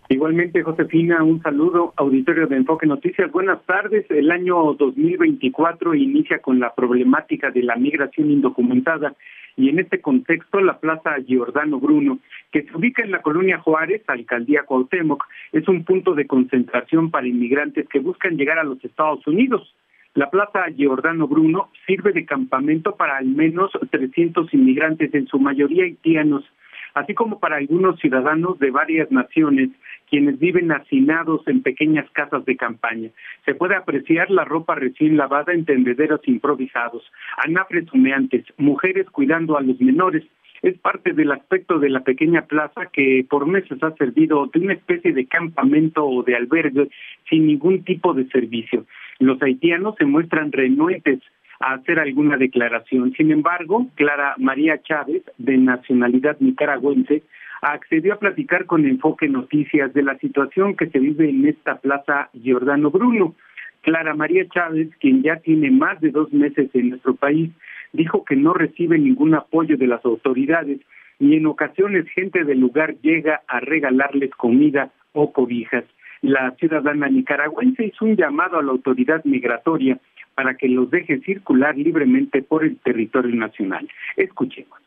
Igualmente, 0.09 0.63
Josefina, 0.63 1.25
un 1.25 1.43
saludo, 1.43 1.95
auditorio 1.97 2.47
de 2.47 2.57
Enfoque 2.57 2.87
Noticias. 2.87 3.33
Buenas 3.33 3.65
tardes. 3.65 4.05
El 4.11 4.31
año 4.31 4.75
2024 4.75 5.95
inicia 5.95 6.41
con 6.41 6.61
la 6.61 6.75
problemática 6.75 7.51
de 7.51 7.63
la 7.63 7.77
migración 7.77 8.31
indocumentada 8.31 9.15
y 9.57 9.71
en 9.71 9.79
este 9.79 10.03
contexto 10.03 10.61
la 10.61 10.79
Plaza 10.79 11.17
Giordano 11.27 11.81
Bruno, 11.81 12.19
que 12.53 12.65
se 12.65 12.77
ubica 12.77 13.03
en 13.03 13.13
la 13.13 13.23
colonia 13.23 13.59
Juárez, 13.61 14.03
alcaldía 14.07 14.65
Cuauhtémoc, 14.65 15.25
es 15.53 15.67
un 15.69 15.85
punto 15.85 16.15
de 16.15 16.27
concentración 16.27 17.11
para 17.11 17.27
inmigrantes 17.27 17.89
que 17.89 18.01
buscan 18.01 18.37
llegar 18.37 18.59
a 18.59 18.65
los 18.65 18.85
Estados 18.85 19.27
Unidos. 19.27 19.75
La 20.15 20.29
Plaza 20.29 20.67
Giordano 20.77 21.27
Bruno 21.27 21.71
sirve 21.87 22.13
de 22.13 22.27
campamento 22.27 22.95
para 22.97 23.17
al 23.17 23.27
menos 23.27 23.71
300 23.91 24.53
inmigrantes, 24.53 25.15
en 25.15 25.27
su 25.27 25.39
mayoría 25.39 25.85
haitianos, 25.85 26.45
así 26.95 27.15
como 27.15 27.39
para 27.41 27.57
algunos 27.57 27.99
ciudadanos 28.01 28.59
de 28.59 28.71
varias 28.71 29.11
naciones 29.11 29.71
quienes 30.09 30.39
viven 30.39 30.73
hacinados 30.73 31.47
en 31.47 31.63
pequeñas 31.63 32.09
casas 32.13 32.45
de 32.45 32.57
campaña. 32.57 33.11
Se 33.45 33.55
puede 33.55 33.75
apreciar 33.75 34.31
la 34.31 34.45
ropa 34.45 34.75
recién 34.75 35.17
lavada 35.17 35.53
en 35.53 35.65
tendederos 35.65 36.21
improvisados, 36.27 37.03
anafres 37.45 37.93
humeantes, 37.93 38.45
mujeres 38.57 39.11
cuidando 39.11 39.59
a 39.59 39.63
los 39.63 39.81
menores, 39.81 40.25
es 40.63 40.79
parte 40.79 41.13
del 41.13 41.31
aspecto 41.31 41.79
de 41.79 41.91
la 41.91 42.01
pequeña 42.01 42.47
plaza 42.47 42.87
que 42.91 43.27
por 43.29 43.45
meses 43.47 43.83
ha 43.83 43.91
servido 43.97 44.47
de 44.47 44.61
una 44.61 44.73
especie 44.73 45.13
de 45.13 45.27
campamento 45.27 46.07
o 46.07 46.23
de 46.23 46.35
albergue 46.37 46.89
sin 47.29 47.47
ningún 47.47 47.85
tipo 47.85 48.15
de 48.15 48.27
servicio. 48.29 48.87
Los 49.19 49.43
haitianos 49.43 49.95
se 49.99 50.07
muestran 50.07 50.53
renuentes 50.53 51.21
a 51.65 51.75
hacer 51.75 51.99
alguna 51.99 52.37
declaración. 52.37 53.13
Sin 53.17 53.33
embargo, 53.33 53.87
Clara 53.95 54.35
María 54.39 54.83
Chávez, 54.83 55.23
de 55.39 55.57
nacionalidad 55.57 56.37
nicaragüense, 56.41 57.23
accedió 57.63 58.15
a 58.15 58.19
platicar 58.19 58.67
con 58.67 58.85
Enfoque 58.85 59.29
Noticias 59.29 59.95
de 59.95 60.03
la 60.03 60.19
situación 60.19 60.77
que 60.77 60.91
se 60.91 60.99
vive 60.99 61.31
en 61.31 61.47
esta 61.47 61.77
plaza 61.77 62.29
Giordano 62.35 62.91
Bruno. 62.91 63.35
Clara 63.81 64.15
María 64.15 64.47
Chávez, 64.49 64.91
quien 65.01 65.23
ya 65.23 65.37
tiene 65.37 65.71
más 65.71 66.01
de 66.03 66.11
dos 66.11 66.31
meses 66.35 66.69
en 66.75 66.91
nuestro 66.91 67.15
país, 67.15 67.51
dijo 67.93 68.25
que 68.25 68.37
no 68.37 68.53
recibe 68.53 68.99
ningún 68.99 69.35
apoyo 69.35 69.79
de 69.79 69.87
las 69.87 70.05
autoridades 70.05 70.81
y 71.19 71.37
en 71.37 71.47
ocasiones 71.47 72.07
gente 72.11 72.45
del 72.45 72.61
lugar 72.61 72.97
llega 73.01 73.41
a 73.49 73.61
regalarles 73.61 74.31
comida 74.33 74.91
o 75.13 75.33
cobijas. 75.33 75.85
La 76.21 76.51
ciudadana 76.59 77.09
nicaragüense 77.09 77.87
hizo 77.87 78.05
un 78.05 78.17
llamado 78.17 78.59
a 78.59 78.63
la 78.63 78.73
autoridad 78.73 79.25
migratoria 79.25 79.99
para 80.35 80.57
que 80.57 80.69
los 80.69 80.91
deje 80.91 81.21
circular 81.21 81.77
libremente 81.77 82.43
por 82.43 82.65
el 82.65 82.77
territorio 82.79 83.35
nacional. 83.35 83.89
Escuchemos. 84.17 84.79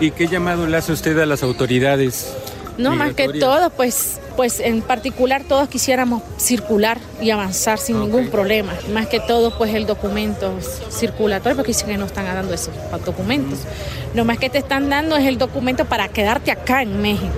¿Y 0.00 0.10
qué 0.10 0.26
llamado 0.26 0.66
le 0.66 0.76
hace 0.76 0.92
usted 0.92 1.18
a 1.18 1.26
las 1.26 1.42
autoridades? 1.42 2.36
No, 2.78 2.94
más 2.94 3.14
que 3.14 3.28
todo, 3.28 3.70
pues, 3.70 4.20
pues 4.36 4.60
en 4.60 4.82
particular 4.82 5.42
todos 5.44 5.68
quisiéramos 5.68 6.22
circular 6.36 6.98
y 7.22 7.30
avanzar 7.30 7.78
sin 7.78 8.00
ningún 8.00 8.28
problema. 8.28 8.72
Más 8.92 9.06
que 9.06 9.18
todo, 9.18 9.56
pues 9.56 9.72
el 9.74 9.86
documento 9.86 10.60
circulatorio, 10.60 11.56
porque 11.56 11.70
dicen 11.70 11.88
que 11.88 11.96
no 11.96 12.04
están 12.04 12.26
dando 12.26 12.52
esos 12.52 12.74
documentos. 13.04 13.66
Lo 14.14 14.26
más 14.26 14.38
que 14.38 14.50
te 14.50 14.58
están 14.58 14.90
dando 14.90 15.16
es 15.16 15.24
el 15.24 15.38
documento 15.38 15.86
para 15.86 16.08
quedarte 16.08 16.50
acá 16.50 16.82
en 16.82 17.00
México. 17.00 17.32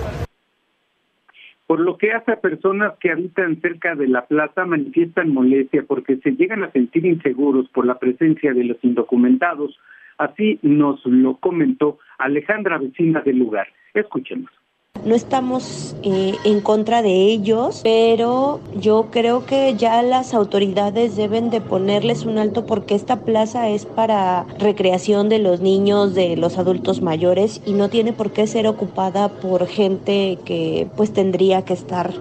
Por 1.69 1.81
lo 1.81 1.99
que 1.99 2.13
hace 2.13 2.31
a 2.31 2.41
personas 2.41 2.97
que 2.99 3.11
habitan 3.11 3.61
cerca 3.61 3.93
de 3.93 4.07
la 4.07 4.25
plaza 4.25 4.65
manifiestan 4.65 5.29
molestia 5.29 5.83
porque 5.87 6.17
se 6.17 6.31
llegan 6.31 6.63
a 6.63 6.71
sentir 6.71 7.05
inseguros 7.05 7.69
por 7.69 7.85
la 7.85 7.99
presencia 7.99 8.55
de 8.55 8.63
los 8.63 8.83
indocumentados. 8.83 9.79
Así 10.17 10.57
nos 10.63 11.05
lo 11.05 11.35
comentó 11.35 11.99
Alejandra, 12.17 12.79
vecina 12.79 13.21
del 13.21 13.37
lugar. 13.37 13.67
Escuchemos. 13.93 14.49
No 15.05 15.15
estamos 15.15 15.95
eh, 16.03 16.33
en 16.43 16.61
contra 16.61 17.01
de 17.01 17.25
ellos, 17.25 17.81
pero 17.83 18.59
yo 18.75 19.07
creo 19.11 19.45
que 19.45 19.75
ya 19.75 20.01
las 20.01 20.33
autoridades 20.33 21.15
deben 21.15 21.49
de 21.49 21.61
ponerles 21.61 22.25
un 22.25 22.37
alto 22.37 22.65
porque 22.65 22.95
esta 22.95 23.17
plaza 23.17 23.69
es 23.69 23.85
para 23.85 24.45
recreación 24.59 25.29
de 25.29 25.39
los 25.39 25.61
niños, 25.61 26.13
de 26.13 26.35
los 26.35 26.57
adultos 26.57 27.01
mayores 27.01 27.61
y 27.65 27.73
no 27.73 27.89
tiene 27.89 28.13
por 28.13 28.31
qué 28.31 28.45
ser 28.47 28.67
ocupada 28.67 29.29
por 29.29 29.67
gente 29.67 30.37
que 30.45 30.87
pues 30.95 31.13
tendría 31.13 31.63
que 31.63 31.73
estar 31.73 32.13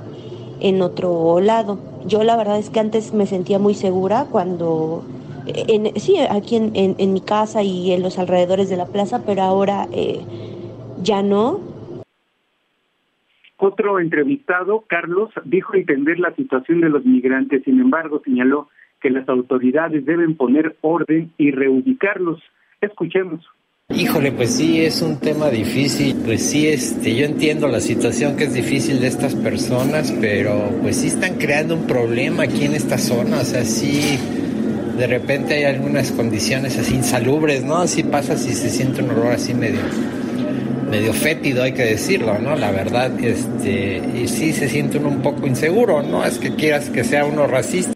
en 0.60 0.82
otro 0.82 1.40
lado. 1.40 1.78
Yo 2.06 2.22
la 2.22 2.36
verdad 2.36 2.58
es 2.58 2.70
que 2.70 2.80
antes 2.80 3.12
me 3.12 3.26
sentía 3.26 3.58
muy 3.58 3.74
segura 3.74 4.26
cuando 4.30 5.02
en, 5.46 5.98
sí, 6.00 6.16
aquí 6.18 6.56
en, 6.56 7.12
mi 7.12 7.20
casa 7.20 7.62
y 7.62 7.92
en 7.92 8.02
los 8.02 8.18
alrededores 8.18 8.68
de 8.68 8.76
la 8.76 8.86
plaza, 8.86 9.22
pero 9.24 9.42
ahora 9.42 9.88
eh, 9.92 10.20
ya 11.02 11.22
no. 11.22 11.67
Otro 13.60 13.98
entrevistado, 13.98 14.84
Carlos, 14.86 15.30
dijo 15.44 15.74
entender 15.74 16.20
la 16.20 16.32
situación 16.34 16.80
de 16.80 16.90
los 16.90 17.04
migrantes, 17.04 17.64
sin 17.64 17.80
embargo 17.80 18.22
señaló 18.24 18.68
que 19.00 19.10
las 19.10 19.28
autoridades 19.28 20.06
deben 20.06 20.36
poner 20.36 20.76
orden 20.80 21.32
y 21.38 21.50
reubicarlos. 21.50 22.40
Escuchemos. 22.80 23.44
Híjole, 23.88 24.30
pues 24.30 24.54
sí, 24.54 24.80
es 24.84 25.02
un 25.02 25.18
tema 25.18 25.48
difícil. 25.48 26.14
Pues 26.24 26.48
sí, 26.48 26.68
este, 26.68 27.16
yo 27.16 27.24
entiendo 27.24 27.66
la 27.66 27.80
situación 27.80 28.36
que 28.36 28.44
es 28.44 28.54
difícil 28.54 29.00
de 29.00 29.08
estas 29.08 29.34
personas, 29.34 30.16
pero 30.20 30.70
pues 30.80 30.96
sí 31.00 31.08
están 31.08 31.34
creando 31.38 31.74
un 31.74 31.86
problema 31.86 32.44
aquí 32.44 32.64
en 32.64 32.74
esta 32.74 32.96
zona. 32.96 33.38
O 33.38 33.44
sea, 33.44 33.64
sí, 33.64 34.18
de 34.96 35.06
repente 35.08 35.54
hay 35.54 35.64
algunas 35.64 36.12
condiciones 36.12 36.78
así 36.78 36.94
insalubres, 36.94 37.64
¿no? 37.64 37.78
Así 37.78 38.04
pasa 38.04 38.36
si 38.36 38.52
se 38.52 38.68
siente 38.68 39.02
un 39.02 39.10
olor 39.10 39.32
así 39.32 39.52
medio 39.52 39.80
medio 40.90 41.12
fétido, 41.12 41.62
hay 41.62 41.72
que 41.72 41.82
decirlo, 41.82 42.38
¿no? 42.38 42.56
La 42.56 42.70
verdad, 42.70 43.12
este, 43.20 43.98
y 44.14 44.26
sí 44.28 44.52
se 44.52 44.68
siente 44.68 44.98
uno 44.98 45.08
un 45.08 45.22
poco 45.22 45.46
inseguro, 45.46 46.02
¿no? 46.02 46.24
Es 46.24 46.38
que 46.38 46.54
quieras 46.54 46.90
que 46.90 47.04
sea 47.04 47.24
uno 47.24 47.46
racista. 47.46 47.92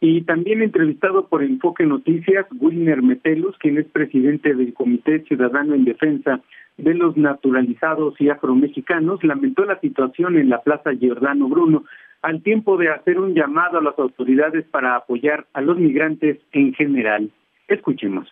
Y 0.00 0.22
también 0.22 0.62
entrevistado 0.62 1.26
por 1.26 1.42
Enfoque 1.42 1.84
Noticias, 1.84 2.46
Wilner 2.60 3.02
Metelus, 3.02 3.56
quien 3.58 3.78
es 3.78 3.86
presidente 3.86 4.54
del 4.54 4.72
Comité 4.72 5.20
Ciudadano 5.24 5.74
en 5.74 5.84
Defensa 5.84 6.40
de 6.76 6.94
los 6.94 7.16
Naturalizados 7.16 8.14
y 8.20 8.28
Afromexicanos, 8.30 9.24
lamentó 9.24 9.64
la 9.64 9.80
situación 9.80 10.38
en 10.38 10.48
la 10.48 10.62
Plaza 10.62 10.92
Giordano 10.92 11.48
Bruno, 11.48 11.84
al 12.22 12.42
tiempo 12.42 12.76
de 12.76 12.90
hacer 12.90 13.18
un 13.18 13.34
llamado 13.34 13.78
a 13.78 13.82
las 13.82 13.98
autoridades 13.98 14.64
para 14.70 14.94
apoyar 14.94 15.46
a 15.52 15.60
los 15.60 15.76
migrantes 15.78 16.38
en 16.52 16.72
general. 16.74 17.30
Escuchemos 17.66 18.28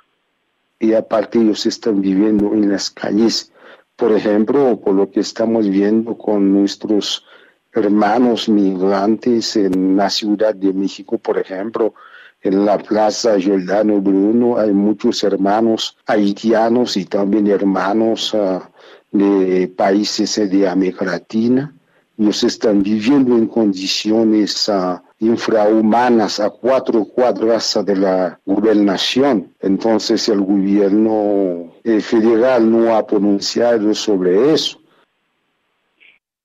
y 0.78 0.94
aparte 0.94 1.38
ellos 1.38 1.66
están 1.66 2.00
viviendo 2.00 2.52
en 2.52 2.70
las 2.70 2.90
calles, 2.90 3.52
por 3.96 4.12
ejemplo, 4.12 4.78
por 4.80 4.94
lo 4.94 5.10
que 5.10 5.20
estamos 5.20 5.68
viendo 5.68 6.16
con 6.16 6.52
nuestros 6.52 7.24
hermanos 7.72 8.48
migrantes 8.48 9.56
en 9.56 9.96
la 9.96 10.10
Ciudad 10.10 10.54
de 10.54 10.72
México, 10.72 11.18
por 11.18 11.38
ejemplo, 11.38 11.94
en 12.42 12.64
la 12.64 12.78
Plaza 12.78 13.38
Giordano 13.38 14.00
Bruno 14.00 14.58
hay 14.58 14.72
muchos 14.72 15.24
hermanos 15.24 15.96
haitianos 16.06 16.96
y 16.96 17.04
también 17.04 17.46
hermanos 17.48 18.34
ah, 18.34 18.70
de 19.10 19.68
países 19.68 20.36
de 20.50 20.68
América 20.68 21.04
Latina. 21.04 21.74
Ellos 22.18 22.44
están 22.44 22.82
viviendo 22.82 23.36
en 23.36 23.46
condiciones 23.46 24.68
uh, 24.68 25.00
infrahumanas 25.18 26.40
a 26.40 26.50
cuatro 26.50 27.04
cuadras 27.04 27.78
de 27.84 27.96
la 27.96 28.38
gobernación. 28.44 29.52
Entonces 29.60 30.28
el 30.28 30.40
gobierno 30.40 31.72
eh, 31.84 32.00
federal 32.00 32.70
no 32.70 32.94
ha 32.94 33.06
pronunciado 33.06 33.94
sobre 33.94 34.52
eso. 34.52 34.80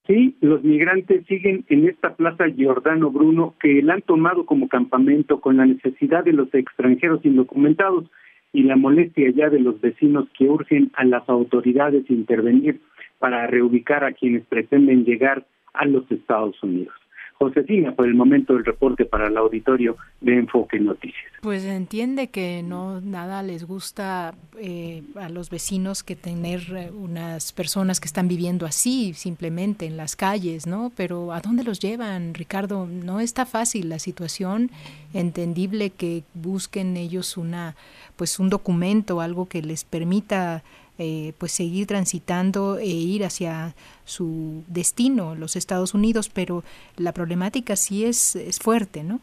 Sí, 0.08 0.36
los 0.42 0.64
migrantes 0.64 1.26
siguen 1.28 1.64
en 1.70 1.88
esta 1.88 2.16
plaza 2.16 2.46
Giordano 2.48 3.12
Bruno 3.12 3.54
que 3.62 3.82
la 3.82 3.94
han 3.94 4.02
tomado 4.02 4.46
como 4.46 4.68
campamento 4.68 5.40
con 5.40 5.58
la 5.58 5.66
necesidad 5.66 6.24
de 6.24 6.34
los 6.34 6.54
extranjeros 6.54 7.24
indocumentados 7.24 8.06
y 8.52 8.64
la 8.64 8.76
molestia 8.76 9.32
ya 9.32 9.50
de 9.50 9.60
los 9.60 9.80
vecinos 9.80 10.28
que 10.38 10.50
urgen 10.50 10.92
a 10.96 11.06
las 11.06 11.28
autoridades 11.30 12.10
intervenir 12.10 12.82
para 13.20 13.48
reubicar 13.48 14.04
a 14.04 14.12
quienes 14.12 14.44
pretenden 14.48 15.06
llegar 15.06 15.46
a 15.74 15.86
los 15.86 16.12
Estados 16.12 16.62
Unidos. 16.64 17.01
Josefina, 17.42 17.92
por 17.96 18.06
el 18.06 18.14
momento 18.14 18.56
el 18.56 18.64
reporte 18.64 19.04
para 19.04 19.26
el 19.26 19.36
auditorio 19.36 19.98
de 20.20 20.38
Enfoque 20.38 20.80
Noticias. 20.80 21.32
Pues 21.42 21.66
entiende 21.66 22.28
que 22.28 22.62
no 22.62 23.02
nada 23.02 23.42
les 23.42 23.66
gusta 23.66 24.36
eh, 24.60 25.02
a 25.16 25.28
los 25.28 25.50
vecinos 25.50 26.04
que 26.04 26.16
tener 26.16 26.62
eh, 26.70 26.92
unas 26.92 27.52
personas 27.52 28.00
que 28.00 28.06
están 28.06 28.28
viviendo 28.28 28.68
así, 28.68 29.14
simplemente 29.16 29.88
en 29.88 29.98
las 29.98 30.16
calles, 30.16 30.68
¿no? 30.68 30.92
Pero 30.96 31.34
¿a 31.34 31.42
dónde 31.42 31.64
los 31.64 31.80
llevan, 31.80 32.36
Ricardo? 32.36 32.86
No 32.86 33.20
está 33.20 33.48
fácil 33.48 33.90
la 33.90 33.98
situación, 33.98 34.70
entendible 35.12 35.90
que 35.90 36.22
busquen 36.36 36.96
ellos 36.96 37.38
una, 37.38 37.76
pues 38.18 38.38
un 38.38 38.52
documento, 38.52 39.20
algo 39.20 39.48
que 39.48 39.64
les 39.64 39.84
permita 39.84 40.64
eh, 41.04 41.34
pues 41.40 41.52
seguir 41.52 41.88
transitando 41.88 42.78
e 42.78 42.86
ir 42.86 43.26
hacia 43.26 43.74
su 44.06 44.64
destino, 44.68 45.34
los 45.34 45.56
Estados 45.56 45.96
Unidos, 45.96 46.30
pero 46.30 46.64
la 46.96 47.12
problemática 47.12 47.76
sí 47.76 48.06
es, 48.06 48.36
es 48.36 48.60
fuerte, 48.60 49.04
¿no? 49.04 49.20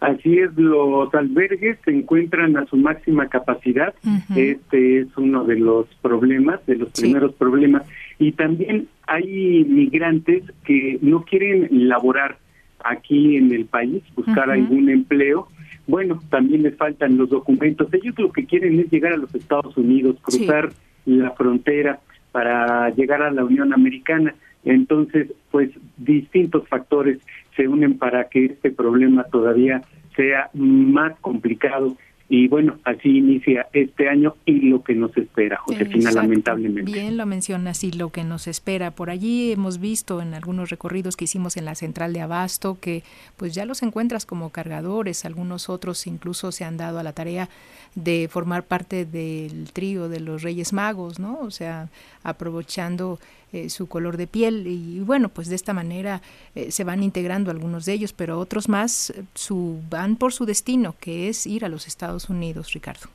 Así 0.00 0.40
es, 0.40 0.50
los 0.56 1.14
albergues 1.14 1.78
se 1.84 1.92
encuentran 1.92 2.56
a 2.56 2.66
su 2.66 2.76
máxima 2.76 3.28
capacidad. 3.28 3.94
Este 4.34 5.00
es 5.00 5.08
uno 5.16 5.44
de 5.44 5.56
los 5.56 5.86
problemas, 6.02 6.66
de 6.66 6.74
los 6.74 6.88
primeros 6.90 7.32
problemas. 7.34 7.82
Y 8.18 8.32
también 8.32 8.88
hay 9.06 9.64
migrantes 9.68 10.42
que 10.64 10.98
no 11.00 11.22
quieren 11.22 11.68
laborar 11.88 12.38
aquí 12.84 13.36
en 13.36 13.52
el 13.52 13.66
país, 13.66 14.02
buscar 14.16 14.50
algún 14.50 14.88
empleo. 14.88 15.46
Bueno, 15.86 16.20
también 16.28 16.64
les 16.64 16.76
faltan 16.76 17.16
los 17.16 17.30
documentos. 17.30 17.86
Ellos 17.92 18.18
lo 18.18 18.32
que 18.32 18.46
quieren 18.46 18.80
es 18.80 18.90
llegar 18.90 19.12
a 19.12 19.16
los 19.16 19.32
Estados 19.32 19.76
Unidos, 19.76 20.16
cruzar 20.22 20.70
la 21.06 21.30
frontera 21.32 22.00
para 22.32 22.90
llegar 22.90 23.22
a 23.22 23.30
la 23.30 23.44
Unión 23.44 23.72
Americana. 23.72 24.34
Entonces, 24.64 25.32
pues 25.50 25.70
distintos 25.96 26.68
factores 26.68 27.18
se 27.56 27.68
unen 27.68 27.98
para 27.98 28.28
que 28.28 28.46
este 28.46 28.70
problema 28.70 29.24
todavía 29.24 29.82
sea 30.14 30.50
más 30.52 31.18
complicado 31.20 31.96
y 32.30 32.46
bueno, 32.46 32.78
así 32.84 33.08
inicia 33.08 33.68
este 33.72 34.08
año 34.08 34.36
y 34.44 34.60
lo 34.68 34.82
que 34.84 34.94
nos 34.94 35.16
espera, 35.16 35.56
Josefina, 35.56 36.12
lamentablemente. 36.12 36.92
Bien 36.92 37.16
lo 37.16 37.24
mencionas 37.24 37.82
y 37.84 37.90
lo 37.90 38.10
que 38.10 38.22
nos 38.22 38.46
espera. 38.46 38.90
Por 38.90 39.08
allí 39.08 39.52
hemos 39.52 39.80
visto 39.80 40.20
en 40.20 40.34
algunos 40.34 40.68
recorridos 40.68 41.16
que 41.16 41.24
hicimos 41.24 41.56
en 41.56 41.64
la 41.64 41.74
central 41.74 42.12
de 42.12 42.20
Abasto 42.20 42.76
que 42.80 43.02
pues 43.38 43.54
ya 43.54 43.64
los 43.64 43.82
encuentras 43.82 44.26
como 44.26 44.50
cargadores, 44.50 45.24
algunos 45.24 45.70
otros 45.70 46.06
incluso 46.06 46.52
se 46.52 46.64
han 46.64 46.76
dado 46.76 46.98
a 46.98 47.02
la 47.02 47.14
tarea 47.14 47.48
de 47.94 48.28
formar 48.30 48.64
parte 48.64 49.06
del 49.06 49.72
trío 49.72 50.10
de 50.10 50.20
los 50.20 50.42
Reyes 50.42 50.74
Magos, 50.74 51.18
¿no? 51.18 51.38
O 51.40 51.50
sea, 51.50 51.88
aprovechando 52.22 53.18
eh, 53.50 53.70
su 53.70 53.86
color 53.86 54.18
de 54.18 54.26
piel 54.26 54.66
y 54.66 55.00
bueno, 55.00 55.30
pues 55.30 55.48
de 55.48 55.54
esta 55.54 55.72
manera 55.72 56.20
eh, 56.54 56.70
se 56.70 56.84
van 56.84 57.02
integrando 57.02 57.50
algunos 57.50 57.86
de 57.86 57.94
ellos, 57.94 58.12
pero 58.12 58.38
otros 58.38 58.68
más 58.68 59.08
eh, 59.08 59.24
su, 59.32 59.80
van 59.88 60.16
por 60.16 60.34
su 60.34 60.44
destino, 60.44 60.94
que 61.00 61.30
es 61.30 61.46
ir 61.46 61.64
a 61.64 61.70
los 61.70 61.86
Estados 61.86 62.17
Unidos, 62.28 62.72
Ricardo. 62.72 63.08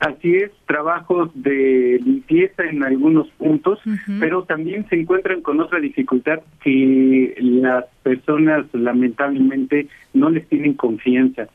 Así 0.00 0.34
es, 0.34 0.50
trabajos 0.66 1.30
de 1.34 2.00
limpieza 2.02 2.64
en 2.64 2.82
algunos 2.82 3.28
puntos, 3.32 3.78
pero 4.18 4.44
también 4.44 4.88
se 4.88 4.96
encuentran 4.98 5.42
con 5.42 5.60
otra 5.60 5.78
dificultad 5.78 6.40
que 6.64 7.34
las 7.38 7.84
personas 8.02 8.64
lamentablemente 8.72 9.88
no 10.14 10.30
les 10.30 10.48
tienen 10.48 10.72
confianza. 10.72 11.48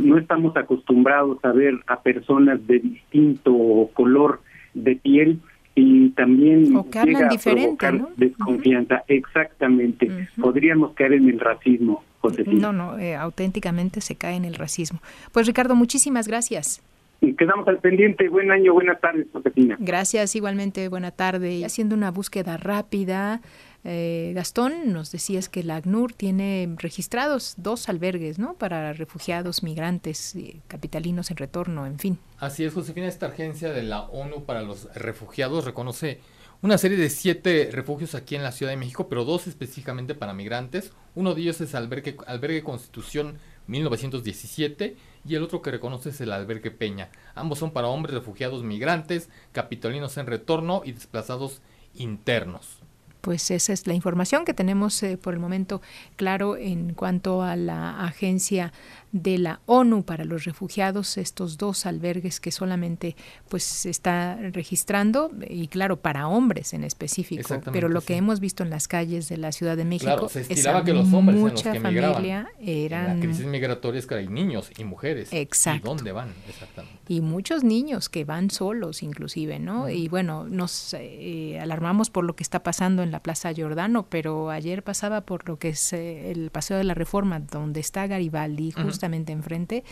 No 0.00 0.16
estamos 0.16 0.56
acostumbrados 0.56 1.44
a 1.44 1.50
ver 1.50 1.74
a 1.88 2.00
personas 2.00 2.64
de 2.68 2.78
distinto 2.78 3.90
color 3.94 4.42
de 4.74 4.94
piel 4.94 5.40
y 5.78 6.10
también 6.10 6.76
o 6.76 6.90
que 6.90 7.00
llega 7.04 7.28
a 7.28 7.92
¿no? 7.92 8.10
desconfianza. 8.16 9.04
Exactamente. 9.06 10.28
Podríamos 10.40 10.94
caer 10.94 11.14
en 11.14 11.28
el 11.28 11.38
racismo. 11.38 12.02
No, 12.46 12.72
no, 12.72 12.98
eh, 12.98 13.14
auténticamente 13.14 14.00
se 14.00 14.16
cae 14.16 14.34
en 14.34 14.44
el 14.44 14.54
racismo. 14.54 15.00
Pues 15.32 15.46
Ricardo, 15.46 15.76
muchísimas 15.76 16.26
gracias. 16.26 16.82
Y 17.20 17.34
quedamos 17.34 17.66
al 17.68 17.78
pendiente. 17.78 18.28
Buen 18.28 18.50
año, 18.50 18.74
buenas 18.74 19.00
tardes, 19.00 19.26
Josefina. 19.32 19.76
Gracias, 19.78 20.34
igualmente, 20.34 20.88
buena 20.88 21.12
tarde. 21.12 21.64
Haciendo 21.64 21.94
una 21.94 22.10
búsqueda 22.10 22.56
rápida, 22.56 23.40
eh, 23.84 24.32
Gastón, 24.34 24.92
nos 24.92 25.12
decías 25.12 25.48
que 25.48 25.62
la 25.62 25.76
ACNUR 25.76 26.12
tiene 26.12 26.74
registrados 26.78 27.54
dos 27.56 27.88
albergues, 27.88 28.38
¿no? 28.38 28.54
Para 28.54 28.92
refugiados, 28.92 29.62
migrantes, 29.62 30.36
capitalinos 30.66 31.30
en 31.30 31.36
retorno, 31.36 31.86
en 31.86 31.98
fin. 31.98 32.18
Así 32.38 32.64
es, 32.64 32.74
Josefina, 32.74 33.06
esta 33.06 33.26
agencia 33.26 33.72
de 33.72 33.82
la 33.82 34.02
ONU 34.02 34.44
para 34.44 34.62
los 34.62 34.92
refugiados 34.94 35.64
reconoce 35.64 36.20
una 36.60 36.76
serie 36.76 36.98
de 36.98 37.08
siete 37.08 37.70
refugios 37.72 38.16
aquí 38.16 38.34
en 38.34 38.42
la 38.42 38.50
Ciudad 38.50 38.72
de 38.72 38.76
México, 38.76 39.08
pero 39.08 39.24
dos 39.24 39.46
específicamente 39.46 40.16
para 40.16 40.34
migrantes. 40.34 40.92
Uno 41.14 41.34
de 41.34 41.42
ellos 41.42 41.60
es 41.60 41.76
albergue, 41.76 42.16
albergue 42.26 42.64
Constitución 42.64 43.38
1917 43.68 44.96
y 45.24 45.34
el 45.36 45.42
otro 45.44 45.62
que 45.62 45.70
reconoce 45.70 46.08
es 46.08 46.20
el 46.20 46.32
albergue 46.32 46.72
Peña. 46.72 47.10
Ambos 47.36 47.60
son 47.60 47.70
para 47.70 47.86
hombres 47.86 48.14
refugiados 48.14 48.64
migrantes, 48.64 49.28
capitalinos 49.52 50.16
en 50.16 50.26
retorno 50.26 50.82
y 50.84 50.92
desplazados 50.92 51.62
internos 51.94 52.77
pues 53.20 53.50
esa 53.50 53.72
es 53.72 53.86
la 53.86 53.94
información 53.94 54.44
que 54.44 54.54
tenemos 54.54 55.02
eh, 55.02 55.16
por 55.16 55.34
el 55.34 55.40
momento 55.40 55.82
claro 56.16 56.56
en 56.56 56.94
cuanto 56.94 57.42
a 57.42 57.56
la 57.56 58.04
agencia 58.04 58.72
de 59.12 59.38
la 59.38 59.60
ONU 59.66 60.04
para 60.04 60.24
los 60.24 60.44
refugiados, 60.44 61.16
estos 61.16 61.56
dos 61.56 61.86
albergues 61.86 62.40
que 62.40 62.50
solamente 62.50 63.16
pues 63.48 63.64
se 63.64 63.90
está 63.90 64.36
registrando 64.52 65.30
y 65.48 65.68
claro 65.68 66.00
para 66.00 66.28
hombres 66.28 66.74
en 66.74 66.84
específico, 66.84 67.60
pero 67.72 67.88
lo 67.88 68.02
que 68.02 68.16
hemos 68.16 68.40
visto 68.40 68.62
en 68.62 68.70
las 68.70 68.88
calles 68.88 69.28
de 69.28 69.38
la 69.38 69.52
Ciudad 69.52 69.76
de 69.76 69.84
México 69.84 70.28
se 70.28 70.40
estilaba 70.40 70.84
que 70.84 70.92
los 70.92 71.12
hombres 71.12 71.38
mucha 71.38 71.74
en 71.74 71.82
los 71.82 71.92
que 71.92 72.00
familia 72.00 72.48
eran 72.60 73.18
la 73.18 73.26
crisis 73.26 73.46
migratoria 73.46 73.98
es 73.98 74.06
que 74.06 74.14
hay 74.16 74.28
niños 74.28 74.70
y 74.76 74.84
mujeres. 74.84 75.32
Exacto. 75.32 75.86
y 75.86 75.88
dónde 75.96 76.12
van 76.12 76.34
exactamente. 76.48 76.98
Y 77.08 77.20
muchos 77.20 77.64
niños 77.64 78.08
que 78.08 78.24
van 78.24 78.50
solos 78.50 79.02
inclusive, 79.02 79.58
¿no? 79.58 79.88
Y 79.88 80.08
bueno, 80.08 80.44
nos 80.44 80.94
eh, 80.94 81.58
alarmamos 81.60 82.10
por 82.10 82.24
lo 82.24 82.36
que 82.36 82.42
está 82.42 82.62
pasando 82.62 83.02
en 83.02 83.10
la 83.10 83.20
Plaza 83.20 83.52
Giordano, 83.52 84.06
pero 84.08 84.50
ayer 84.50 84.82
pasaba 84.82 85.22
por 85.22 85.48
lo 85.48 85.58
que 85.58 85.70
es 85.70 85.92
eh, 85.92 86.30
el 86.30 86.50
Paseo 86.50 86.76
de 86.76 86.84
la 86.84 86.94
Reforma, 86.94 87.40
donde 87.40 87.80
está 87.80 88.06
Garibaldi, 88.06 88.72
justamente 88.98 89.32
enfrente. 89.32 89.84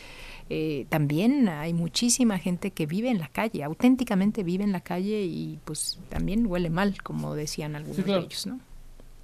Eh, 0.50 0.86
también 0.88 1.48
hay 1.48 1.72
muchísima 1.72 2.38
gente 2.38 2.72
que 2.72 2.86
vive 2.86 3.08
en 3.08 3.20
la 3.20 3.28
calle, 3.28 3.62
auténticamente 3.62 4.42
vive 4.42 4.64
en 4.64 4.72
la 4.72 4.80
calle 4.80 5.22
y 5.22 5.60
pues 5.64 6.00
también 6.08 6.46
huele 6.46 6.70
mal, 6.70 7.00
como 7.04 7.36
decían 7.36 7.76
algunos 7.76 8.04
de 8.04 8.16
ellos, 8.18 8.46
¿no? 8.46 8.58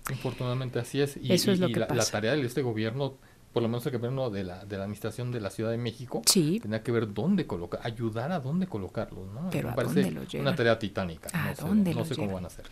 Infortunadamente 0.08 0.78
así 0.78 1.00
es. 1.00 1.16
Y, 1.16 1.32
Eso 1.32 1.50
es 1.50 1.58
lo 1.58 1.68
que 1.68 1.80
la, 1.80 1.88
la 1.88 2.04
tarea 2.04 2.32
de 2.34 2.42
este 2.42 2.62
gobierno 2.62 3.14
por 3.52 3.62
lo 3.62 3.68
menos 3.68 3.84
el 3.84 3.92
gobierno 3.92 4.30
de 4.30 4.44
la, 4.44 4.64
de 4.64 4.78
la 4.78 4.84
administración 4.84 5.30
de 5.30 5.38
la 5.38 5.50
Ciudad 5.50 5.70
de 5.70 5.76
México, 5.76 6.22
sí. 6.24 6.58
tenía 6.58 6.82
que 6.82 6.90
ver 6.90 7.12
dónde 7.12 7.46
colocar, 7.46 7.80
ayudar 7.82 8.32
a 8.32 8.40
dónde 8.40 8.66
colocarlos, 8.66 9.30
¿no? 9.30 9.50
Pero 9.50 9.68
Me 9.68 9.72
¿a 9.72 9.76
parece 9.76 10.04
dónde 10.04 10.26
lo 10.34 10.40
una 10.40 10.56
tarea 10.56 10.78
titánica. 10.78 11.28
¿A 11.34 11.50
no 11.50 11.68
dónde 11.68 11.92
sé, 11.92 11.98
no 11.98 12.04
sé 12.06 12.16
cómo 12.16 12.32
van 12.32 12.44
a 12.44 12.46
hacer. 12.46 12.64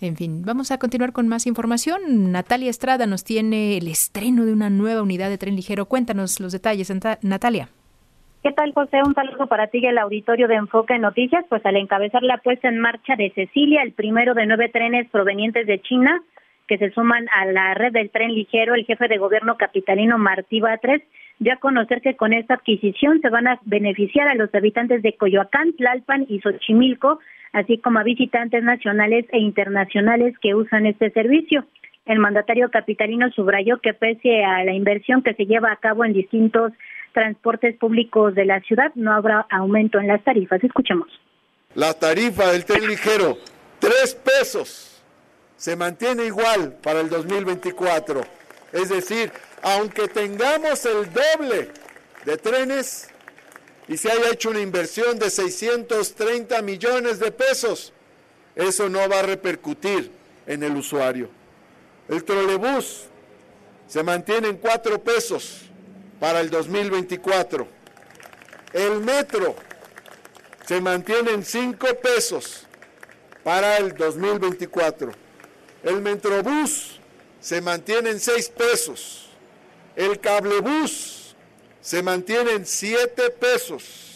En 0.00 0.16
fin, 0.16 0.42
vamos 0.44 0.70
a 0.70 0.78
continuar 0.78 1.12
con 1.12 1.26
más 1.26 1.46
información. 1.46 2.30
Natalia 2.30 2.70
Estrada 2.70 3.06
nos 3.06 3.24
tiene 3.24 3.76
el 3.76 3.88
estreno 3.88 4.44
de 4.44 4.52
una 4.52 4.70
nueva 4.70 5.02
unidad 5.02 5.28
de 5.28 5.38
tren 5.38 5.56
ligero. 5.56 5.86
Cuéntanos 5.86 6.38
los 6.38 6.52
detalles, 6.52 6.92
Natalia. 7.22 7.68
¿Qué 8.44 8.52
tal, 8.52 8.72
José? 8.72 8.98
Un 9.04 9.14
saludo 9.14 9.48
para 9.48 9.66
ti 9.66 9.84
el 9.84 9.98
auditorio 9.98 10.46
de 10.46 10.54
Enfoque 10.54 10.96
Noticias. 10.98 11.44
Pues 11.48 11.66
al 11.66 11.76
encabezar 11.76 12.22
la 12.22 12.38
puesta 12.38 12.68
en 12.68 12.78
marcha 12.78 13.16
de 13.16 13.32
Cecilia, 13.34 13.82
el 13.82 13.92
primero 13.92 14.34
de 14.34 14.46
nueve 14.46 14.68
trenes 14.68 15.10
provenientes 15.10 15.66
de 15.66 15.80
China, 15.80 16.22
que 16.68 16.78
se 16.78 16.90
suman 16.92 17.26
a 17.34 17.46
la 17.46 17.74
red 17.74 17.92
del 17.92 18.10
tren 18.10 18.32
ligero, 18.32 18.74
el 18.74 18.84
jefe 18.84 19.08
de 19.08 19.18
gobierno 19.18 19.56
capitalino 19.56 20.16
Martí 20.18 20.60
Batres 20.60 21.02
dio 21.40 21.52
a 21.52 21.56
conocer 21.56 22.00
que 22.00 22.14
con 22.16 22.32
esta 22.32 22.54
adquisición 22.54 23.20
se 23.20 23.30
van 23.30 23.48
a 23.48 23.58
beneficiar 23.64 24.28
a 24.28 24.34
los 24.34 24.54
habitantes 24.54 25.02
de 25.02 25.14
Coyoacán, 25.14 25.72
Tlalpan 25.72 26.26
y 26.28 26.40
Xochimilco, 26.40 27.18
así 27.52 27.78
como 27.78 27.98
a 27.98 28.04
visitantes 28.04 28.62
nacionales 28.62 29.26
e 29.32 29.38
internacionales 29.38 30.34
que 30.40 30.54
usan 30.54 30.86
este 30.86 31.10
servicio. 31.10 31.66
El 32.06 32.18
mandatario 32.18 32.70
capitalino 32.70 33.30
subrayó 33.32 33.80
que 33.80 33.92
pese 33.92 34.44
a 34.44 34.64
la 34.64 34.72
inversión 34.72 35.22
que 35.22 35.34
se 35.34 35.44
lleva 35.44 35.72
a 35.72 35.76
cabo 35.76 36.04
en 36.04 36.12
distintos 36.14 36.72
transportes 37.12 37.76
públicos 37.76 38.34
de 38.34 38.44
la 38.44 38.60
ciudad, 38.60 38.92
no 38.94 39.12
habrá 39.12 39.46
aumento 39.50 39.98
en 39.98 40.08
las 40.08 40.22
tarifas. 40.24 40.62
Escuchemos. 40.62 41.08
La 41.74 41.92
tarifa 41.92 42.50
del 42.50 42.64
tren 42.64 42.86
ligero, 42.86 43.36
tres 43.78 44.14
pesos, 44.14 45.02
se 45.56 45.76
mantiene 45.76 46.26
igual 46.26 46.76
para 46.82 47.00
el 47.00 47.10
2024. 47.10 48.22
Es 48.72 48.88
decir, 48.88 49.30
aunque 49.62 50.08
tengamos 50.08 50.84
el 50.86 51.12
doble 51.12 51.68
de 52.24 52.36
trenes 52.36 53.12
y 53.88 53.96
se 53.96 54.10
haya 54.12 54.30
hecho 54.30 54.50
una 54.50 54.60
inversión 54.60 55.18
de 55.18 55.30
630 55.30 56.60
millones 56.62 57.18
de 57.18 57.32
pesos, 57.32 57.92
eso 58.54 58.88
no 58.88 59.08
va 59.08 59.20
a 59.20 59.22
repercutir 59.22 60.10
en 60.46 60.62
el 60.62 60.76
usuario. 60.76 61.30
El 62.08 62.22
trolebús 62.22 63.04
se 63.86 64.02
mantiene 64.02 64.48
en 64.48 64.58
cuatro 64.58 65.02
pesos 65.02 65.62
para 66.20 66.40
el 66.40 66.50
2024. 66.50 67.66
El 68.74 69.00
metro 69.00 69.56
se 70.66 70.80
mantiene 70.80 71.32
en 71.32 71.44
cinco 71.44 71.86
pesos 72.02 72.66
para 73.42 73.78
el 73.78 73.94
2024. 73.94 75.12
El 75.82 76.02
metrobús 76.02 77.00
se 77.40 77.62
mantiene 77.62 78.10
en 78.10 78.20
seis 78.20 78.50
pesos. 78.50 79.30
El 79.96 80.20
cablebús 80.20 81.17
se 81.80 82.02
mantiene 82.02 82.52
en 82.52 82.66
siete 82.66 83.22
pesos. 83.40 84.08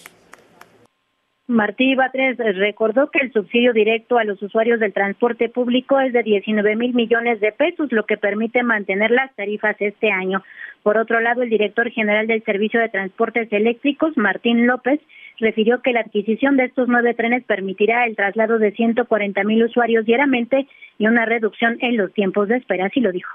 Martí 1.49 1.95
Batres 1.95 2.39
recordó 2.39 3.11
que 3.11 3.19
el 3.19 3.33
subsidio 3.33 3.73
directo 3.73 4.17
a 4.17 4.25
los 4.25 4.41
usuarios 4.43 4.81
del 4.81 4.93
transporte 4.93 5.49
público 5.49 6.01
es 6.01 6.13
de 6.13 6.23
19 6.23 6.77
mil 6.77 6.95
millones 6.95 7.41
de 7.41 7.53
pesos, 7.53 7.93
lo 7.93 8.05
que 8.07 8.17
permite 8.17 8.63
mantener 8.63 9.11
las 9.11 9.35
tarifas 9.35 9.77
este 9.81 10.11
año. 10.11 10.43
Por 10.83 10.97
otro 10.97 11.21
lado, 11.21 11.43
el 11.43 11.51
director 11.51 11.91
general 11.91 12.27
del 12.27 12.43
Servicio 12.45 12.81
de 12.81 12.89
Transportes 12.89 13.53
Eléctricos, 13.53 14.17
Martín 14.17 14.67
López, 14.67 15.01
refirió 15.41 15.83
que 15.83 15.93
la 15.93 16.01
adquisición 16.01 16.57
de 16.57 16.65
estos 16.65 16.89
nueve 16.89 17.15
trenes 17.15 17.45
permitirá 17.45 18.07
el 18.07 18.17
traslado 18.17 18.59
de 18.59 18.73
140 18.73 19.45
mil 19.45 19.65
usuarios 19.65 20.07
diariamente 20.07 20.67
y 20.99 21.07
una 21.07 21.27
reducción 21.27 21.77
en 21.81 21.97
los 21.97 22.13
tiempos 22.13 22.49
de 22.49 22.57
espera, 22.57 22.87
así 22.87 23.01
lo 23.01 23.13
dijo. 23.13 23.31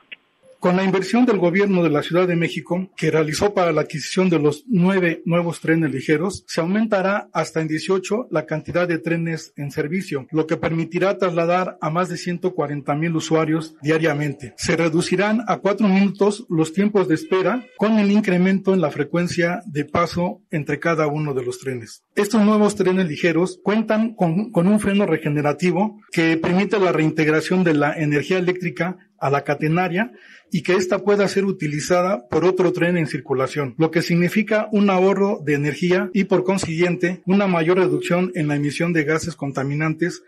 Con 0.60 0.76
la 0.76 0.84
inversión 0.84 1.28
del 1.28 1.38
gobierno 1.38 1.84
de 1.84 1.92
la 1.92 2.02
Ciudad 2.02 2.28
de 2.28 2.36
México, 2.36 2.90
que 2.98 3.12
realizó 3.12 3.54
para 3.54 3.72
la 3.72 3.82
adquisición 3.82 4.28
de 4.28 4.40
los 4.40 4.64
nueve 4.68 5.22
nuevos 5.24 5.60
trenes 5.62 5.92
ligeros, 5.92 6.44
se 6.48 6.62
aumentará 6.62 7.30
hasta 7.32 7.62
en 7.62 7.68
18 7.68 8.30
la 8.32 8.48
cantidad 8.48 8.88
de 8.88 8.98
trenes 8.98 9.54
en 9.56 9.70
servicio, 9.70 10.26
lo 10.32 10.48
que 10.48 10.58
permitirá 10.58 11.20
trasladar 11.20 11.78
a 11.80 11.92
más 11.92 12.10
de 12.10 12.18
140 12.18 12.96
mil 12.96 13.16
usuarios 13.16 13.76
diariamente. 13.84 14.56
Se 14.58 14.76
reducirán 14.76 15.44
a 15.48 15.58
cuatro 15.58 15.88
minutos 15.88 16.48
los 16.50 16.74
tiempos 16.74 17.08
de 17.08 17.16
espera 17.16 17.64
con 17.78 18.00
el 18.00 18.12
incremento 18.12 18.74
en 18.74 18.82
la 18.82 18.90
frecuencia 18.90 19.62
de 19.68 19.86
paso 19.86 20.42
entre 20.50 20.80
cada 20.80 21.06
uno 21.06 21.36
de 21.36 21.44
los 21.44 21.60
trenes. 21.60 22.04
Estos 22.16 22.42
nuevos 22.42 22.76
trenes 22.76 23.08
ligeros 23.08 23.60
cuentan 23.64 24.16
con, 24.16 24.52
con 24.52 24.68
un 24.68 24.80
freno 24.80 25.06
regenerativo 25.06 26.02
que 26.12 26.36
permite 26.38 26.80
la 26.80 26.92
reintegración 26.92 27.64
de 27.64 27.76
la 27.76 27.94
energía 27.94 28.40
eléctrica 28.40 28.98
a 29.20 29.30
la 29.30 29.44
catenaria 29.44 30.12
y 30.52 30.64
que 30.64 30.74
ésta 30.74 31.00
pueda 31.00 31.28
ser 31.28 31.46
utilizada 31.46 32.28
por 32.30 32.46
otro 32.46 32.72
tren 32.72 32.98
en 32.98 33.08
circulación, 33.08 33.76
lo 33.78 33.92
que 33.92 34.02
significa 34.02 34.68
un 34.72 34.90
ahorro 34.90 35.40
de 35.44 35.56
energía 35.56 36.10
y 36.14 36.26
por 36.26 36.44
consiguiente 36.44 37.22
una 37.26 37.48
mayor 37.48 37.78
reducción 37.78 38.32
en 38.36 38.48
la 38.48 38.56
emisión 38.56 38.94
de 38.94 39.04
gases 39.04 39.36
contaminantes 39.36 40.24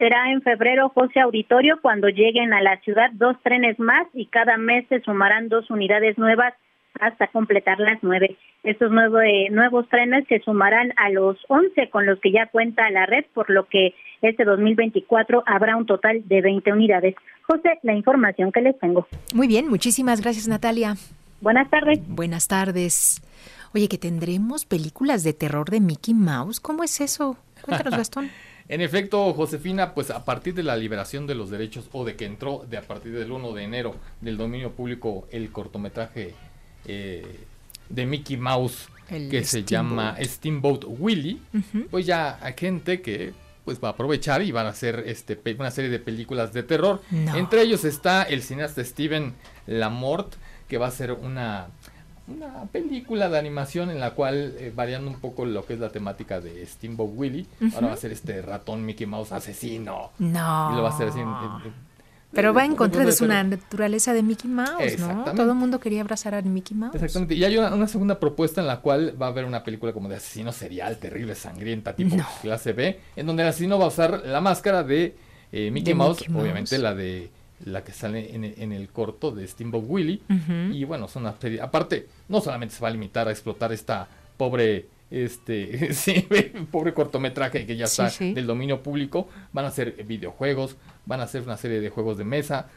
Será 0.00 0.32
en 0.32 0.40
febrero, 0.40 0.88
José 0.88 1.20
Auditorio, 1.20 1.78
cuando 1.82 2.08
lleguen 2.08 2.54
a 2.54 2.62
la 2.62 2.80
ciudad 2.80 3.10
dos 3.12 3.36
trenes 3.42 3.78
más 3.78 4.06
y 4.14 4.24
cada 4.28 4.56
mes 4.56 4.86
se 4.88 5.00
sumarán 5.00 5.50
dos 5.50 5.70
unidades 5.70 6.16
nuevas 6.16 6.54
hasta 6.98 7.26
completar 7.26 7.78
las 7.78 7.98
nueve. 8.02 8.38
Estos 8.62 8.90
nueve, 8.90 9.48
nuevos 9.50 9.86
trenes 9.90 10.26
se 10.28 10.40
sumarán 10.40 10.94
a 10.96 11.10
los 11.10 11.36
once 11.48 11.90
con 11.90 12.06
los 12.06 12.18
que 12.20 12.32
ya 12.32 12.46
cuenta 12.46 12.90
la 12.90 13.04
red, 13.04 13.26
por 13.34 13.50
lo 13.50 13.66
que 13.66 13.94
este 14.22 14.44
2024 14.44 15.42
habrá 15.46 15.76
un 15.76 15.86
total 15.86 16.22
de 16.26 16.40
20 16.40 16.72
unidades. 16.72 17.14
José, 17.46 17.78
la 17.82 17.94
información 17.94 18.52
que 18.52 18.60
les 18.60 18.78
tengo. 18.78 19.06
Muy 19.34 19.48
bien, 19.48 19.68
muchísimas 19.68 20.20
gracias 20.20 20.48
Natalia. 20.48 20.96
Buenas 21.40 21.70
tardes. 21.70 22.00
Buenas 22.06 22.48
tardes. 22.48 23.22
Oye, 23.74 23.88
que 23.88 23.98
tendremos 23.98 24.64
películas 24.64 25.22
de 25.22 25.32
terror 25.32 25.70
de 25.70 25.80
Mickey 25.80 26.12
Mouse. 26.12 26.60
¿Cómo 26.60 26.82
es 26.82 27.00
eso? 27.00 27.36
Cuéntanos, 27.62 27.96
Gastón. 27.96 28.30
En 28.70 28.80
efecto, 28.80 29.32
Josefina, 29.32 29.94
pues 29.94 30.12
a 30.12 30.24
partir 30.24 30.54
de 30.54 30.62
la 30.62 30.76
liberación 30.76 31.26
de 31.26 31.34
los 31.34 31.50
derechos 31.50 31.88
o 31.90 32.04
de 32.04 32.14
que 32.14 32.24
entró 32.24 32.64
de 32.70 32.76
a 32.76 32.82
partir 32.82 33.10
del 33.10 33.32
1 33.32 33.52
de 33.52 33.64
enero 33.64 33.96
del 34.20 34.36
dominio 34.36 34.70
público 34.70 35.26
el 35.32 35.50
cortometraje 35.50 36.34
eh, 36.86 37.40
de 37.88 38.06
Mickey 38.06 38.36
Mouse 38.36 38.88
que 39.08 39.42
se 39.42 39.64
llama 39.64 40.16
Steamboat 40.22 40.84
Willie, 40.86 41.40
pues 41.90 42.06
ya 42.06 42.38
hay 42.40 42.54
gente 42.56 43.02
que 43.02 43.32
pues 43.64 43.82
va 43.82 43.88
a 43.88 43.90
aprovechar 43.92 44.42
y 44.42 44.52
van 44.52 44.66
a 44.66 44.70
hacer 44.70 45.04
este 45.06 45.38
una 45.58 45.70
serie 45.70 45.90
de 45.90 45.98
películas 45.98 46.52
de 46.52 46.62
terror. 46.62 47.00
Entre 47.10 47.62
ellos 47.62 47.84
está 47.84 48.22
el 48.22 48.42
cineasta 48.42 48.84
Steven 48.84 49.34
Lamort, 49.66 50.34
que 50.68 50.78
va 50.78 50.86
a 50.86 50.90
ser 50.90 51.12
una 51.12 51.68
una 52.30 52.64
película 52.66 53.28
de 53.28 53.38
animación 53.38 53.90
en 53.90 53.98
la 53.98 54.12
cual, 54.12 54.54
eh, 54.58 54.72
variando 54.74 55.10
un 55.10 55.18
poco 55.18 55.44
lo 55.44 55.66
que 55.66 55.74
es 55.74 55.80
la 55.80 55.90
temática 55.90 56.40
de 56.40 56.64
Steamboat 56.64 57.10
Willie, 57.14 57.46
ahora 57.74 57.88
va 57.88 57.92
a 57.94 57.96
ser 57.96 58.12
este 58.12 58.40
ratón 58.40 58.84
Mickey 58.84 59.06
Mouse 59.06 59.32
asesino. 59.32 60.12
No. 60.18 60.70
Y 60.72 60.76
lo 60.76 60.82
va 60.82 60.90
a 60.90 60.92
hacer 60.92 61.08
así. 61.08 61.20
Pero 62.32 62.54
va 62.54 62.64
en 62.64 62.76
contra 62.76 63.04
de 63.04 63.12
su 63.12 63.26
naturaleza 63.26 64.12
de 64.12 64.22
Mickey 64.22 64.50
Mouse, 64.50 64.98
¿no? 64.98 65.24
Todo 65.24 65.50
el 65.50 65.56
mundo 65.56 65.80
quería 65.80 66.00
abrazar 66.00 66.34
a 66.34 66.42
Mickey 66.42 66.76
Mouse. 66.76 66.94
Exactamente. 66.94 67.34
Y 67.34 67.44
hay 67.44 67.56
una, 67.58 67.86
segunda 67.88 68.20
propuesta 68.20 68.60
en 68.60 68.66
la 68.66 68.80
cual 68.80 69.20
va 69.20 69.26
a 69.26 69.28
haber 69.30 69.44
una 69.44 69.64
película 69.64 69.92
como 69.92 70.08
de 70.08 70.16
asesino 70.16 70.52
serial, 70.52 70.98
terrible, 70.98 71.34
sangrienta, 71.34 71.94
tipo 71.94 72.16
clase 72.42 72.72
B, 72.72 73.00
en 73.16 73.26
donde 73.26 73.42
el 73.42 73.48
asesino 73.48 73.78
va 73.78 73.86
a 73.86 73.88
usar 73.88 74.22
la 74.24 74.40
máscara 74.40 74.82
de 74.84 75.16
eh, 75.52 75.70
Mickey, 75.70 75.94
Mouse, 75.94 76.24
obviamente 76.32 76.78
la 76.78 76.94
de 76.94 77.30
la 77.64 77.84
que 77.84 77.92
sale 77.92 78.34
en, 78.34 78.72
el 78.72 78.88
corto 78.88 79.32
de 79.32 79.46
Steamboat 79.46 79.84
Willie. 79.86 80.20
Y 80.72 80.84
bueno, 80.84 81.08
son 81.08 81.24
una 81.24 81.34
serie. 81.38 81.60
Aparte, 81.60 82.06
no 82.28 82.40
solamente 82.40 82.74
se 82.74 82.80
va 82.80 82.88
a 82.88 82.92
limitar 82.92 83.28
a 83.28 83.30
explotar 83.30 83.72
esta 83.72 84.08
pobre 84.36 84.86
este 85.10 85.92
sí, 85.94 86.26
pobre 86.70 86.94
cortometraje 86.94 87.66
que 87.66 87.76
ya 87.76 87.86
está 87.86 88.10
del 88.18 88.46
dominio 88.46 88.82
público, 88.82 89.28
van 89.52 89.64
a 89.64 89.68
hacer 89.68 90.04
videojuegos, 90.04 90.76
van 91.06 91.20
a 91.20 91.24
hacer 91.24 91.42
una 91.42 91.56
serie 91.56 91.80
de 91.80 91.90
juegos 91.90 92.18
de 92.18 92.24
mesa, 92.24 92.68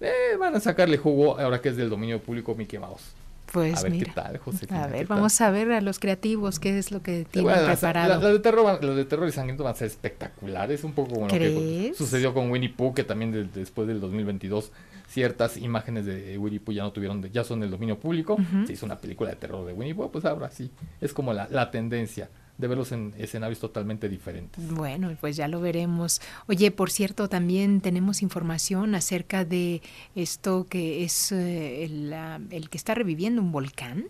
eh, 0.00 0.36
van 0.38 0.54
a 0.54 0.60
sacarle 0.60 0.96
jugo 0.98 1.38
ahora 1.38 1.60
que 1.60 1.68
es 1.68 1.76
del 1.76 1.90
dominio 1.90 2.20
público 2.20 2.54
Mickey 2.54 2.78
Mouse. 2.78 3.14
Pues 3.52 3.78
a 3.78 3.82
ver 3.84 3.92
mira. 3.92 4.06
qué 4.06 4.12
tal, 4.12 4.40
A 4.70 4.86
ver, 4.88 5.06
vamos 5.06 5.40
a 5.40 5.50
ver 5.50 5.70
a 5.70 5.80
los 5.80 6.00
creativos 6.00 6.58
qué 6.58 6.78
es 6.78 6.90
lo 6.90 7.00
que 7.02 7.24
tienen 7.30 7.64
preparado. 7.64 8.20
Las 8.20 8.32
de 8.32 8.38
terror, 8.40 8.80
de 8.80 9.04
terror 9.04 9.28
y 9.28 9.32
sangriento 9.32 9.62
van 9.62 9.72
a 9.72 9.76
ser 9.76 9.86
espectaculares, 9.86 10.82
un 10.82 10.92
poco 10.92 11.14
como 11.14 11.28
lo 11.28 11.32
que 11.32 11.92
sucedió 11.96 12.34
con 12.34 12.50
Winnie 12.50 12.70
Pooh, 12.70 12.92
que 12.92 13.04
también 13.04 13.50
después 13.54 13.86
del 13.86 14.00
2022 14.00 14.72
ciertas 15.08 15.56
imágenes 15.56 16.06
de 16.06 16.36
Winnie 16.38 16.60
Pooh 16.60 16.72
ya 16.72 16.82
no 16.82 16.92
tuvieron, 16.92 17.22
ya 17.30 17.44
son 17.44 17.60
del 17.60 17.70
dominio 17.70 17.98
público. 17.98 18.36
Se 18.66 18.72
hizo 18.72 18.86
una 18.86 18.98
película 18.98 19.30
de 19.30 19.36
terror 19.36 19.66
de 19.66 19.72
Winnie 19.72 19.94
Pooh, 19.94 20.10
pues 20.10 20.24
ahora 20.24 20.50
sí, 20.50 20.70
es 21.00 21.12
como 21.12 21.32
la, 21.32 21.48
la 21.50 21.70
tendencia 21.70 22.28
de 22.58 22.68
verlos 22.68 22.92
en 22.92 23.14
escenarios 23.18 23.60
totalmente 23.60 24.08
diferentes. 24.08 24.66
Bueno, 24.70 25.14
pues 25.20 25.36
ya 25.36 25.48
lo 25.48 25.60
veremos. 25.60 26.20
Oye, 26.48 26.70
por 26.70 26.90
cierto, 26.90 27.28
también 27.28 27.80
tenemos 27.80 28.22
información 28.22 28.94
acerca 28.94 29.44
de 29.44 29.82
esto 30.14 30.66
que 30.68 31.04
es 31.04 31.32
eh, 31.32 31.84
el, 31.84 32.14
el, 32.50 32.70
que 32.70 32.78
está 32.78 32.94
reviviendo 32.94 33.42
un 33.42 33.52
volcán. 33.52 34.06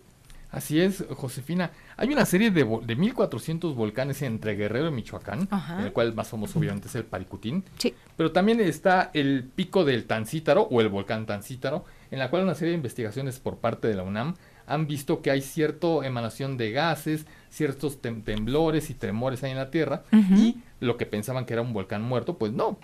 Así 0.49 0.79
es, 0.79 1.03
Josefina. 1.09 1.71
Hay 1.97 2.09
una 2.09 2.25
serie 2.25 2.51
de, 2.51 2.65
de 2.85 2.95
1400 2.95 3.75
volcanes 3.75 4.21
entre 4.21 4.55
Guerrero 4.55 4.87
y 4.87 4.91
Michoacán, 4.91 5.47
en 5.77 5.85
el 5.85 5.91
cual 5.91 6.13
más 6.15 6.29
famoso 6.29 6.59
obviamente 6.59 6.87
es 6.87 6.95
el 6.95 7.03
Paricutín. 7.03 7.63
Sí. 7.77 7.93
Pero 8.15 8.31
también 8.31 8.59
está 8.61 9.11
el 9.13 9.43
pico 9.43 9.83
del 9.83 10.05
Tancítaro 10.05 10.63
o 10.63 10.79
el 10.79 10.87
volcán 10.89 11.25
Tancítaro, 11.25 11.83
en 12.11 12.19
la 12.19 12.29
cual 12.29 12.43
una 12.43 12.55
serie 12.55 12.71
de 12.71 12.77
investigaciones 12.77 13.39
por 13.39 13.57
parte 13.57 13.87
de 13.87 13.95
la 13.95 14.03
UNAM 14.03 14.35
han 14.67 14.87
visto 14.87 15.21
que 15.21 15.31
hay 15.31 15.41
cierta 15.41 15.87
emanación 16.03 16.57
de 16.57 16.71
gases, 16.71 17.25
ciertos 17.49 17.99
temblores 18.01 18.89
y 18.89 18.93
tremores 18.93 19.43
ahí 19.43 19.51
en 19.51 19.57
la 19.57 19.71
Tierra, 19.71 20.03
y 20.11 20.57
lo 20.79 20.97
que 20.97 21.05
pensaban 21.05 21.45
que 21.45 21.53
era 21.53 21.61
un 21.61 21.73
volcán 21.73 22.03
muerto, 22.03 22.37
pues 22.37 22.51
no. 22.51 22.77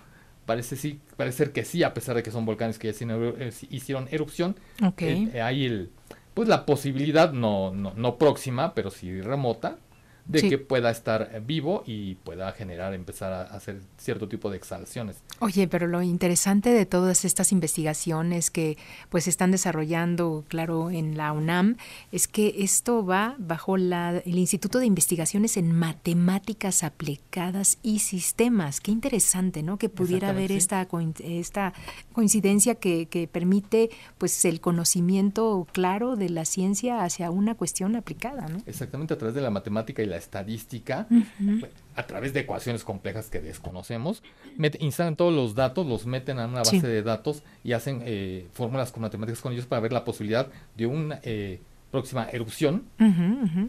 Parece 0.46 0.76
sí, 0.76 1.00
parece 1.16 1.38
ser 1.38 1.52
que 1.54 1.64
sí, 1.64 1.84
a 1.84 1.94
pesar 1.94 2.16
de 2.16 2.24
que 2.24 2.32
son 2.32 2.46
volcanes 2.46 2.78
que 2.78 2.92
ya 2.92 3.06
eh, 3.10 3.54
hicieron 3.70 4.10
erupción. 4.12 4.58
Okay. 4.82 5.32
Eh, 5.34 5.42
hay 5.42 5.66
el, 5.66 5.90
pues 6.34 6.48
la 6.48 6.66
posibilidad, 6.66 7.32
no, 7.32 7.72
no, 7.72 7.94
no 7.96 8.18
próxima, 8.18 8.74
pero 8.74 8.90
sí 8.90 9.22
remota, 9.22 9.78
de 10.26 10.50
que 10.50 10.58
pueda 10.58 10.90
estar 10.90 11.42
vivo 11.46 11.84
y 11.86 12.16
pueda 12.16 12.52
generar, 12.54 12.94
empezar 12.94 13.34
a 13.34 13.42
hacer 13.44 13.82
cierto 13.98 14.30
tipo 14.30 14.50
de 14.50 14.58
exhalaciones. 14.58 15.18
Oye, 15.40 15.68
pero 15.68 15.88
lo 15.88 16.02
interesante 16.02 16.70
de 16.70 16.86
todas 16.86 17.26
estas 17.26 17.52
investigaciones 17.52 18.50
que 18.50 18.78
pues 19.10 19.28
están 19.28 19.52
desarrollando, 19.52 20.46
claro, 20.48 20.90
en 20.92 21.18
la 21.18 21.34
UNAM, 21.34 21.78
es 22.12 22.28
que 22.28 22.56
esto 22.60 23.06
va 23.06 23.36
bajo 23.38 23.78
la, 23.78 24.22
el 24.26 24.38
Instituto 24.38 24.80
de 24.80 24.86
Investigaciones 24.86 25.58
en 25.58 25.74
Matemáticas 25.74 26.84
Aplicadas 26.84 27.78
y 27.84 28.00
Sistemas. 28.00 28.80
Qué 28.80 28.92
interesante, 28.92 29.62
¿no? 29.62 29.78
Que 29.78 29.90
pudiera 29.90 30.30
haber 30.30 30.52
esta, 30.52 30.88
esta 31.20 31.74
coincidencia 32.14 32.76
que, 32.76 33.08
que 33.08 33.28
permite 33.28 33.90
pues 34.18 34.46
el 34.46 34.62
conocimiento 34.62 35.68
claro 35.72 36.16
de 36.16 36.30
la 36.30 36.46
ciencia 36.46 37.04
hacia 37.04 37.30
una 37.30 37.56
cuestión 37.56 37.96
aplicada, 37.96 38.48
¿no? 38.48 38.62
Exactamente, 38.66 39.14
a 39.14 39.18
través 39.18 39.36
de 39.36 39.42
la 39.42 39.50
matemática 39.50 40.02
y 40.02 40.06
la 40.06 40.13
estadística, 40.18 41.08
a 41.96 42.04
través 42.04 42.34
de 42.34 42.42
ecuaciones 42.42 42.84
complejas 42.84 43.30
que 43.30 43.42
desconocemos, 43.42 44.24
instalan 44.80 45.16
todos 45.16 45.34
los 45.34 45.56
datos, 45.56 45.86
los 45.86 46.06
meten 46.06 46.40
a 46.40 46.48
una 46.48 46.60
base 46.60 46.82
de 46.82 47.04
datos 47.04 47.44
y 47.64 47.74
hacen 47.74 48.02
eh, 48.06 48.48
fórmulas 48.54 48.92
con 48.92 49.02
matemáticas 49.02 49.42
con 49.42 49.54
ellos 49.54 49.66
para 49.66 49.82
ver 49.82 49.94
la 49.94 50.04
posibilidad 50.04 50.48
de 50.76 50.86
una 50.86 51.20
eh, 51.24 51.62
próxima 51.94 52.28
erupción. 52.32 52.86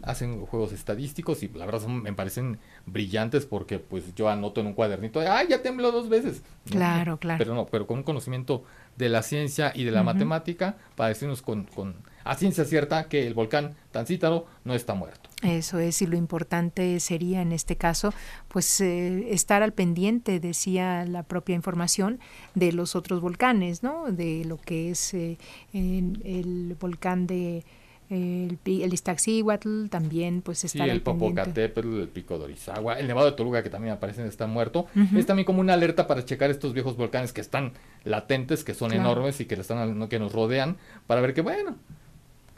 Hacen 0.01 0.47
juegos 0.47 0.73
estadísticos 0.73 1.43
y 1.43 1.49
la 1.49 1.67
verdad 1.67 1.85
me 1.87 2.11
parecen 2.11 2.57
brillantes 2.87 3.45
porque 3.45 3.77
pues 3.77 4.15
yo 4.15 4.29
anoto 4.29 4.61
en 4.61 4.67
un 4.67 4.73
cuadernito, 4.73 5.19
¡ay, 5.19 5.45
ya 5.47 5.61
tembló 5.61 5.91
dos 5.91 6.09
veces! 6.09 6.41
Claro, 6.67 7.17
claro. 7.17 7.37
Pero 7.37 7.53
no, 7.53 7.67
pero 7.67 7.85
con 7.85 7.99
un 7.99 8.03
conocimiento 8.03 8.63
de 8.97 9.09
la 9.09 9.21
ciencia 9.21 9.71
y 9.75 9.83
de 9.83 9.91
la 9.91 10.01
matemática 10.01 10.75
para 10.95 11.09
decirnos 11.09 11.43
con, 11.43 11.65
con, 11.65 11.97
a 12.23 12.33
ciencia 12.33 12.65
cierta 12.65 13.07
que 13.09 13.27
el 13.27 13.35
volcán 13.35 13.75
Tancítaro 13.91 14.47
no 14.63 14.73
está 14.73 14.95
muerto. 14.95 15.29
Eso 15.45 15.79
es, 15.79 16.01
y 16.01 16.07
lo 16.07 16.17
importante 16.17 16.99
sería 16.99 17.41
en 17.41 17.51
este 17.51 17.75
caso, 17.75 18.13
pues 18.47 18.81
eh, 18.81 19.33
estar 19.33 19.63
al 19.63 19.73
pendiente, 19.73 20.39
decía 20.39 21.05
la 21.05 21.23
propia 21.23 21.55
información, 21.55 22.19
de 22.55 22.71
los 22.71 22.95
otros 22.95 23.21
volcanes, 23.21 23.83
¿no? 23.83 24.11
De 24.11 24.43
lo 24.45 24.57
que 24.57 24.91
es 24.91 25.13
eh, 25.13 25.37
el 25.73 26.75
volcán 26.79 27.27
de 27.27 27.63
el, 28.09 28.59
el 28.65 28.93
Iztaccíhuatl 28.93 29.87
también 29.87 30.41
pues 30.41 30.63
está 30.63 30.83
sí, 30.83 30.89
el 30.89 31.01
Popocatépetl, 31.01 32.01
el 32.01 32.07
Pico 32.07 32.37
de 32.37 32.45
Orizagua, 32.45 32.99
el 32.99 33.07
Nevado 33.07 33.31
de 33.31 33.35
Toluca 33.35 33.63
que 33.63 33.69
también 33.69 33.93
aparece 33.93 34.25
está 34.27 34.45
muerto, 34.47 34.87
es 35.15 35.25
también 35.25 35.45
como 35.45 35.59
una 35.59 35.73
alerta 35.73 36.07
para 36.07 36.23
checar 36.23 36.51
estos 36.51 36.73
viejos 36.73 36.97
volcanes 36.97 37.33
que 37.33 37.41
están 37.41 37.73
latentes, 38.03 38.63
que 38.63 38.73
son 38.73 38.93
enormes 38.93 39.39
y 39.41 39.45
que 39.45 39.55
están 39.55 40.07
que 40.07 40.19
nos 40.19 40.33
rodean 40.33 40.77
para 41.07 41.21
ver 41.21 41.33
que 41.33 41.41
bueno, 41.41 41.75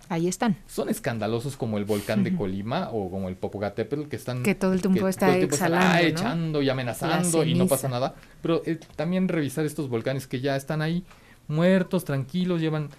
Ahí 0.10 0.28
están. 0.28 0.58
Son 0.68 0.90
escandalosos 0.90 1.58
como 1.58 1.78
el 1.78 1.86
volcán 1.86 2.24
de 2.24 2.36
Colima 2.36 2.90
o 2.92 3.10
como 3.10 3.30
el 3.30 3.36
Popocatépetl 3.36 4.04
que 4.04 4.16
están 4.16 4.44
que 4.44 4.56
todo 4.56 4.74
el 4.74 4.82
tiempo 4.82 5.08
está 5.08 5.38
exhalando, 5.38 6.08
echando 6.08 6.62
y 6.62 6.70
amenazando 6.70 7.44
y 7.44 7.56
no 7.56 7.68
pasa 7.68 7.88
nada, 7.88 8.16
pero 8.42 8.62
eh, 8.66 8.80
también 8.96 9.28
revisar 9.28 9.66
estos 9.66 9.90
volcanes 9.90 10.28
que 10.28 10.40
ya 10.40 10.56
están 10.56 10.82
ahí 10.82 11.04
muertos, 11.48 12.04
tranquilos, 12.06 12.62
llevan 12.62 12.90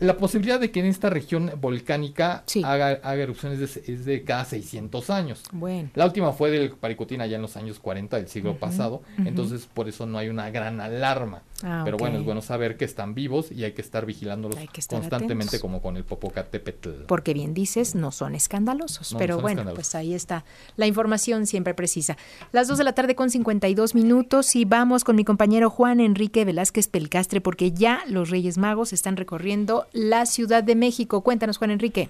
la 0.00 0.16
posibilidad 0.16 0.60
de 0.60 0.70
que 0.70 0.80
en 0.80 0.86
esta 0.86 1.10
región 1.10 1.50
volcánica 1.60 2.44
haga, 2.64 3.14
erupciones 3.14 3.76
es 3.76 4.04
de 4.04 4.22
cada 4.22 4.44
600 4.44 5.10
años. 5.10 5.42
Bueno. 5.50 5.90
La 5.94 6.06
última 6.06 6.32
fue 6.32 6.50
del 6.50 6.70
Paricutín 6.70 7.20
allá 7.20 7.36
en 7.36 7.42
los 7.42 7.56
años 7.56 7.80
40 7.80 8.16
del 8.16 8.28
siglo 8.28 8.56
pasado, 8.58 9.02
entonces 9.18 9.66
por 9.72 9.88
eso 9.88 10.06
no 10.06 10.18
hay 10.18 10.28
una 10.28 10.50
gran 10.50 10.80
alarma. 10.80 11.42
Ah, 11.62 11.82
Pero 11.84 11.96
bueno, 11.96 12.18
es 12.18 12.24
bueno 12.24 12.40
saber 12.40 12.76
que 12.76 12.84
están 12.84 13.14
vivos 13.14 13.50
y 13.50 13.64
hay 13.64 13.72
que 13.72 13.82
estar 13.82 14.06
vigilándolos 14.06 14.58
constantemente 14.88 15.58
como 15.58 15.82
con 15.82 15.96
el 15.96 16.04
Popocatépetl. 16.04 17.04
Porque 17.06 17.34
bien 17.34 17.52
dices, 17.52 17.96
no 17.96 18.12
son 18.12 18.34
escandalosos. 18.34 19.14
pero 19.18 19.40
bueno, 19.40 19.64
pues 19.74 19.94
ahí 19.94 20.14
está 20.14 20.44
la 20.76 20.86
información 20.86 21.46
siempre 21.46 21.74
precisa. 21.74 22.16
Las 22.52 22.68
2 22.68 22.78
de 22.78 22.84
la 22.84 22.92
tarde 22.92 23.14
con 23.14 23.30
52 23.30 23.94
minutos 23.94 24.54
y 24.54 24.64
vamos 24.64 25.04
con 25.04 25.16
mi 25.16 25.24
compañero 25.24 25.70
Juan 25.70 26.00
Enrique 26.00 26.44
Velázquez 26.44 26.88
Pelcastre 26.88 27.40
porque 27.40 27.72
ya 27.72 28.02
los 28.08 28.30
Reyes 28.30 28.58
Magos 28.58 28.92
están 28.92 29.16
recorriendo 29.16 29.86
la 29.92 30.26
Ciudad 30.26 30.62
de 30.62 30.76
México. 30.76 31.22
Cuéntanos, 31.22 31.58
Juan 31.58 31.72
Enrique. 31.72 32.08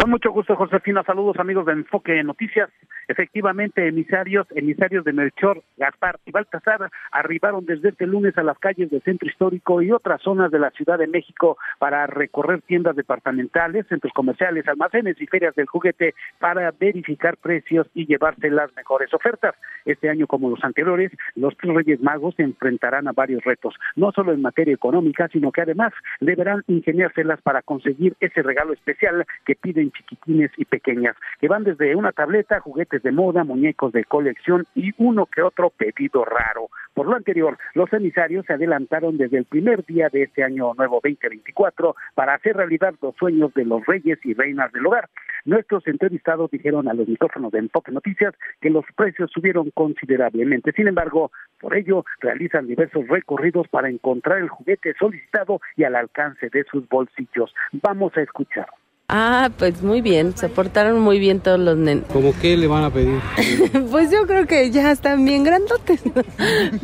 Con 0.00 0.08
mucho 0.08 0.32
gusto, 0.32 0.56
Josefina. 0.56 1.02
Saludos, 1.02 1.36
amigos 1.38 1.66
de 1.66 1.72
Enfoque 1.72 2.24
Noticias. 2.24 2.70
Efectivamente, 3.06 3.86
emisarios, 3.86 4.46
emisarios 4.54 5.04
de 5.04 5.12
Melchor, 5.12 5.62
Gaspar 5.76 6.18
y 6.24 6.30
Baltasar 6.30 6.90
arribaron 7.12 7.66
desde 7.66 7.90
este 7.90 8.06
lunes 8.06 8.38
a 8.38 8.42
las 8.42 8.58
calles 8.58 8.88
del 8.90 9.02
centro 9.02 9.28
histórico 9.28 9.82
y 9.82 9.92
otras 9.92 10.22
zonas 10.22 10.50
de 10.50 10.58
la 10.58 10.70
Ciudad 10.70 10.96
de 10.96 11.06
México 11.06 11.58
para 11.78 12.06
recorrer 12.06 12.62
tiendas 12.62 12.96
departamentales, 12.96 13.86
centros 13.88 14.14
comerciales, 14.14 14.66
almacenes 14.68 15.20
y 15.20 15.26
ferias 15.26 15.54
del 15.54 15.66
juguete 15.66 16.14
para 16.38 16.70
verificar 16.70 17.36
precios 17.36 17.86
y 17.92 18.06
llevarse 18.06 18.48
las 18.48 18.74
mejores 18.76 19.12
ofertas. 19.12 19.54
Este 19.84 20.08
año, 20.08 20.26
como 20.26 20.48
los 20.48 20.64
anteriores, 20.64 21.12
los 21.34 21.54
tres 21.58 21.74
Reyes 21.74 22.00
Magos 22.00 22.36
se 22.36 22.42
enfrentarán 22.42 23.06
a 23.06 23.12
varios 23.12 23.44
retos, 23.44 23.74
no 23.96 24.12
solo 24.12 24.32
en 24.32 24.40
materia 24.40 24.72
económica, 24.72 25.28
sino 25.28 25.52
que 25.52 25.60
además 25.60 25.92
deberán 26.20 26.62
ingeniárselas 26.68 27.42
para 27.42 27.60
conseguir 27.60 28.14
ese 28.20 28.40
regalo 28.42 28.72
especial 28.72 29.26
que 29.44 29.56
piden 29.56 29.89
chiquitines 29.92 30.50
y 30.56 30.64
pequeñas, 30.64 31.16
que 31.40 31.48
van 31.48 31.64
desde 31.64 31.94
una 31.96 32.12
tableta, 32.12 32.60
juguetes 32.60 33.02
de 33.02 33.12
moda, 33.12 33.44
muñecos 33.44 33.92
de 33.92 34.04
colección 34.04 34.66
y 34.74 34.92
uno 34.98 35.26
que 35.26 35.42
otro 35.42 35.70
pedido 35.70 36.24
raro. 36.24 36.68
Por 36.94 37.06
lo 37.06 37.14
anterior, 37.14 37.56
los 37.74 37.92
emisarios 37.92 38.44
se 38.46 38.52
adelantaron 38.52 39.16
desde 39.16 39.38
el 39.38 39.44
primer 39.44 39.84
día 39.86 40.08
de 40.08 40.24
este 40.24 40.42
año 40.42 40.74
nuevo 40.74 41.00
2024 41.02 41.94
para 42.14 42.34
hacer 42.34 42.56
realidad 42.56 42.94
los 43.00 43.14
sueños 43.16 43.54
de 43.54 43.64
los 43.64 43.86
reyes 43.86 44.18
y 44.24 44.34
reinas 44.34 44.72
del 44.72 44.86
hogar. 44.86 45.08
Nuestros 45.44 45.86
entrevistados 45.86 46.50
dijeron 46.50 46.88
a 46.88 46.94
los 46.94 47.08
micrófonos 47.08 47.52
de 47.52 47.60
Enfoque 47.60 47.92
Noticias 47.92 48.34
que 48.60 48.70
los 48.70 48.84
precios 48.96 49.30
subieron 49.32 49.70
considerablemente. 49.70 50.72
Sin 50.72 50.88
embargo, 50.88 51.30
por 51.60 51.76
ello 51.76 52.04
realizan 52.20 52.66
diversos 52.66 53.06
recorridos 53.08 53.68
para 53.68 53.88
encontrar 53.88 54.38
el 54.38 54.48
juguete 54.48 54.94
solicitado 54.98 55.60
y 55.76 55.84
al 55.84 55.96
alcance 55.96 56.50
de 56.50 56.64
sus 56.64 56.88
bolsillos. 56.88 57.54
Vamos 57.72 58.16
a 58.16 58.22
escuchar. 58.22 58.66
Ah, 59.12 59.50
pues 59.58 59.82
muy 59.82 60.02
bien, 60.02 60.36
se 60.36 60.48
portaron 60.48 61.00
muy 61.00 61.18
bien 61.18 61.40
todos 61.40 61.58
los 61.58 61.76
nenes. 61.76 62.04
¿Cómo 62.12 62.32
qué 62.40 62.56
le 62.56 62.68
van 62.68 62.84
a 62.84 62.90
pedir? 62.90 63.18
pues 63.90 64.12
yo 64.12 64.24
creo 64.24 64.46
que 64.46 64.70
ya 64.70 64.92
están 64.92 65.24
bien 65.24 65.42
grandotes, 65.42 66.00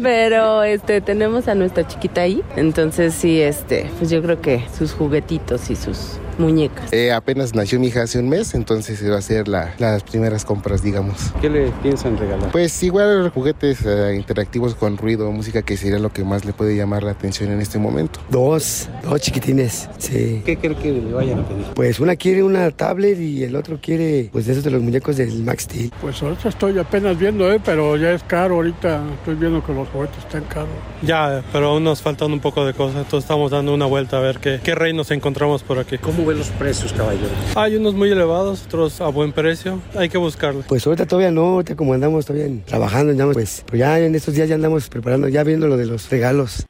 pero 0.02 0.64
este 0.64 1.00
tenemos 1.00 1.46
a 1.46 1.54
nuestra 1.54 1.86
chiquita 1.86 2.22
ahí, 2.22 2.42
entonces 2.56 3.14
sí, 3.14 3.40
este, 3.40 3.88
pues 3.98 4.10
yo 4.10 4.20
creo 4.22 4.40
que 4.40 4.64
sus 4.76 4.92
juguetitos 4.92 5.70
y 5.70 5.76
sus 5.76 6.18
muñecas. 6.38 6.92
Eh, 6.92 7.12
apenas 7.12 7.54
nació 7.54 7.80
mi 7.80 7.88
hija 7.88 8.02
hace 8.02 8.18
un 8.18 8.28
mes, 8.28 8.54
entonces 8.54 8.98
se 8.98 9.08
va 9.08 9.16
a 9.16 9.18
hacer 9.18 9.48
las 9.48 10.02
primeras 10.04 10.44
compras, 10.44 10.82
digamos. 10.82 11.32
¿Qué 11.40 11.50
le 11.50 11.70
piensan 11.82 12.16
regalar? 12.16 12.50
Pues 12.52 12.82
igual 12.82 13.30
juguetes 13.30 13.84
eh, 13.84 14.14
interactivos 14.16 14.74
con 14.74 14.96
ruido, 14.96 15.30
música, 15.32 15.62
que 15.62 15.76
sería 15.76 15.98
lo 15.98 16.12
que 16.12 16.24
más 16.24 16.44
le 16.44 16.52
puede 16.52 16.76
llamar 16.76 17.02
la 17.02 17.12
atención 17.12 17.50
en 17.50 17.60
este 17.60 17.78
momento. 17.78 18.20
Dos, 18.30 18.88
dos 19.02 19.20
chiquitines, 19.20 19.88
sí. 19.98 20.42
¿Qué 20.44 20.56
cree 20.56 20.76
que 20.76 20.92
le 20.92 21.12
vayan 21.12 21.40
a 21.40 21.48
pedir? 21.48 21.66
Pues 21.74 22.00
una 22.00 22.16
quiere 22.16 22.42
una 22.42 22.70
tablet 22.70 23.18
y 23.18 23.44
el 23.44 23.56
otro 23.56 23.78
quiere, 23.80 24.28
pues 24.32 24.46
de 24.46 24.52
esos 24.52 24.64
de 24.64 24.70
los 24.70 24.82
muñecos 24.82 25.16
del 25.16 25.42
Max 25.42 25.64
Steel. 25.64 25.92
Pues 26.00 26.22
ahorita 26.22 26.48
estoy 26.48 26.78
apenas 26.78 27.18
viendo, 27.18 27.50
¿eh? 27.52 27.60
pero 27.64 27.96
ya 27.96 28.12
es 28.12 28.22
caro 28.22 28.56
ahorita. 28.56 29.02
Estoy 29.18 29.34
viendo 29.34 29.64
que 29.64 29.72
los 29.72 29.88
juguetes 29.88 30.18
están 30.18 30.44
caros. 30.44 30.68
Ya, 31.02 31.42
pero 31.52 31.70
aún 31.70 31.84
nos 31.84 32.02
faltan 32.02 32.32
un 32.32 32.40
poco 32.40 32.64
de 32.64 32.74
cosas, 32.74 32.96
entonces 32.98 33.24
estamos 33.24 33.50
dando 33.50 33.74
una 33.74 33.86
vuelta 33.86 34.18
a 34.18 34.20
ver 34.20 34.38
qué, 34.38 34.60
qué 34.62 34.74
rey 34.74 34.92
nos 34.92 35.10
encontramos 35.10 35.62
por 35.62 35.78
aquí. 35.78 35.98
¿Cómo 35.98 36.25
ven 36.26 36.38
los 36.38 36.50
precios, 36.50 36.92
caballero? 36.92 37.30
Hay 37.56 37.76
unos 37.76 37.94
muy 37.94 38.10
elevados, 38.10 38.66
otros 38.66 39.00
a 39.00 39.08
buen 39.08 39.32
precio. 39.32 39.80
Hay 39.96 40.08
que 40.08 40.18
buscarlo. 40.18 40.62
Pues 40.68 40.86
ahorita 40.86 41.06
todavía 41.06 41.30
no, 41.30 41.42
ahorita 41.54 41.76
como 41.76 41.94
andamos 41.94 42.26
todavía 42.26 42.48
trabajando, 42.66 43.12
andamos, 43.12 43.34
pues, 43.34 43.64
pues 43.66 43.78
ya 43.78 43.98
en 43.98 44.14
estos 44.14 44.34
días 44.34 44.48
ya 44.48 44.56
andamos 44.56 44.88
preparando, 44.88 45.28
ya 45.28 45.44
viendo 45.44 45.68
lo 45.68 45.76
de 45.76 45.86
los 45.86 46.10
regalos. 46.10 46.66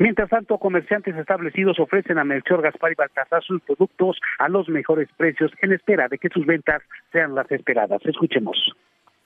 Mientras 0.00 0.30
tanto, 0.30 0.58
comerciantes 0.58 1.16
establecidos 1.16 1.80
ofrecen 1.80 2.18
a 2.18 2.24
Melchor, 2.24 2.62
Gaspar 2.62 2.92
y 2.92 2.94
Baltasar 2.94 3.42
sus 3.42 3.60
productos 3.62 4.20
a 4.38 4.48
los 4.48 4.68
mejores 4.68 5.08
precios 5.16 5.50
en 5.60 5.72
espera 5.72 6.06
de 6.08 6.18
que 6.18 6.28
sus 6.28 6.46
ventas 6.46 6.82
sean 7.10 7.34
las 7.34 7.50
esperadas. 7.50 8.00
Escuchemos. 8.04 8.56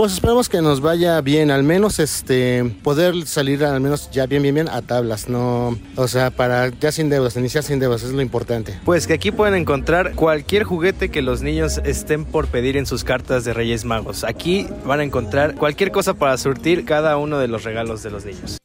Pues 0.02 0.14
esperamos 0.14 0.48
que 0.48 0.62
nos 0.62 0.80
vaya 0.80 1.20
bien, 1.20 1.52
al 1.52 1.62
menos 1.62 2.00
este 2.00 2.64
poder 2.82 3.24
salir 3.24 3.64
al 3.64 3.80
menos 3.80 4.10
ya 4.10 4.26
bien 4.26 4.42
bien 4.42 4.56
bien 4.56 4.68
a 4.68 4.82
tablas, 4.82 5.28
no, 5.28 5.78
o 5.94 6.08
sea, 6.08 6.32
para 6.32 6.70
ya 6.70 6.90
sin 6.90 7.08
deudas, 7.08 7.36
iniciar 7.36 7.62
sin 7.62 7.78
deudas 7.78 8.02
es 8.02 8.10
lo 8.10 8.20
importante. 8.20 8.80
Pues 8.84 9.06
que 9.06 9.12
aquí 9.12 9.30
pueden 9.30 9.54
encontrar 9.54 10.14
cualquier 10.14 10.64
juguete 10.64 11.10
que 11.10 11.22
los 11.22 11.42
niños 11.42 11.80
estén 11.84 12.24
por 12.24 12.48
pedir 12.48 12.76
en 12.76 12.86
sus 12.86 13.04
cartas 13.04 13.44
de 13.44 13.54
Reyes 13.54 13.84
Magos. 13.84 14.24
Aquí 14.24 14.66
van 14.84 14.98
a 14.98 15.04
encontrar 15.04 15.54
cualquier 15.54 15.92
cosa 15.92 16.14
para 16.14 16.36
surtir 16.36 16.84
cada 16.84 17.16
uno 17.16 17.38
de 17.38 17.46
los 17.46 17.62
regalos 17.62 18.02
de 18.02 18.10
los 18.10 18.24
niños 18.24 18.61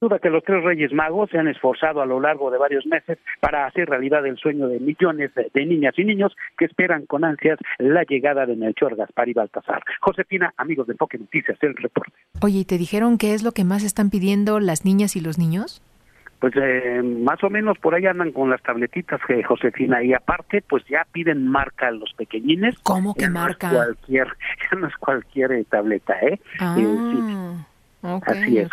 duda 0.00 0.18
que 0.18 0.30
los 0.30 0.42
tres 0.42 0.64
Reyes 0.64 0.92
Magos 0.92 1.30
se 1.30 1.38
han 1.38 1.48
esforzado 1.48 2.00
a 2.00 2.06
lo 2.06 2.20
largo 2.20 2.50
de 2.50 2.58
varios 2.58 2.86
meses 2.86 3.18
para 3.40 3.66
hacer 3.66 3.88
realidad 3.88 4.26
el 4.26 4.38
sueño 4.38 4.66
de 4.66 4.80
millones 4.80 5.30
de 5.34 5.66
niñas 5.66 5.94
y 5.98 6.04
niños 6.04 6.34
que 6.56 6.64
esperan 6.64 7.04
con 7.04 7.24
ansias 7.24 7.58
la 7.78 8.04
llegada 8.04 8.46
de 8.46 8.56
Melchor, 8.56 8.96
Gaspar 8.96 9.28
y 9.28 9.34
Baltasar. 9.34 9.82
Josefina, 10.00 10.54
amigos 10.56 10.86
de 10.86 10.94
Enfoque 10.94 11.18
Noticias, 11.18 11.58
el 11.60 11.76
reporte. 11.76 12.12
Oye, 12.40 12.60
¿y 12.60 12.64
te 12.64 12.78
dijeron 12.78 13.18
qué 13.18 13.34
es 13.34 13.42
lo 13.42 13.52
que 13.52 13.64
más 13.64 13.84
están 13.84 14.08
pidiendo 14.08 14.58
las 14.58 14.86
niñas 14.86 15.16
y 15.16 15.20
los 15.20 15.38
niños? 15.38 15.82
Pues 16.38 16.54
eh, 16.56 17.02
más 17.02 17.44
o 17.44 17.50
menos 17.50 17.76
por 17.78 17.94
ahí 17.94 18.06
andan 18.06 18.32
con 18.32 18.48
las 18.48 18.62
tabletitas, 18.62 19.20
que 19.28 19.42
Josefina, 19.42 20.02
y 20.02 20.14
aparte, 20.14 20.64
pues 20.66 20.82
ya 20.88 21.06
piden 21.12 21.46
marca 21.46 21.88
a 21.88 21.90
los 21.90 22.14
pequeñines. 22.14 22.78
¿Cómo 22.82 23.14
que 23.14 23.28
marca? 23.28 23.68
cualquier, 23.68 24.28
ya 24.72 24.78
no 24.78 24.86
es 24.86 24.96
cualquier 24.96 25.52
eh, 25.52 25.66
tableta, 25.68 26.14
¿eh? 26.22 26.40
Ah. 26.58 27.66
Eh 28.02 28.20
Así 28.26 28.58
es, 28.58 28.68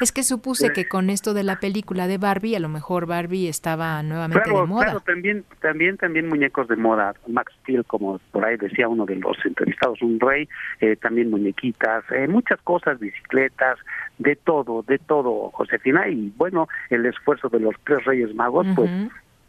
es 0.00 0.12
que 0.12 0.22
supuse 0.22 0.72
que 0.72 0.86
con 0.88 1.10
esto 1.10 1.34
de 1.34 1.42
la 1.42 1.60
película 1.60 2.06
de 2.06 2.18
Barbie, 2.18 2.56
a 2.56 2.60
lo 2.60 2.68
mejor 2.68 3.06
Barbie 3.06 3.48
estaba 3.48 4.02
nuevamente 4.02 4.50
de 4.50 4.66
moda. 4.66 4.84
Claro, 4.84 5.00
también, 5.00 5.44
también, 5.60 5.96
también 5.96 6.28
muñecos 6.28 6.68
de 6.68 6.76
moda. 6.76 7.14
Max 7.26 7.52
Steel, 7.62 7.84
como 7.84 8.18
por 8.32 8.44
ahí 8.44 8.56
decía 8.56 8.88
uno 8.88 9.06
de 9.06 9.16
los 9.16 9.36
entrevistados, 9.44 10.02
un 10.02 10.20
rey, 10.20 10.48
eh, 10.80 10.96
también 10.96 11.30
muñequitas, 11.30 12.04
eh, 12.10 12.28
muchas 12.28 12.60
cosas, 12.62 12.98
bicicletas, 12.98 13.78
de 14.18 14.36
todo, 14.36 14.82
de 14.82 14.98
todo, 14.98 15.50
Josefina. 15.50 16.08
Y 16.08 16.32
bueno, 16.36 16.68
el 16.90 17.06
esfuerzo 17.06 17.48
de 17.48 17.60
los 17.60 17.74
tres 17.84 18.04
Reyes 18.04 18.34
Magos, 18.34 18.66
pues 18.74 18.90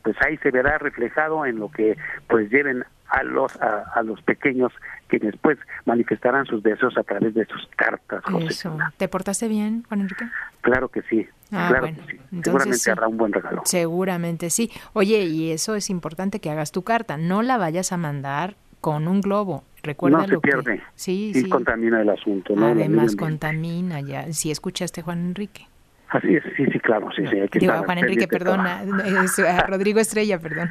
pues 0.03 0.15
ahí 0.25 0.37
se 0.37 0.51
verá 0.51 0.77
reflejado 0.77 1.45
en 1.45 1.59
lo 1.59 1.69
que 1.69 1.97
pues 2.27 2.49
lleven 2.49 2.83
a 3.09 3.23
los 3.23 3.55
a, 3.57 4.01
los 4.03 4.21
pequeños 4.21 4.71
que 5.07 5.17
después 5.17 5.57
manifestarán 5.85 6.45
sus 6.45 6.61
deseos 6.61 6.95
a 6.97 7.03
través 7.03 7.33
de 7.33 7.45
sus 7.45 7.67
cartas. 7.75 8.23
Eso. 8.47 8.77
¿Te 8.97 9.07
portaste 9.07 9.47
bien, 9.47 9.83
Juan 9.87 10.01
Enrique? 10.01 10.25
Claro 10.61 10.89
que 10.89 11.01
sí. 11.03 11.27
Ah, 11.51 11.67
claro 11.69 11.87
que 11.87 12.11
sí. 12.11 12.19
seguramente 12.43 12.91
habrá 12.91 13.07
un 13.07 13.17
buen 13.17 13.33
regalo. 13.33 13.63
Seguramente 13.65 14.49
sí. 14.51 14.71
Oye, 14.93 15.23
y 15.23 15.51
eso 15.51 15.75
es 15.75 15.89
importante 15.89 16.39
que 16.39 16.51
hagas 16.51 16.71
tu 16.71 16.83
carta. 16.83 17.17
No 17.17 17.41
la 17.41 17.57
vayas 17.57 17.91
a 17.91 17.97
mandar 17.97 18.55
con 18.81 19.07
un 19.07 19.21
globo. 19.21 19.63
Recuerda 19.81 20.19
no 20.19 20.27
se 20.27 20.39
pierde. 20.39 20.83
sí, 20.95 21.31
sí. 21.33 21.49
contamina 21.49 22.01
el 22.01 22.09
asunto. 22.09 22.53
¿no? 22.55 22.67
Además 22.67 23.15
contamina 23.15 24.01
ya. 24.01 24.31
Si 24.33 24.51
escuchaste 24.51 25.01
Juan 25.01 25.19
Enrique. 25.19 25.67
Así 26.09 26.35
es, 26.35 26.43
sí, 26.57 26.65
sí, 26.65 26.79
claro, 26.79 27.09
sí, 27.15 27.23
sí. 27.27 27.59
Digo, 27.59 27.73
Juan 27.83 27.99
Enrique, 27.99 28.27
perdona, 28.27 28.83
Rodrigo 29.67 29.99
Estrella, 29.99 30.39
perdón. 30.39 30.69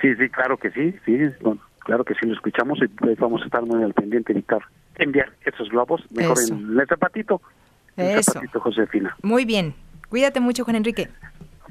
Sí, 0.00 0.14
sí, 0.16 0.28
claro 0.28 0.56
que 0.56 0.70
sí, 0.70 0.94
sí, 1.04 1.18
claro 1.78 2.04
que 2.04 2.14
sí, 2.14 2.26
lo 2.26 2.34
escuchamos 2.34 2.80
y 2.82 2.88
pues 2.88 3.16
vamos 3.18 3.42
a 3.42 3.44
estar 3.44 3.62
muy 3.62 3.82
al 3.84 3.94
pendiente, 3.94 4.32
Víctor, 4.32 4.64
enviar 4.96 5.30
esos 5.44 5.68
globos, 5.68 6.02
mejor 6.10 6.36
en 6.50 6.78
el 6.78 6.86
zapatito. 6.88 7.40
Eso. 7.96 8.32
zapatito, 8.32 8.58
Josefina. 8.58 9.16
Muy 9.22 9.44
bien, 9.44 9.74
cuídate 10.08 10.40
mucho, 10.40 10.64
Juan 10.64 10.76
Enrique. 10.76 11.08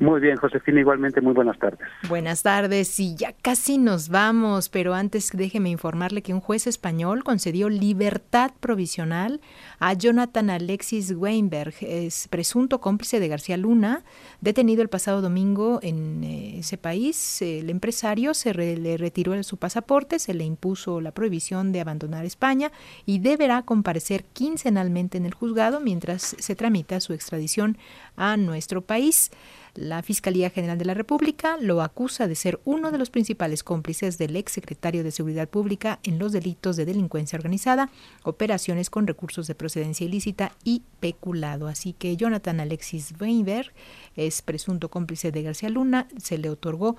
Muy 0.01 0.19
bien, 0.19 0.35
Josefina, 0.35 0.79
igualmente, 0.79 1.21
muy 1.21 1.33
buenas 1.33 1.59
tardes. 1.59 1.87
Buenas 2.09 2.41
tardes, 2.41 2.99
y 2.99 3.15
ya 3.15 3.33
casi 3.33 3.77
nos 3.77 4.09
vamos, 4.09 4.67
pero 4.67 4.95
antes 4.95 5.29
déjeme 5.31 5.69
informarle 5.69 6.23
que 6.23 6.33
un 6.33 6.39
juez 6.39 6.65
español 6.65 7.23
concedió 7.23 7.69
libertad 7.69 8.49
provisional 8.59 9.41
a 9.77 9.93
Jonathan 9.93 10.49
Alexis 10.49 11.11
Weinberg, 11.11 11.75
es 11.81 12.27
presunto 12.29 12.81
cómplice 12.81 13.19
de 13.19 13.27
García 13.27 13.57
Luna, 13.57 14.01
detenido 14.39 14.81
el 14.81 14.89
pasado 14.89 15.21
domingo 15.21 15.77
en 15.83 16.23
eh, 16.23 16.57
ese 16.57 16.79
país. 16.79 17.39
El 17.43 17.69
empresario 17.69 18.33
se 18.33 18.55
le 18.55 18.97
retiró 18.97 19.31
su 19.43 19.57
pasaporte, 19.57 20.17
se 20.17 20.33
le 20.33 20.45
impuso 20.45 20.99
la 20.99 21.11
prohibición 21.11 21.71
de 21.71 21.79
abandonar 21.79 22.25
España 22.25 22.71
y 23.05 23.19
deberá 23.19 23.61
comparecer 23.61 24.23
quincenalmente 24.33 25.19
en 25.19 25.27
el 25.27 25.35
juzgado 25.35 25.79
mientras 25.79 26.35
se 26.39 26.55
tramita 26.55 26.99
su 27.01 27.13
extradición 27.13 27.77
a 28.15 28.35
nuestro 28.35 28.81
país. 28.81 29.29
La 29.75 30.03
Fiscalía 30.03 30.49
General 30.49 30.77
de 30.77 30.83
la 30.83 30.93
República 30.93 31.55
lo 31.57 31.81
acusa 31.81 32.27
de 32.27 32.35
ser 32.35 32.59
uno 32.65 32.91
de 32.91 32.97
los 32.97 33.09
principales 33.09 33.63
cómplices 33.63 34.17
del 34.17 34.35
exsecretario 34.35 35.03
de 35.03 35.11
Seguridad 35.11 35.47
Pública 35.47 35.99
en 36.03 36.19
los 36.19 36.33
delitos 36.33 36.75
de 36.75 36.83
delincuencia 36.83 37.37
organizada, 37.37 37.89
operaciones 38.23 38.89
con 38.89 39.07
recursos 39.07 39.47
de 39.47 39.55
procedencia 39.55 40.05
ilícita 40.05 40.51
y 40.65 40.83
peculado. 40.99 41.67
Así 41.67 41.93
que 41.93 42.17
Jonathan 42.17 42.59
Alexis 42.59 43.13
Weinberg 43.19 43.71
es 44.17 44.41
presunto 44.41 44.89
cómplice 44.89 45.31
de 45.31 45.43
García 45.43 45.69
Luna, 45.69 46.07
se 46.17 46.37
le 46.37 46.49
otorgó, 46.49 46.97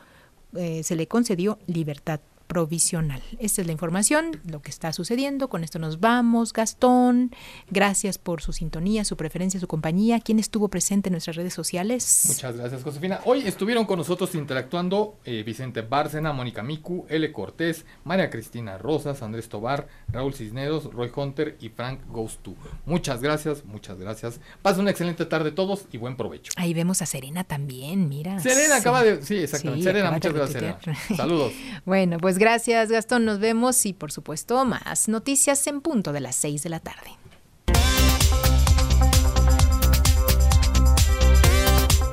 eh, 0.57 0.83
se 0.83 0.97
le 0.97 1.07
concedió 1.07 1.59
libertad 1.67 2.21
provisional. 2.53 3.23
Esta 3.39 3.63
es 3.63 3.67
la 3.67 3.73
información, 3.73 4.39
lo 4.45 4.61
que 4.61 4.69
está 4.69 4.93
sucediendo. 4.93 5.49
Con 5.49 5.65
esto 5.65 5.79
nos 5.79 6.01
vamos. 6.01 6.53
Gastón, 6.53 7.31
gracias 7.71 8.19
por 8.19 8.43
su 8.43 8.53
sintonía, 8.53 9.07
su 9.07 9.17
preferencia, 9.17 9.59
su 9.59 9.67
compañía. 9.67 10.21
¿Quién 10.21 10.39
estuvo 10.39 10.69
presente 10.69 11.09
en 11.09 11.13
nuestras 11.13 11.37
redes 11.37 11.55
sociales? 11.55 12.27
Muchas 12.29 12.55
gracias, 12.55 12.83
Josefina. 12.83 13.21
Hoy 13.25 13.41
estuvieron 13.47 13.87
con 13.87 13.97
nosotros 13.97 14.35
interactuando 14.35 15.17
eh, 15.25 15.43
Vicente 15.45 15.81
Bárcena, 15.81 16.35
Mónica 16.35 16.63
Micu, 16.63 17.07
L. 17.09 17.33
Cortés, 17.33 17.87
María 18.05 18.29
Cristina 18.29 18.77
Rosas, 18.77 19.23
Andrés 19.23 19.49
Tobar, 19.49 19.89
Raúl 20.09 20.35
Cisneros, 20.35 20.93
Roy 20.93 21.11
Hunter 21.17 21.57
y 21.59 21.71
Frank 21.71 22.01
Ghostu. 22.11 22.55
Muchas 22.85 23.23
gracias, 23.23 23.65
muchas 23.65 23.99
gracias. 23.99 24.41
Pasen 24.61 24.83
una 24.83 24.91
excelente 24.91 25.25
tarde 25.25 25.53
todos 25.53 25.87
y 25.91 25.97
buen 25.97 26.19
provecho. 26.19 26.53
Ahí 26.57 26.75
vemos 26.75 27.01
a 27.01 27.07
Serena 27.07 27.45
también, 27.45 28.11
mira. 28.11 28.39
Serena 28.41 28.77
acaba 28.77 29.03
de... 29.03 29.23
Sí, 29.23 29.37
exactamente. 29.37 29.85
Serena, 29.85 30.11
muchas 30.11 30.35
gracias, 30.35 30.53
Serena. 30.53 30.79
Saludos. 31.17 31.55
bueno, 31.87 32.19
pues 32.19 32.42
gracias 32.43 32.91
Gastón, 32.91 33.25
nos 33.25 33.39
vemos 33.39 33.87
y 33.87 33.93
por 33.93 34.11
supuesto 34.11 34.65
más 34.65 35.07
noticias 35.09 35.65
en 35.69 35.81
punto 35.81 36.13
de 36.13 36.21
las 36.21 36.35
6 36.35 36.65
de 36.65 36.69
la 36.71 36.81
tarde. 36.81 37.13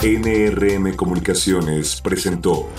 NRM 0.04 0.96
Comunicaciones 0.96 2.00
presentó 2.02 2.70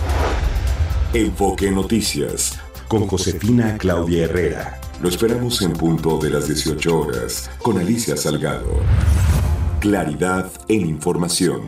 Enfoque 1.13 1.73
Noticias 1.73 2.57
con 2.87 3.09
Josefina 3.09 3.77
Claudia 3.79 4.27
Herrera. 4.27 4.81
Lo 5.03 5.09
esperamos 5.09 5.61
en 5.63 5.73
punto 5.73 6.19
de 6.19 6.31
las 6.31 6.47
18 6.47 7.01
horas 7.01 7.51
con 7.63 7.79
Alicia 7.79 8.17
Salgado. 8.17 8.81
Claridad 9.81 10.53
en 10.69 10.87
información. 10.87 11.63